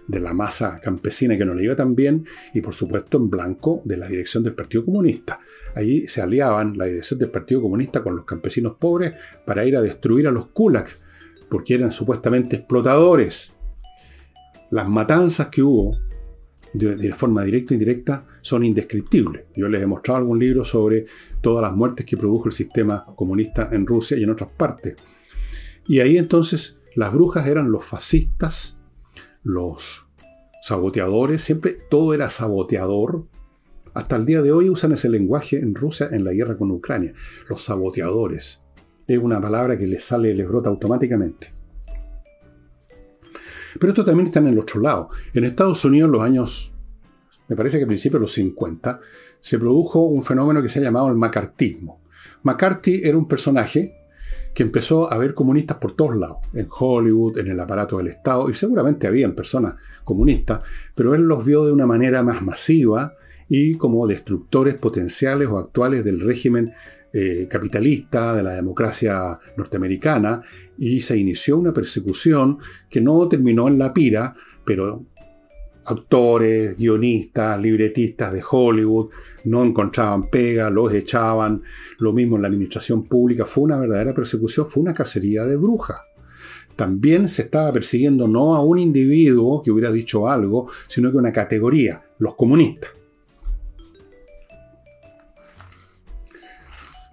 de 0.07 0.21
la 0.21 0.33
masa 0.33 0.79
campesina 0.81 1.37
que 1.37 1.43
no 1.43 1.53
le 1.53 1.65
iba 1.65 1.75
tan 1.75 1.95
bien 1.95 2.25
y 2.53 2.61
por 2.61 2.73
supuesto 2.73 3.17
en 3.17 3.29
blanco 3.29 3.81
de 3.83 3.97
la 3.97 4.07
dirección 4.07 4.41
del 4.41 4.55
Partido 4.55 4.85
Comunista. 4.85 5.41
Allí 5.75 6.07
se 6.07 6.21
aliaban 6.21 6.77
la 6.77 6.85
dirección 6.85 7.19
del 7.19 7.29
Partido 7.29 7.61
Comunista 7.61 8.01
con 8.01 8.15
los 8.15 8.23
campesinos 8.23 8.77
pobres 8.79 9.13
para 9.45 9.65
ir 9.65 9.75
a 9.75 9.81
destruir 9.81 10.29
a 10.29 10.31
los 10.31 10.47
kulaks, 10.47 10.97
porque 11.49 11.73
eran 11.73 11.91
supuestamente 11.91 12.55
explotadores. 12.55 13.51
Las 14.71 14.87
matanzas 14.87 15.47
que 15.47 15.61
hubo 15.61 15.97
de, 16.73 17.13
forma 17.13 17.43
directa 17.43 17.73
e 17.73 17.75
indirecta 17.75 18.25
son 18.41 18.65
indescriptibles. 18.65 19.45
Yo 19.55 19.69
les 19.69 19.81
he 19.81 19.85
mostrado 19.85 20.19
algún 20.19 20.39
libro 20.39 20.65
sobre 20.65 21.05
todas 21.41 21.61
las 21.61 21.75
muertes 21.75 22.05
que 22.05 22.17
produjo 22.17 22.45
el 22.45 22.51
sistema 22.51 23.05
comunista 23.15 23.69
en 23.71 23.85
Rusia 23.85 24.17
y 24.17 24.23
en 24.23 24.31
otras 24.31 24.51
partes. 24.51 24.95
Y 25.87 25.99
ahí 25.99 26.17
entonces 26.17 26.79
las 26.95 27.13
brujas 27.13 27.47
eran 27.47 27.71
los 27.71 27.85
fascistas, 27.85 28.79
los 29.43 30.05
saboteadores, 30.61 31.41
siempre 31.41 31.75
todo 31.89 32.13
era 32.13 32.29
saboteador. 32.29 33.27
Hasta 33.93 34.15
el 34.15 34.25
día 34.25 34.41
de 34.41 34.51
hoy 34.51 34.69
usan 34.69 34.93
ese 34.93 35.09
lenguaje 35.09 35.59
en 35.59 35.75
Rusia 35.75 36.07
en 36.11 36.23
la 36.23 36.33
guerra 36.33 36.57
con 36.57 36.71
Ucrania, 36.71 37.13
los 37.47 37.63
saboteadores. 37.63 38.61
Es 39.05 39.19
una 39.19 39.39
palabra 39.39 39.77
que 39.77 39.85
les 39.85 40.03
sale, 40.03 40.33
les 40.33 40.47
brota 40.47 40.69
automáticamente. 40.69 41.53
Pero 43.79 43.89
esto 43.91 44.05
también 44.05 44.27
está 44.27 44.39
en 44.39 44.47
el 44.47 44.59
otro 44.59 44.81
lado. 44.81 45.09
En 45.33 45.43
Estados 45.43 45.83
Unidos, 45.85 46.07
en 46.07 46.11
los 46.11 46.21
años, 46.21 46.73
me 47.47 47.55
parece 47.55 47.77
que 47.77 47.83
a 47.83 47.87
principios 47.87 48.19
de 48.19 48.23
los 48.23 48.33
50, 48.33 48.99
se 49.39 49.59
produjo 49.59 50.05
un 50.05 50.23
fenómeno 50.23 50.61
que 50.61 50.69
se 50.69 50.79
ha 50.79 50.83
llamado 50.83 51.09
el 51.09 51.15
macartismo. 51.15 52.01
McCarthy 52.43 53.01
era 53.03 53.17
un 53.17 53.27
personaje 53.27 53.95
que 54.53 54.63
empezó 54.63 55.11
a 55.11 55.17
ver 55.17 55.33
comunistas 55.33 55.77
por 55.77 55.95
todos 55.95 56.15
lados, 56.15 56.37
en 56.53 56.67
Hollywood, 56.69 57.39
en 57.39 57.47
el 57.47 57.59
aparato 57.59 57.97
del 57.97 58.07
Estado, 58.07 58.49
y 58.49 58.55
seguramente 58.55 59.07
habían 59.07 59.33
personas 59.33 59.75
comunistas, 60.03 60.61
pero 60.95 61.15
él 61.15 61.23
los 61.23 61.43
vio 61.43 61.65
de 61.65 61.71
una 61.71 61.87
manera 61.87 62.23
más 62.23 62.41
masiva 62.41 63.15
y 63.49 63.75
como 63.75 64.07
destructores 64.07 64.75
potenciales 64.75 65.47
o 65.47 65.57
actuales 65.57 66.03
del 66.03 66.19
régimen 66.19 66.73
eh, 67.13 67.47
capitalista, 67.47 68.33
de 68.33 68.41
la 68.41 68.53
democracia 68.53 69.39
norteamericana, 69.55 70.41
y 70.79 70.99
se 71.01 71.15
inició 71.15 71.59
una 71.59 71.71
persecución 71.71 72.57
que 72.89 73.01
no 73.01 73.27
terminó 73.27 73.67
en 73.67 73.77
la 73.77 73.93
pira, 73.93 74.35
pero 74.65 75.05
actores, 75.85 76.77
guionistas, 76.77 77.61
libretistas 77.61 78.33
de 78.33 78.43
Hollywood 78.49 79.09
no 79.45 79.63
encontraban 79.63 80.29
pega, 80.29 80.69
los 80.69 80.93
echaban, 80.93 81.61
lo 81.99 82.13
mismo 82.13 82.37
en 82.37 82.41
la 82.41 82.47
administración 82.47 83.03
pública, 83.03 83.45
fue 83.45 83.65
una 83.65 83.77
verdadera 83.77 84.13
persecución, 84.13 84.67
fue 84.67 84.81
una 84.81 84.93
cacería 84.93 85.45
de 85.45 85.55
brujas. 85.55 86.01
También 86.75 87.29
se 87.29 87.43
estaba 87.43 87.71
persiguiendo 87.71 88.27
no 88.27 88.55
a 88.55 88.63
un 88.63 88.79
individuo 88.79 89.61
que 89.61 89.69
hubiera 89.69 89.91
dicho 89.91 90.27
algo, 90.27 90.67
sino 90.87 91.11
que 91.11 91.17
una 91.17 91.31
categoría, 91.31 92.03
los 92.17 92.35
comunistas. 92.35 92.89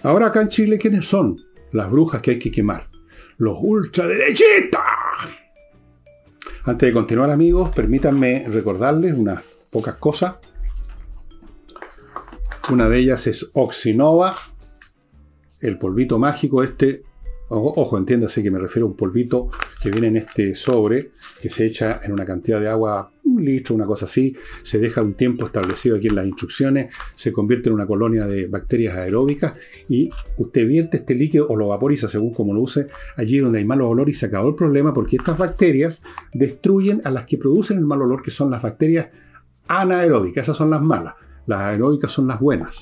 Ahora 0.02 0.26
acá 0.26 0.40
en 0.40 0.48
Chile, 0.48 0.78
¿quiénes 0.78 1.06
son 1.06 1.36
las 1.72 1.90
brujas 1.90 2.22
que 2.22 2.32
hay 2.32 2.38
que 2.38 2.50
quemar? 2.50 2.88
Los 3.36 3.58
ultraderechistas. 3.60 4.80
Antes 6.64 6.88
de 6.88 6.92
continuar, 6.92 7.30
amigos, 7.30 7.70
permítanme 7.70 8.46
recordarles 8.48 9.14
unas 9.14 9.42
pocas 9.70 9.96
cosas. 9.96 10.36
Una 12.70 12.88
de 12.88 12.98
ellas 12.98 13.26
es 13.26 13.50
Oxinova, 13.52 14.34
el 15.60 15.78
polvito 15.78 16.18
mágico 16.18 16.62
este 16.62 17.02
Ojo, 17.52 17.98
entiéndase 17.98 18.44
que 18.44 18.50
me 18.52 18.60
refiero 18.60 18.86
a 18.86 18.90
un 18.90 18.96
polvito 18.96 19.50
que 19.82 19.90
viene 19.90 20.06
en 20.06 20.18
este 20.18 20.54
sobre, 20.54 21.10
que 21.42 21.50
se 21.50 21.66
echa 21.66 21.98
en 22.04 22.12
una 22.12 22.24
cantidad 22.24 22.60
de 22.60 22.68
agua, 22.68 23.10
litro, 23.40 23.74
una 23.74 23.86
cosa 23.86 24.04
así, 24.04 24.36
se 24.62 24.78
deja 24.78 25.02
un 25.02 25.14
tiempo 25.14 25.46
establecido 25.46 25.96
aquí 25.96 26.08
en 26.08 26.16
las 26.16 26.26
instrucciones, 26.26 26.92
se 27.14 27.32
convierte 27.32 27.68
en 27.68 27.74
una 27.74 27.86
colonia 27.86 28.26
de 28.26 28.46
bacterias 28.46 28.96
aeróbicas 28.96 29.54
y 29.88 30.10
usted 30.36 30.66
vierte 30.66 30.98
este 30.98 31.14
líquido 31.14 31.48
o 31.48 31.56
lo 31.56 31.68
vaporiza 31.68 32.08
según 32.08 32.32
como 32.32 32.54
lo 32.54 32.60
use 32.60 32.86
allí 33.16 33.38
donde 33.38 33.58
hay 33.58 33.64
mal 33.64 33.80
olor 33.80 34.08
y 34.08 34.14
se 34.14 34.26
acabó 34.26 34.50
el 34.50 34.54
problema 34.54 34.92
porque 34.94 35.16
estas 35.16 35.38
bacterias 35.38 36.02
destruyen 36.32 37.00
a 37.04 37.10
las 37.10 37.24
que 37.24 37.38
producen 37.38 37.78
el 37.78 37.84
mal 37.84 38.02
olor, 38.02 38.22
que 38.22 38.30
son 38.30 38.50
las 38.50 38.62
bacterias 38.62 39.08
anaeróbicas, 39.68 40.44
esas 40.44 40.56
son 40.56 40.70
las 40.70 40.82
malas, 40.82 41.14
las 41.46 41.60
aeróbicas 41.60 42.10
son 42.10 42.26
las 42.26 42.40
buenas. 42.40 42.80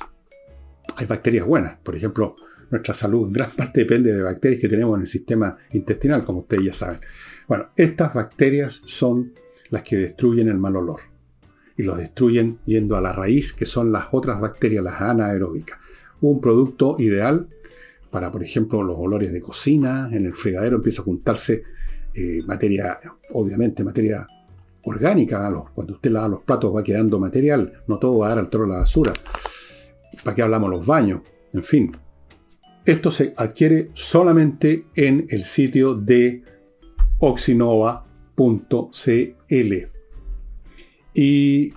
Hay 0.96 1.06
bacterias 1.06 1.46
buenas, 1.46 1.78
por 1.82 1.94
ejemplo, 1.94 2.36
nuestra 2.70 2.94
salud 2.94 3.26
en 3.26 3.32
gran 3.32 3.50
parte 3.52 3.80
depende 3.80 4.12
de 4.12 4.22
bacterias 4.22 4.60
que 4.60 4.68
tenemos 4.68 4.96
en 4.96 5.02
el 5.02 5.08
sistema 5.08 5.56
intestinal, 5.72 6.24
como 6.24 6.40
ustedes 6.40 6.64
ya 6.64 6.74
saben. 6.74 7.00
Bueno, 7.46 7.68
estas 7.76 8.12
bacterias 8.12 8.82
son 8.84 9.32
las 9.70 9.82
que 9.82 9.96
destruyen 9.96 10.48
el 10.48 10.58
mal 10.58 10.76
olor. 10.76 11.00
Y 11.76 11.82
lo 11.82 11.96
destruyen 11.96 12.58
yendo 12.64 12.96
a 12.96 13.00
la 13.00 13.12
raíz, 13.12 13.52
que 13.52 13.66
son 13.66 13.92
las 13.92 14.06
otras 14.12 14.40
bacterias, 14.40 14.82
las 14.82 15.00
anaeróbicas. 15.00 15.78
Un 16.20 16.40
producto 16.40 16.96
ideal 16.98 17.46
para, 18.10 18.32
por 18.32 18.42
ejemplo, 18.42 18.82
los 18.82 18.96
olores 18.98 19.32
de 19.32 19.40
cocina, 19.40 20.08
en 20.12 20.24
el 20.24 20.34
fregadero 20.34 20.76
empieza 20.76 21.02
a 21.02 21.04
juntarse 21.04 21.62
eh, 22.14 22.42
materia, 22.46 22.98
obviamente 23.32 23.84
materia 23.84 24.26
orgánica. 24.82 25.52
Cuando 25.74 25.94
usted 25.94 26.10
lava 26.10 26.28
los 26.28 26.42
platos 26.42 26.74
va 26.74 26.82
quedando 26.82 27.18
material, 27.18 27.82
no 27.86 27.98
todo 27.98 28.18
va 28.18 28.26
a 28.26 28.28
dar 28.30 28.38
al 28.38 28.48
toro 28.48 28.66
la 28.66 28.78
basura. 28.78 29.12
¿Para 30.24 30.34
qué 30.34 30.42
hablamos 30.42 30.70
los 30.70 30.86
baños? 30.86 31.20
En 31.52 31.62
fin, 31.62 31.92
esto 32.84 33.10
se 33.10 33.34
adquiere 33.36 33.90
solamente 33.92 34.86
en 34.94 35.26
el 35.28 35.44
sitio 35.44 35.94
de 35.94 36.42
oxinova.cl. 38.38 39.74
Y 41.14 41.70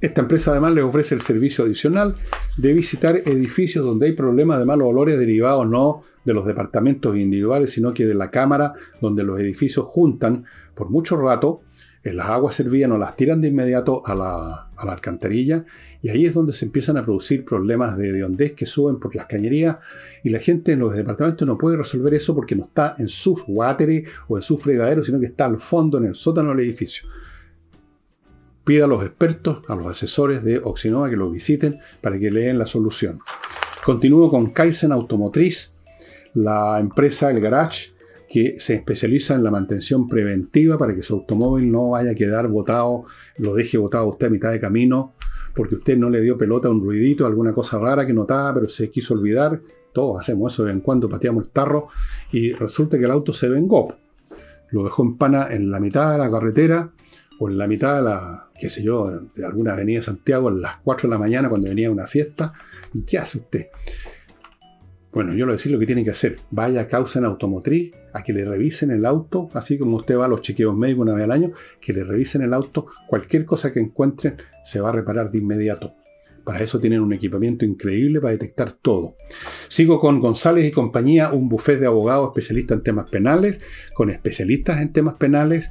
esta 0.00 0.20
empresa 0.22 0.52
además 0.52 0.74
le 0.74 0.82
ofrece 0.82 1.14
el 1.14 1.20
servicio 1.20 1.64
adicional 1.64 2.16
de 2.56 2.72
visitar 2.72 3.16
edificios 3.16 3.84
donde 3.84 4.06
hay 4.06 4.12
problemas 4.12 4.58
de 4.58 4.64
malos 4.64 4.88
olores 4.88 5.18
derivados 5.18 5.68
no 5.68 6.02
de 6.24 6.34
los 6.34 6.46
departamentos 6.46 7.16
individuales, 7.16 7.70
sino 7.70 7.92
que 7.92 8.06
de 8.06 8.14
la 8.14 8.30
cámara 8.30 8.72
donde 9.00 9.22
los 9.22 9.38
edificios 9.40 9.86
juntan 9.86 10.44
por 10.74 10.90
mucho 10.90 11.16
rato 11.16 11.60
en 12.02 12.16
las 12.16 12.28
aguas 12.28 12.54
servidas, 12.54 12.90
o 12.90 12.96
las 12.96 13.16
tiran 13.16 13.42
de 13.42 13.48
inmediato 13.48 14.02
a 14.06 14.14
la, 14.14 14.70
alcantarilla 14.76 15.66
y 16.02 16.08
ahí 16.08 16.24
es 16.24 16.34
donde 16.34 16.52
se 16.52 16.64
empiezan 16.64 16.96
a 16.96 17.04
producir 17.04 17.44
problemas 17.44 17.96
de 17.96 18.08
hediondez 18.08 18.52
que 18.52 18.66
suben 18.66 18.98
por 18.98 19.14
las 19.14 19.26
cañerías 19.26 19.78
y 20.24 20.30
la 20.30 20.38
gente 20.38 20.72
en 20.72 20.80
los 20.80 20.96
departamentos 20.96 21.46
no 21.46 21.58
puede 21.58 21.76
resolver 21.76 22.14
eso 22.14 22.34
porque 22.34 22.56
no 22.56 22.64
está 22.64 22.94
en 22.98 23.08
sus 23.08 23.42
watery 23.46 24.04
o 24.28 24.36
en 24.36 24.42
su 24.42 24.56
fregadero, 24.58 25.04
sino 25.04 25.20
que 25.20 25.26
está 25.26 25.44
al 25.44 25.58
fondo 25.58 25.98
en 25.98 26.06
el 26.06 26.14
sótano 26.14 26.50
del 26.50 26.60
edificio. 26.60 27.08
Pida 28.64 28.84
a 28.84 28.88
los 28.88 29.02
expertos, 29.04 29.62
a 29.68 29.74
los 29.74 29.86
asesores 29.86 30.42
de 30.42 30.58
Oxinova 30.58 31.10
que 31.10 31.16
lo 31.16 31.30
visiten 31.30 31.78
para 32.00 32.18
que 32.18 32.30
leen 32.30 32.58
la 32.58 32.66
solución. 32.66 33.18
Continúo 33.84 34.30
con 34.30 34.50
Kaizen 34.50 34.92
Automotriz, 34.92 35.74
la 36.34 36.78
empresa 36.78 37.30
El 37.30 37.40
Garage, 37.40 37.92
que 38.28 38.60
se 38.60 38.74
especializa 38.74 39.34
en 39.34 39.42
la 39.42 39.50
mantención 39.50 40.06
preventiva 40.06 40.78
para 40.78 40.94
que 40.94 41.02
su 41.02 41.14
automóvil 41.14 41.70
no 41.70 41.90
vaya 41.90 42.12
a 42.12 42.14
quedar 42.14 42.46
botado, 42.46 43.06
lo 43.38 43.54
deje 43.54 43.76
botado 43.76 44.06
usted 44.08 44.28
a 44.28 44.30
mitad 44.30 44.52
de 44.52 44.60
camino, 44.60 45.14
porque 45.54 45.76
usted 45.76 45.96
no 45.96 46.10
le 46.10 46.20
dio 46.20 46.36
pelota 46.36 46.68
a 46.68 46.70
un 46.70 46.82
ruidito, 46.82 47.26
alguna 47.26 47.52
cosa 47.52 47.78
rara 47.78 48.06
que 48.06 48.12
notaba, 48.12 48.54
pero 48.54 48.68
se 48.68 48.90
quiso 48.90 49.14
olvidar. 49.14 49.60
Todos 49.92 50.20
hacemos 50.20 50.52
eso 50.52 50.62
de 50.62 50.68
vez 50.68 50.76
en 50.76 50.80
cuando, 50.82 51.08
pateamos 51.08 51.46
el 51.46 51.50
tarro 51.50 51.88
y 52.32 52.52
resulta 52.52 52.98
que 52.98 53.04
el 53.04 53.10
auto 53.10 53.32
se 53.32 53.48
vengó. 53.48 53.94
Lo 54.70 54.84
dejó 54.84 55.02
en 55.02 55.16
pana 55.16 55.48
en 55.50 55.70
la 55.70 55.80
mitad 55.80 56.12
de 56.12 56.18
la 56.18 56.30
carretera 56.30 56.92
o 57.40 57.48
en 57.48 57.58
la 57.58 57.66
mitad 57.66 57.96
de 57.96 58.02
la, 58.02 58.50
qué 58.58 58.68
sé 58.68 58.82
yo, 58.82 59.10
de 59.34 59.44
alguna 59.44 59.72
avenida 59.72 59.98
de 59.98 60.04
Santiago 60.04 60.48
a 60.48 60.52
las 60.52 60.76
4 60.84 61.08
de 61.08 61.10
la 61.10 61.18
mañana 61.18 61.48
cuando 61.48 61.68
venía 61.68 61.90
una 61.90 62.06
fiesta. 62.06 62.52
¿Y 62.92 63.02
qué 63.02 63.18
hace 63.18 63.38
usted? 63.38 63.66
Bueno, 65.12 65.32
yo 65.32 65.38
le 65.38 65.44
voy 65.46 65.52
a 65.52 65.56
decir 65.56 65.72
lo 65.72 65.78
que 65.78 65.86
tiene 65.86 66.04
que 66.04 66.10
hacer. 66.10 66.38
Vaya 66.50 66.82
a 66.82 66.86
causa 66.86 67.18
en 67.18 67.24
automotriz, 67.24 67.90
a 68.12 68.22
que 68.22 68.32
le 68.32 68.44
revisen 68.44 68.90
el 68.90 69.06
auto, 69.06 69.48
así 69.54 69.78
como 69.78 69.96
usted 69.96 70.18
va 70.18 70.26
a 70.26 70.28
los 70.28 70.42
chequeos 70.42 70.76
médicos 70.76 71.02
una 71.02 71.14
vez 71.14 71.24
al 71.24 71.32
año, 71.32 71.52
que 71.80 71.92
le 71.92 72.04
revisen 72.04 72.42
el 72.42 72.54
auto. 72.54 72.86
Cualquier 73.06 73.44
cosa 73.44 73.72
que 73.72 73.80
encuentren 73.80 74.36
se 74.64 74.80
va 74.80 74.90
a 74.90 74.92
reparar 74.92 75.30
de 75.30 75.38
inmediato. 75.38 75.94
Para 76.44 76.60
eso 76.62 76.78
tienen 76.80 77.00
un 77.00 77.12
equipamiento 77.12 77.64
increíble 77.64 78.20
para 78.20 78.32
detectar 78.32 78.72
todo. 78.72 79.16
Sigo 79.68 80.00
con 80.00 80.20
González 80.20 80.64
y 80.64 80.70
compañía, 80.70 81.32
un 81.32 81.48
buffet 81.48 81.78
de 81.78 81.86
abogados 81.86 82.28
especialistas 82.28 82.78
en 82.78 82.84
temas 82.84 83.10
penales, 83.10 83.60
con 83.94 84.10
especialistas 84.10 84.80
en 84.80 84.92
temas 84.92 85.14
penales, 85.14 85.70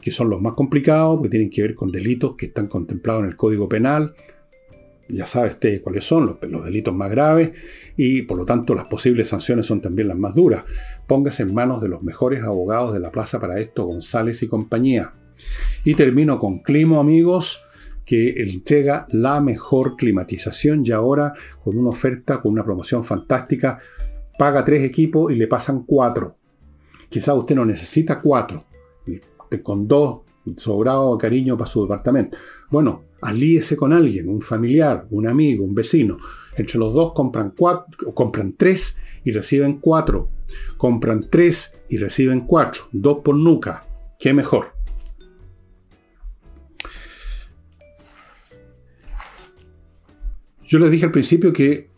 que 0.00 0.10
son 0.10 0.30
los 0.30 0.40
más 0.40 0.54
complicados, 0.54 1.16
porque 1.16 1.30
tienen 1.30 1.50
que 1.50 1.62
ver 1.62 1.74
con 1.74 1.90
delitos 1.90 2.36
que 2.36 2.46
están 2.46 2.68
contemplados 2.68 3.24
en 3.24 3.30
el 3.30 3.36
Código 3.36 3.68
Penal, 3.68 4.14
ya 5.12 5.26
sabe 5.26 5.48
usted 5.48 5.80
cuáles 5.82 6.04
son 6.04 6.38
los, 6.40 6.64
delitos 6.64 6.94
más 6.94 7.10
graves 7.10 7.52
y 7.96 8.22
por 8.22 8.38
lo 8.38 8.44
tanto 8.44 8.74
las 8.74 8.86
posibles 8.86 9.28
sanciones 9.28 9.66
son 9.66 9.80
también 9.80 10.08
las 10.08 10.18
más 10.18 10.34
duras. 10.34 10.64
Póngase 11.06 11.42
en 11.42 11.54
manos 11.54 11.80
de 11.80 11.88
los 11.88 12.02
mejores 12.02 12.42
abogados 12.42 12.92
de 12.92 13.00
la 13.00 13.10
plaza 13.10 13.40
para 13.40 13.58
esto, 13.58 13.84
González 13.84 14.42
y 14.42 14.48
compañía. 14.48 15.14
Y 15.84 15.94
termino 15.94 16.38
con 16.38 16.58
Climo, 16.60 17.00
amigos, 17.00 17.62
que 18.04 18.42
entrega 18.42 19.06
la 19.10 19.40
mejor 19.40 19.96
climatización 19.96 20.84
y 20.84 20.90
ahora 20.90 21.32
con 21.62 21.76
una 21.78 21.90
oferta, 21.90 22.40
con 22.40 22.52
una 22.52 22.64
promoción 22.64 23.04
fantástica, 23.04 23.78
paga 24.38 24.64
tres 24.64 24.82
equipos 24.82 25.32
y 25.32 25.36
le 25.36 25.46
pasan 25.46 25.84
cuatro. 25.84 26.36
Quizá 27.08 27.34
usted 27.34 27.54
no 27.54 27.64
necesita 27.64 28.20
cuatro, 28.20 28.64
con 29.62 29.86
dos 29.86 30.20
sobrado 30.56 31.16
cariño 31.18 31.56
para 31.56 31.70
su 31.70 31.82
departamento. 31.82 32.36
Bueno, 32.70 33.04
alíese 33.20 33.76
con 33.76 33.92
alguien, 33.92 34.28
un 34.28 34.42
familiar, 34.42 35.06
un 35.10 35.26
amigo, 35.26 35.64
un 35.64 35.74
vecino. 35.74 36.18
Entre 36.56 36.78
los 36.78 36.92
dos 36.94 37.12
compran, 37.12 37.52
cuatro, 37.56 38.14
compran 38.14 38.54
tres 38.56 38.96
y 39.24 39.32
reciben 39.32 39.78
cuatro. 39.80 40.30
Compran 40.76 41.28
tres 41.30 41.72
y 41.88 41.98
reciben 41.98 42.40
cuatro. 42.40 42.84
Dos 42.92 43.18
por 43.18 43.36
nuca. 43.36 43.86
¿Qué 44.18 44.32
mejor? 44.32 44.72
Yo 50.64 50.78
les 50.78 50.90
dije 50.90 51.04
al 51.04 51.10
principio 51.10 51.52
que 51.52 51.90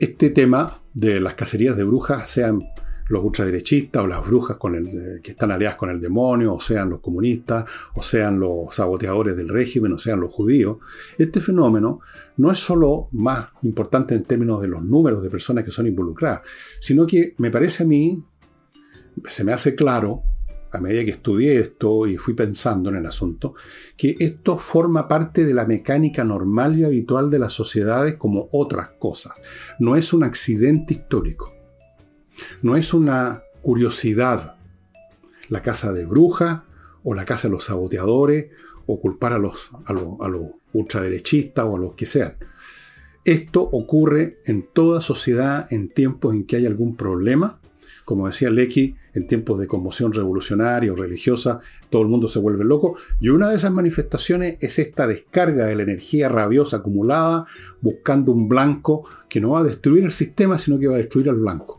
este 0.00 0.30
tema 0.30 0.82
de 0.94 1.20
las 1.20 1.34
cacerías 1.34 1.76
de 1.76 1.84
brujas 1.84 2.30
sean 2.30 2.62
los 3.08 3.22
ultraderechistas 3.22 4.02
o 4.02 4.06
las 4.06 4.26
brujas 4.26 4.56
con 4.56 4.74
el, 4.74 4.86
eh, 4.86 5.20
que 5.22 5.32
están 5.32 5.50
aliadas 5.50 5.76
con 5.76 5.90
el 5.90 6.00
demonio, 6.00 6.54
o 6.54 6.60
sean 6.60 6.90
los 6.90 7.00
comunistas, 7.00 7.64
o 7.94 8.02
sean 8.02 8.38
los 8.38 8.74
saboteadores 8.74 9.36
del 9.36 9.48
régimen, 9.48 9.92
o 9.92 9.98
sean 9.98 10.20
los 10.20 10.32
judíos, 10.32 10.78
este 11.18 11.40
fenómeno 11.40 12.00
no 12.36 12.50
es 12.50 12.58
solo 12.58 13.08
más 13.12 13.48
importante 13.62 14.14
en 14.14 14.24
términos 14.24 14.60
de 14.60 14.68
los 14.68 14.82
números 14.82 15.22
de 15.22 15.30
personas 15.30 15.64
que 15.64 15.70
son 15.70 15.86
involucradas, 15.86 16.42
sino 16.80 17.06
que 17.06 17.34
me 17.38 17.50
parece 17.50 17.84
a 17.84 17.86
mí, 17.86 18.24
se 19.26 19.44
me 19.44 19.52
hace 19.52 19.74
claro, 19.74 20.22
a 20.72 20.80
medida 20.80 21.04
que 21.04 21.12
estudié 21.12 21.58
esto 21.58 22.06
y 22.06 22.18
fui 22.18 22.34
pensando 22.34 22.90
en 22.90 22.96
el 22.96 23.06
asunto, 23.06 23.54
que 23.96 24.16
esto 24.18 24.58
forma 24.58 25.08
parte 25.08 25.44
de 25.44 25.54
la 25.54 25.64
mecánica 25.64 26.24
normal 26.24 26.78
y 26.78 26.84
habitual 26.84 27.30
de 27.30 27.38
las 27.38 27.52
sociedades 27.52 28.16
como 28.16 28.48
otras 28.52 28.90
cosas. 28.98 29.40
No 29.78 29.96
es 29.96 30.12
un 30.12 30.24
accidente 30.24 30.92
histórico. 30.92 31.55
No 32.62 32.76
es 32.76 32.94
una 32.94 33.42
curiosidad 33.62 34.56
la 35.48 35.62
casa 35.62 35.92
de 35.92 36.04
bruja 36.04 36.64
o 37.02 37.14
la 37.14 37.24
casa 37.24 37.48
de 37.48 37.52
los 37.52 37.64
saboteadores 37.64 38.48
o 38.86 39.00
culpar 39.00 39.32
a 39.32 39.38
los, 39.38 39.70
a 39.86 39.92
los, 39.92 40.50
ultraderechistas 40.72 41.64
o 41.64 41.76
a 41.76 41.78
los 41.78 41.94
que 41.94 42.06
sean. 42.06 42.36
Esto 43.24 43.62
ocurre 43.62 44.38
en 44.44 44.68
toda 44.72 45.00
sociedad 45.00 45.66
en 45.72 45.88
tiempos 45.88 46.34
en 46.34 46.44
que 46.44 46.56
hay 46.56 46.66
algún 46.66 46.96
problema. 46.96 47.58
Como 48.04 48.26
decía 48.26 48.50
Lecky, 48.50 48.94
en 49.14 49.26
tiempos 49.26 49.58
de 49.58 49.66
conmoción 49.66 50.12
revolucionaria 50.12 50.92
o 50.92 50.96
religiosa, 50.96 51.60
todo 51.90 52.02
el 52.02 52.08
mundo 52.08 52.28
se 52.28 52.38
vuelve 52.38 52.64
loco. 52.64 52.96
Y 53.18 53.30
una 53.30 53.48
de 53.48 53.56
esas 53.56 53.72
manifestaciones 53.72 54.58
es 54.60 54.78
esta 54.78 55.08
descarga 55.08 55.66
de 55.66 55.74
la 55.74 55.82
energía 55.82 56.28
rabiosa 56.28 56.76
acumulada, 56.76 57.46
buscando 57.80 58.30
un 58.30 58.48
blanco 58.48 59.08
que 59.28 59.40
no 59.40 59.50
va 59.50 59.60
a 59.60 59.64
destruir 59.64 60.04
el 60.04 60.12
sistema, 60.12 60.58
sino 60.58 60.78
que 60.78 60.86
va 60.86 60.94
a 60.94 60.98
destruir 60.98 61.30
al 61.30 61.40
blanco. 61.40 61.75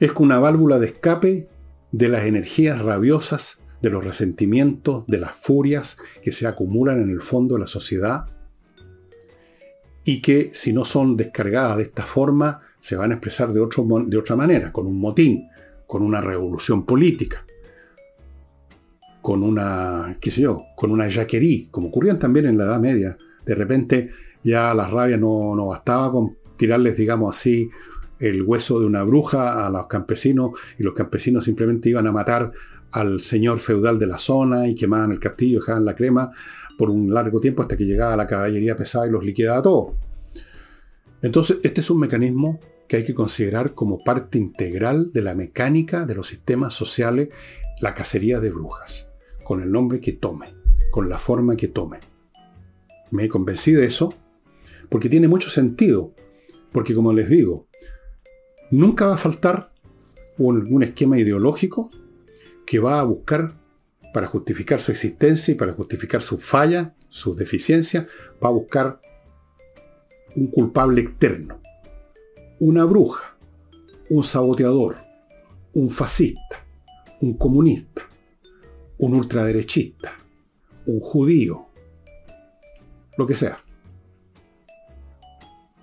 Es 0.00 0.12
una 0.18 0.38
válvula 0.38 0.78
de 0.78 0.86
escape 0.86 1.48
de 1.92 2.08
las 2.08 2.24
energías 2.24 2.80
rabiosas, 2.80 3.60
de 3.82 3.90
los 3.90 4.02
resentimientos, 4.02 5.06
de 5.06 5.18
las 5.18 5.32
furias 5.32 5.98
que 6.22 6.32
se 6.32 6.46
acumulan 6.46 7.00
en 7.02 7.10
el 7.10 7.20
fondo 7.20 7.54
de 7.54 7.60
la 7.60 7.66
sociedad 7.66 8.26
y 10.04 10.22
que 10.22 10.50
si 10.54 10.72
no 10.72 10.84
son 10.86 11.16
descargadas 11.16 11.76
de 11.76 11.82
esta 11.84 12.04
forma 12.04 12.60
se 12.78 12.96
van 12.96 13.10
a 13.10 13.14
expresar 13.14 13.52
de, 13.52 13.60
de 13.60 14.16
otra 14.18 14.36
manera, 14.36 14.72
con 14.72 14.86
un 14.86 14.98
motín, 14.98 15.48
con 15.86 16.02
una 16.02 16.22
revolución 16.22 16.86
política, 16.86 17.44
con 19.20 19.42
una, 19.42 20.16
qué 20.18 20.30
sé 20.30 20.42
yo, 20.42 20.64
con 20.76 20.90
una 20.90 21.08
yaquerí, 21.08 21.68
como 21.70 21.88
ocurrían 21.88 22.18
también 22.18 22.46
en 22.46 22.56
la 22.56 22.64
Edad 22.64 22.80
Media. 22.80 23.18
De 23.44 23.54
repente 23.54 24.10
ya 24.42 24.72
la 24.72 24.86
rabia 24.86 25.18
no, 25.18 25.54
no 25.54 25.66
bastaba 25.66 26.10
con 26.10 26.38
tirarles, 26.56 26.96
digamos 26.96 27.36
así, 27.36 27.68
el 28.20 28.42
hueso 28.42 28.78
de 28.78 28.86
una 28.86 29.02
bruja 29.02 29.66
a 29.66 29.70
los 29.70 29.86
campesinos 29.86 30.52
y 30.78 30.82
los 30.82 30.94
campesinos 30.94 31.44
simplemente 31.44 31.88
iban 31.88 32.06
a 32.06 32.12
matar 32.12 32.52
al 32.92 33.20
señor 33.20 33.58
feudal 33.58 33.98
de 33.98 34.06
la 34.06 34.18
zona 34.18 34.68
y 34.68 34.74
quemaban 34.74 35.12
el 35.12 35.18
castillo, 35.18 35.60
dejaban 35.60 35.84
la 35.84 35.94
crema 35.94 36.30
por 36.76 36.90
un 36.90 37.12
largo 37.12 37.40
tiempo 37.40 37.62
hasta 37.62 37.76
que 37.76 37.84
llegaba 37.84 38.16
la 38.16 38.26
caballería 38.26 38.76
pesada 38.76 39.06
y 39.06 39.10
los 39.10 39.24
liquidaba 39.24 39.62
todos. 39.62 39.94
Entonces, 41.22 41.58
este 41.62 41.80
es 41.80 41.90
un 41.90 42.00
mecanismo 42.00 42.60
que 42.88 42.96
hay 42.96 43.04
que 43.04 43.14
considerar 43.14 43.74
como 43.74 44.02
parte 44.02 44.38
integral 44.38 45.12
de 45.12 45.22
la 45.22 45.34
mecánica 45.34 46.04
de 46.06 46.14
los 46.14 46.28
sistemas 46.28 46.74
sociales, 46.74 47.28
la 47.80 47.94
cacería 47.94 48.40
de 48.40 48.50
brujas, 48.50 49.08
con 49.44 49.62
el 49.62 49.70
nombre 49.70 50.00
que 50.00 50.12
tome, 50.12 50.54
con 50.90 51.08
la 51.08 51.18
forma 51.18 51.56
que 51.56 51.68
tome. 51.68 52.00
Me 53.10 53.28
convencí 53.28 53.72
de 53.72 53.86
eso 53.86 54.12
porque 54.90 55.08
tiene 55.08 55.28
mucho 55.28 55.48
sentido. 55.48 56.12
Porque 56.72 56.94
como 56.94 57.12
les 57.12 57.28
digo, 57.28 57.66
nunca 58.70 59.06
va 59.06 59.14
a 59.14 59.18
faltar 59.18 59.72
un 60.38 60.82
esquema 60.82 61.18
ideológico 61.18 61.90
que 62.64 62.78
va 62.78 63.00
a 63.00 63.04
buscar 63.04 63.60
para 64.12 64.26
justificar 64.26 64.80
su 64.80 64.90
existencia 64.90 65.52
y 65.52 65.54
para 65.54 65.72
justificar 65.72 66.22
sus 66.22 66.42
fallas, 66.42 66.92
sus 67.08 67.36
deficiencias, 67.36 68.06
va 68.42 68.48
a 68.48 68.52
buscar 68.52 69.00
un 70.36 70.46
culpable 70.48 71.00
externo, 71.00 71.60
una 72.58 72.84
bruja, 72.84 73.36
un 74.08 74.22
saboteador, 74.22 74.96
un 75.74 75.90
fascista, 75.90 76.64
un 77.20 77.34
comunista, 77.34 78.02
un 78.98 79.14
ultraderechista, 79.14 80.12
un 80.86 81.00
judío, 81.00 81.66
lo 83.16 83.26
que 83.26 83.34
sea. 83.34 83.58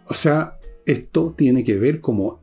O 0.05 0.13
sea, 0.13 0.59
esto 0.85 1.33
tiene 1.38 1.63
que 1.63 1.77
ver 1.77 1.99
como 2.01 2.41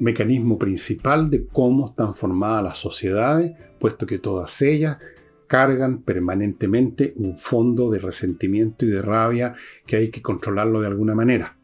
mecanismo 0.00 0.58
principal 0.58 1.30
de 1.30 1.46
cómo 1.46 1.90
están 1.90 2.14
formadas 2.14 2.64
las 2.64 2.78
sociedades, 2.78 3.52
puesto 3.78 4.06
que 4.06 4.18
todas 4.18 4.60
ellas 4.62 4.98
cargan 5.46 6.02
permanentemente 6.02 7.14
un 7.16 7.36
fondo 7.36 7.90
de 7.90 8.00
resentimiento 8.00 8.84
y 8.84 8.88
de 8.88 9.02
rabia 9.02 9.54
que 9.86 9.96
hay 9.96 10.10
que 10.10 10.22
controlarlo 10.22 10.80
de 10.80 10.88
alguna 10.88 11.14
manera. 11.14 11.56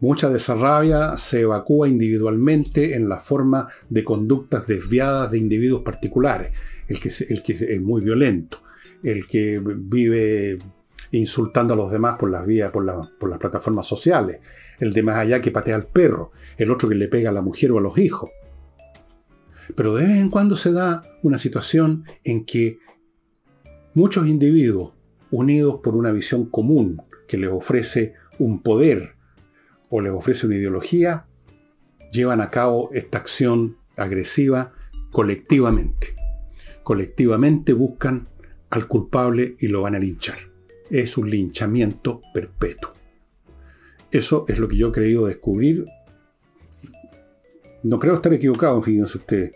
Mucha 0.00 0.28
de 0.28 0.36
esa 0.36 0.54
rabia 0.54 1.16
se 1.16 1.40
evacúa 1.40 1.88
individualmente 1.88 2.94
en 2.94 3.08
la 3.08 3.18
forma 3.20 3.68
de 3.88 4.04
conductas 4.04 4.66
desviadas 4.66 5.30
de 5.30 5.38
individuos 5.38 5.82
particulares. 5.82 6.50
El 6.86 7.00
que, 7.00 7.10
el 7.28 7.42
que 7.42 7.52
es 7.54 7.80
muy 7.80 8.02
violento, 8.02 8.62
el 9.02 9.26
que 9.26 9.60
vive 9.64 10.58
insultando 11.16 11.74
a 11.74 11.76
los 11.76 11.90
demás 11.90 12.18
por 12.18 12.30
las 12.30 12.46
vías, 12.46 12.70
por, 12.70 12.84
las 12.84 13.38
plataformas 13.38 13.86
sociales, 13.86 14.40
el 14.78 14.92
de 14.92 15.02
más 15.02 15.16
allá 15.16 15.40
que 15.40 15.50
patea 15.50 15.76
al 15.76 15.86
perro, 15.86 16.32
el 16.56 16.70
otro 16.70 16.88
que 16.88 16.94
le 16.94 17.08
pega 17.08 17.30
a 17.30 17.32
la 17.32 17.42
mujer 17.42 17.72
o 17.72 17.78
a 17.78 17.80
los 17.80 17.98
hijos. 17.98 18.30
Pero 19.74 19.94
de 19.94 20.06
vez 20.06 20.16
en 20.16 20.30
cuando 20.30 20.56
se 20.56 20.72
da 20.72 21.02
una 21.22 21.38
situación 21.38 22.04
en 22.24 22.44
que 22.44 22.78
muchos 23.94 24.26
individuos, 24.26 24.92
unidos 25.30 25.80
por 25.82 25.96
una 25.96 26.12
visión 26.12 26.46
común 26.46 27.02
que 27.26 27.36
les 27.36 27.50
ofrece 27.50 28.14
un 28.38 28.62
poder 28.62 29.16
o 29.90 30.00
les 30.00 30.12
ofrece 30.12 30.46
una 30.46 30.56
ideología, 30.56 31.26
llevan 32.12 32.40
a 32.40 32.50
cabo 32.50 32.90
esta 32.92 33.18
acción 33.18 33.76
agresiva 33.96 34.72
colectivamente. 35.10 36.14
Colectivamente 36.82 37.72
buscan 37.72 38.28
al 38.70 38.86
culpable 38.86 39.56
y 39.58 39.68
lo 39.68 39.82
van 39.82 39.94
a 39.94 39.98
linchar. 39.98 40.55
Es 40.90 41.16
un 41.16 41.28
linchamiento 41.28 42.20
perpetuo. 42.32 42.92
Eso 44.10 44.44
es 44.48 44.58
lo 44.58 44.68
que 44.68 44.76
yo 44.76 44.88
he 44.88 44.92
creído 44.92 45.26
descubrir. 45.26 45.84
No 47.82 47.98
creo 47.98 48.14
estar 48.14 48.32
equivocado, 48.32 48.80
fíjense 48.82 49.18
ustedes, 49.18 49.52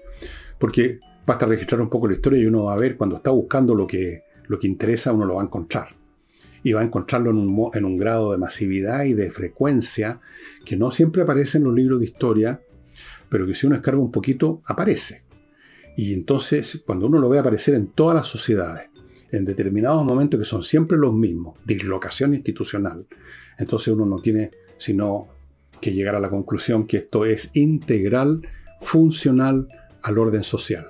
porque 0.59 1.01
basta 1.27 1.47
registrar 1.47 1.81
un 1.81 1.89
poco 1.89 2.09
la 2.09 2.15
historia 2.15 2.41
y 2.41 2.47
uno 2.47 2.65
va 2.65 2.75
a 2.75 2.79
ver 2.79 2.97
cuando 2.97 3.17
está 3.17 3.31
buscando 3.31 3.75
lo 3.75 3.87
que, 3.87 4.25
lo 4.47 4.59
que 4.59 4.67
interesa, 4.67 5.13
uno 5.13 5.25
lo 5.25 5.37
va 5.37 5.43
a 5.43 5.45
encontrar. 5.45 5.89
Y 6.63 6.73
va 6.73 6.81
a 6.81 6.85
encontrarlo 6.85 7.31
en 7.31 7.39
un, 7.39 7.71
en 7.73 7.85
un 7.85 7.97
grado 7.97 8.33
de 8.33 8.39
masividad 8.39 9.05
y 9.05 9.15
de 9.15 9.31
frecuencia 9.31 10.21
que 10.65 10.77
no 10.77 10.91
siempre 10.91 11.23
aparece 11.23 11.59
en 11.59 11.65
los 11.65 11.75
libros 11.75 12.01
de 12.01 12.07
historia, 12.07 12.61
pero 13.29 13.47
que 13.47 13.55
si 13.55 13.67
uno 13.67 13.77
escarga 13.77 14.01
un 14.01 14.11
poquito, 14.11 14.61
aparece. 14.67 15.23
Y 15.97 16.13
entonces, 16.13 16.83
cuando 16.85 17.07
uno 17.07 17.19
lo 17.19 17.29
ve 17.29 17.39
aparecer 17.39 17.75
en 17.75 17.89
todas 17.89 18.15
las 18.15 18.27
sociedades, 18.27 18.90
en 19.33 19.45
determinados 19.45 20.05
momentos 20.05 20.39
que 20.39 20.45
son 20.45 20.63
siempre 20.63 20.99
los 20.99 21.13
mismos, 21.13 21.59
dislocación 21.65 22.35
institucional, 22.35 23.07
entonces 23.59 23.93
uno 23.93 24.07
no 24.07 24.21
tiene 24.21 24.51
sino 24.79 25.29
que 25.81 25.93
llegar 25.93 26.15
a 26.15 26.21
la 26.21 26.31
conclusión 26.31 26.87
que 26.87 26.99
esto 26.99 27.25
es 27.25 27.51
integral, 27.55 28.43
funcional 28.81 29.69
al 30.03 30.19
orden 30.19 30.43
social. 30.43 30.87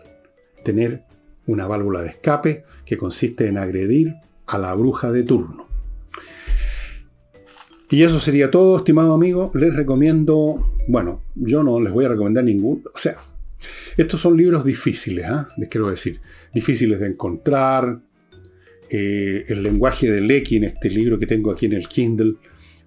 Tener 0.64 1.05
una 1.47 1.66
válvula 1.66 2.03
de 2.03 2.11
escape 2.11 2.64
que 2.84 2.97
consiste 2.97 3.49
en 3.49 3.59
agredir 3.59 4.14
a 4.47 4.59
la 4.59 4.74
bruja 4.74 5.11
de 5.11 5.22
turno. 5.24 5.66
Y 7.91 8.05
eso 8.05 8.20
sería 8.20 8.51
todo, 8.51 8.76
estimado 8.76 9.14
amigo. 9.14 9.51
Les 9.55 9.74
recomiendo, 9.74 10.74
bueno, 10.86 11.24
yo 11.34 11.64
no 11.64 11.80
les 11.80 11.93
voy 11.93 12.05
a 12.05 12.09
recomendar 12.11 12.45
ningún, 12.45 12.84
o 12.95 12.99
sea, 12.99 13.16
estos 13.97 14.20
son 14.20 14.36
libros 14.36 14.64
difíciles, 14.64 15.28
¿eh? 15.28 15.47
les 15.57 15.68
quiero 15.68 15.91
decir, 15.91 16.20
difíciles 16.55 17.01
de 17.01 17.07
encontrar. 17.07 18.01
Eh, 18.91 19.45
el 19.47 19.62
lenguaje 19.62 20.11
de 20.11 20.20
Lecky 20.20 20.57
en 20.57 20.64
este 20.64 20.91
libro 20.91 21.16
que 21.16 21.26
tengo 21.26 21.53
aquí 21.53 21.66
en 21.66 21.74
el 21.74 21.86
Kindle 21.86 22.34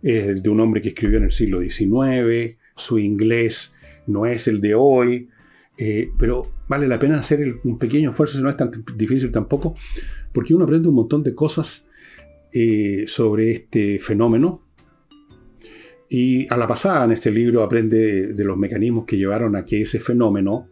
es 0.01 0.43
de 0.43 0.49
un 0.49 0.59
hombre 0.59 0.81
que 0.81 0.89
escribió 0.89 1.17
en 1.17 1.23
el 1.23 1.31
siglo 1.31 1.61
XIX, 1.61 2.57
su 2.75 2.99
inglés 2.99 3.71
no 4.07 4.25
es 4.25 4.49
el 4.49 4.59
de 4.59 4.75
hoy, 4.75 5.29
eh, 5.77 6.09
pero 6.19 6.41
vale 6.67 6.87
la 6.87 6.99
pena 6.99 7.19
hacer 7.19 7.61
un 7.63 7.79
pequeño 7.79 8.11
esfuerzo, 8.11 8.37
si 8.37 8.43
no 8.43 8.49
es 8.49 8.57
tan 8.57 8.69
difícil 8.97 9.31
tampoco, 9.31 9.75
porque 10.33 10.53
uno 10.53 10.65
aprende 10.65 10.89
un 10.89 10.95
montón 10.95 11.23
de 11.23 11.33
cosas 11.33 11.85
eh, 12.51 13.05
sobre 13.07 13.51
este 13.51 13.97
fenómeno. 13.99 14.61
Y 16.09 16.51
a 16.53 16.57
la 16.57 16.67
pasada 16.67 17.05
en 17.05 17.13
este 17.13 17.31
libro 17.31 17.63
aprende 17.63 18.33
de 18.33 18.43
los 18.43 18.57
mecanismos 18.57 19.05
que 19.05 19.17
llevaron 19.17 19.55
a 19.55 19.65
que 19.65 19.81
ese 19.81 19.99
fenómeno 19.99 20.69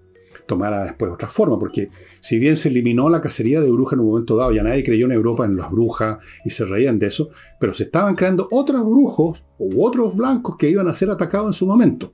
tomara 0.52 0.84
después 0.84 1.14
otra 1.14 1.30
forma, 1.30 1.58
porque 1.58 1.90
si 2.20 2.38
bien 2.38 2.58
se 2.58 2.68
eliminó 2.68 3.10
la 3.10 3.22
cacería 3.22 3.62
de 3.62 3.72
brujas 3.72 3.94
en 3.94 4.02
un 4.02 4.08
momento 4.08 4.36
dado, 4.36 4.52
ya 4.52 4.64
nadie 4.64 4.84
creyó 4.84 5.06
en 5.06 5.14
Europa 5.14 5.46
en 5.46 5.56
las 5.56 5.72
brujas 5.72 6.18
y 6.44 6.50
se 6.50 6.66
reían 6.66 7.00
de 7.00 7.08
eso, 7.08 7.30
pero 7.58 7.74
se 7.74 7.84
estaban 7.84 8.16
creando 8.16 8.50
otros 8.52 8.82
brujos 8.82 9.46
u 9.58 9.82
otros 9.82 10.14
blancos 10.14 10.58
que 10.58 10.70
iban 10.70 10.90
a 10.90 10.94
ser 10.94 11.10
atacados 11.10 11.48
en 11.48 11.54
su 11.54 11.66
momento. 11.66 12.12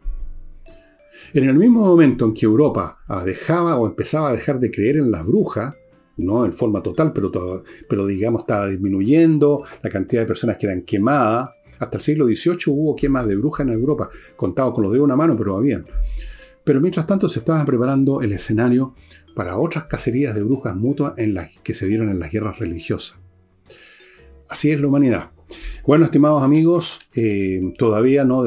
En 1.34 1.46
el 1.46 1.56
mismo 1.56 1.84
momento 1.84 2.26
en 2.26 2.36
que 2.36 2.46
Europa 2.46 3.00
dejaba 3.26 3.76
o 3.76 3.88
empezaba 3.88 4.30
a 4.30 4.34
dejar 4.34 4.60
de 4.60 4.70
creer 4.70 4.98
en 4.98 5.10
las 5.10 5.26
brujas, 5.26 5.76
no 6.18 6.46
en 6.46 6.54
forma 6.54 6.84
total, 6.84 7.14
pero, 7.14 7.64
pero 7.90 8.06
digamos 8.06 8.42
estaba 8.42 8.68
disminuyendo 8.68 9.64
la 9.82 9.90
cantidad 9.90 10.22
de 10.22 10.28
personas 10.28 10.58
que 10.58 10.68
eran 10.68 10.84
quemadas, 10.84 11.50
hasta 11.80 11.98
el 11.98 12.04
siglo 12.04 12.28
XVIII 12.28 12.58
hubo 12.68 12.96
quemas 12.96 13.26
de 13.26 13.36
brujas 13.36 13.66
en 13.66 13.74
Europa, 13.74 14.12
contados 14.36 14.76
con 14.76 14.84
los 14.84 14.94
de 14.94 15.00
una 15.00 15.16
mano, 15.16 15.36
pero 15.36 15.58
habían. 15.58 15.86
Pero 16.68 16.82
mientras 16.82 17.08
tanto 17.08 17.30
se 17.30 17.40
estaba 17.40 17.64
preparando 17.64 18.22
el 18.22 18.34
escenario 18.34 18.94
para 19.34 19.58
otras 19.58 19.86
cacerías 19.86 20.36
de 20.36 20.44
brujas 20.44 20.76
mutuas 20.76 21.14
en 21.16 21.34
las 21.34 21.50
que 21.64 21.74
se 21.74 21.88
dieron 21.88 22.10
en 22.10 22.20
las 22.20 22.30
guerras 22.30 22.60
religiosas. 22.60 23.18
Así 24.50 24.72
es 24.72 24.82
la 24.82 24.88
humanidad. 24.88 25.32
Bueno, 25.86 26.04
estimados 26.04 26.44
amigos, 26.44 27.00
eh, 27.16 27.74
todavía 27.78 28.26
no 28.26 28.36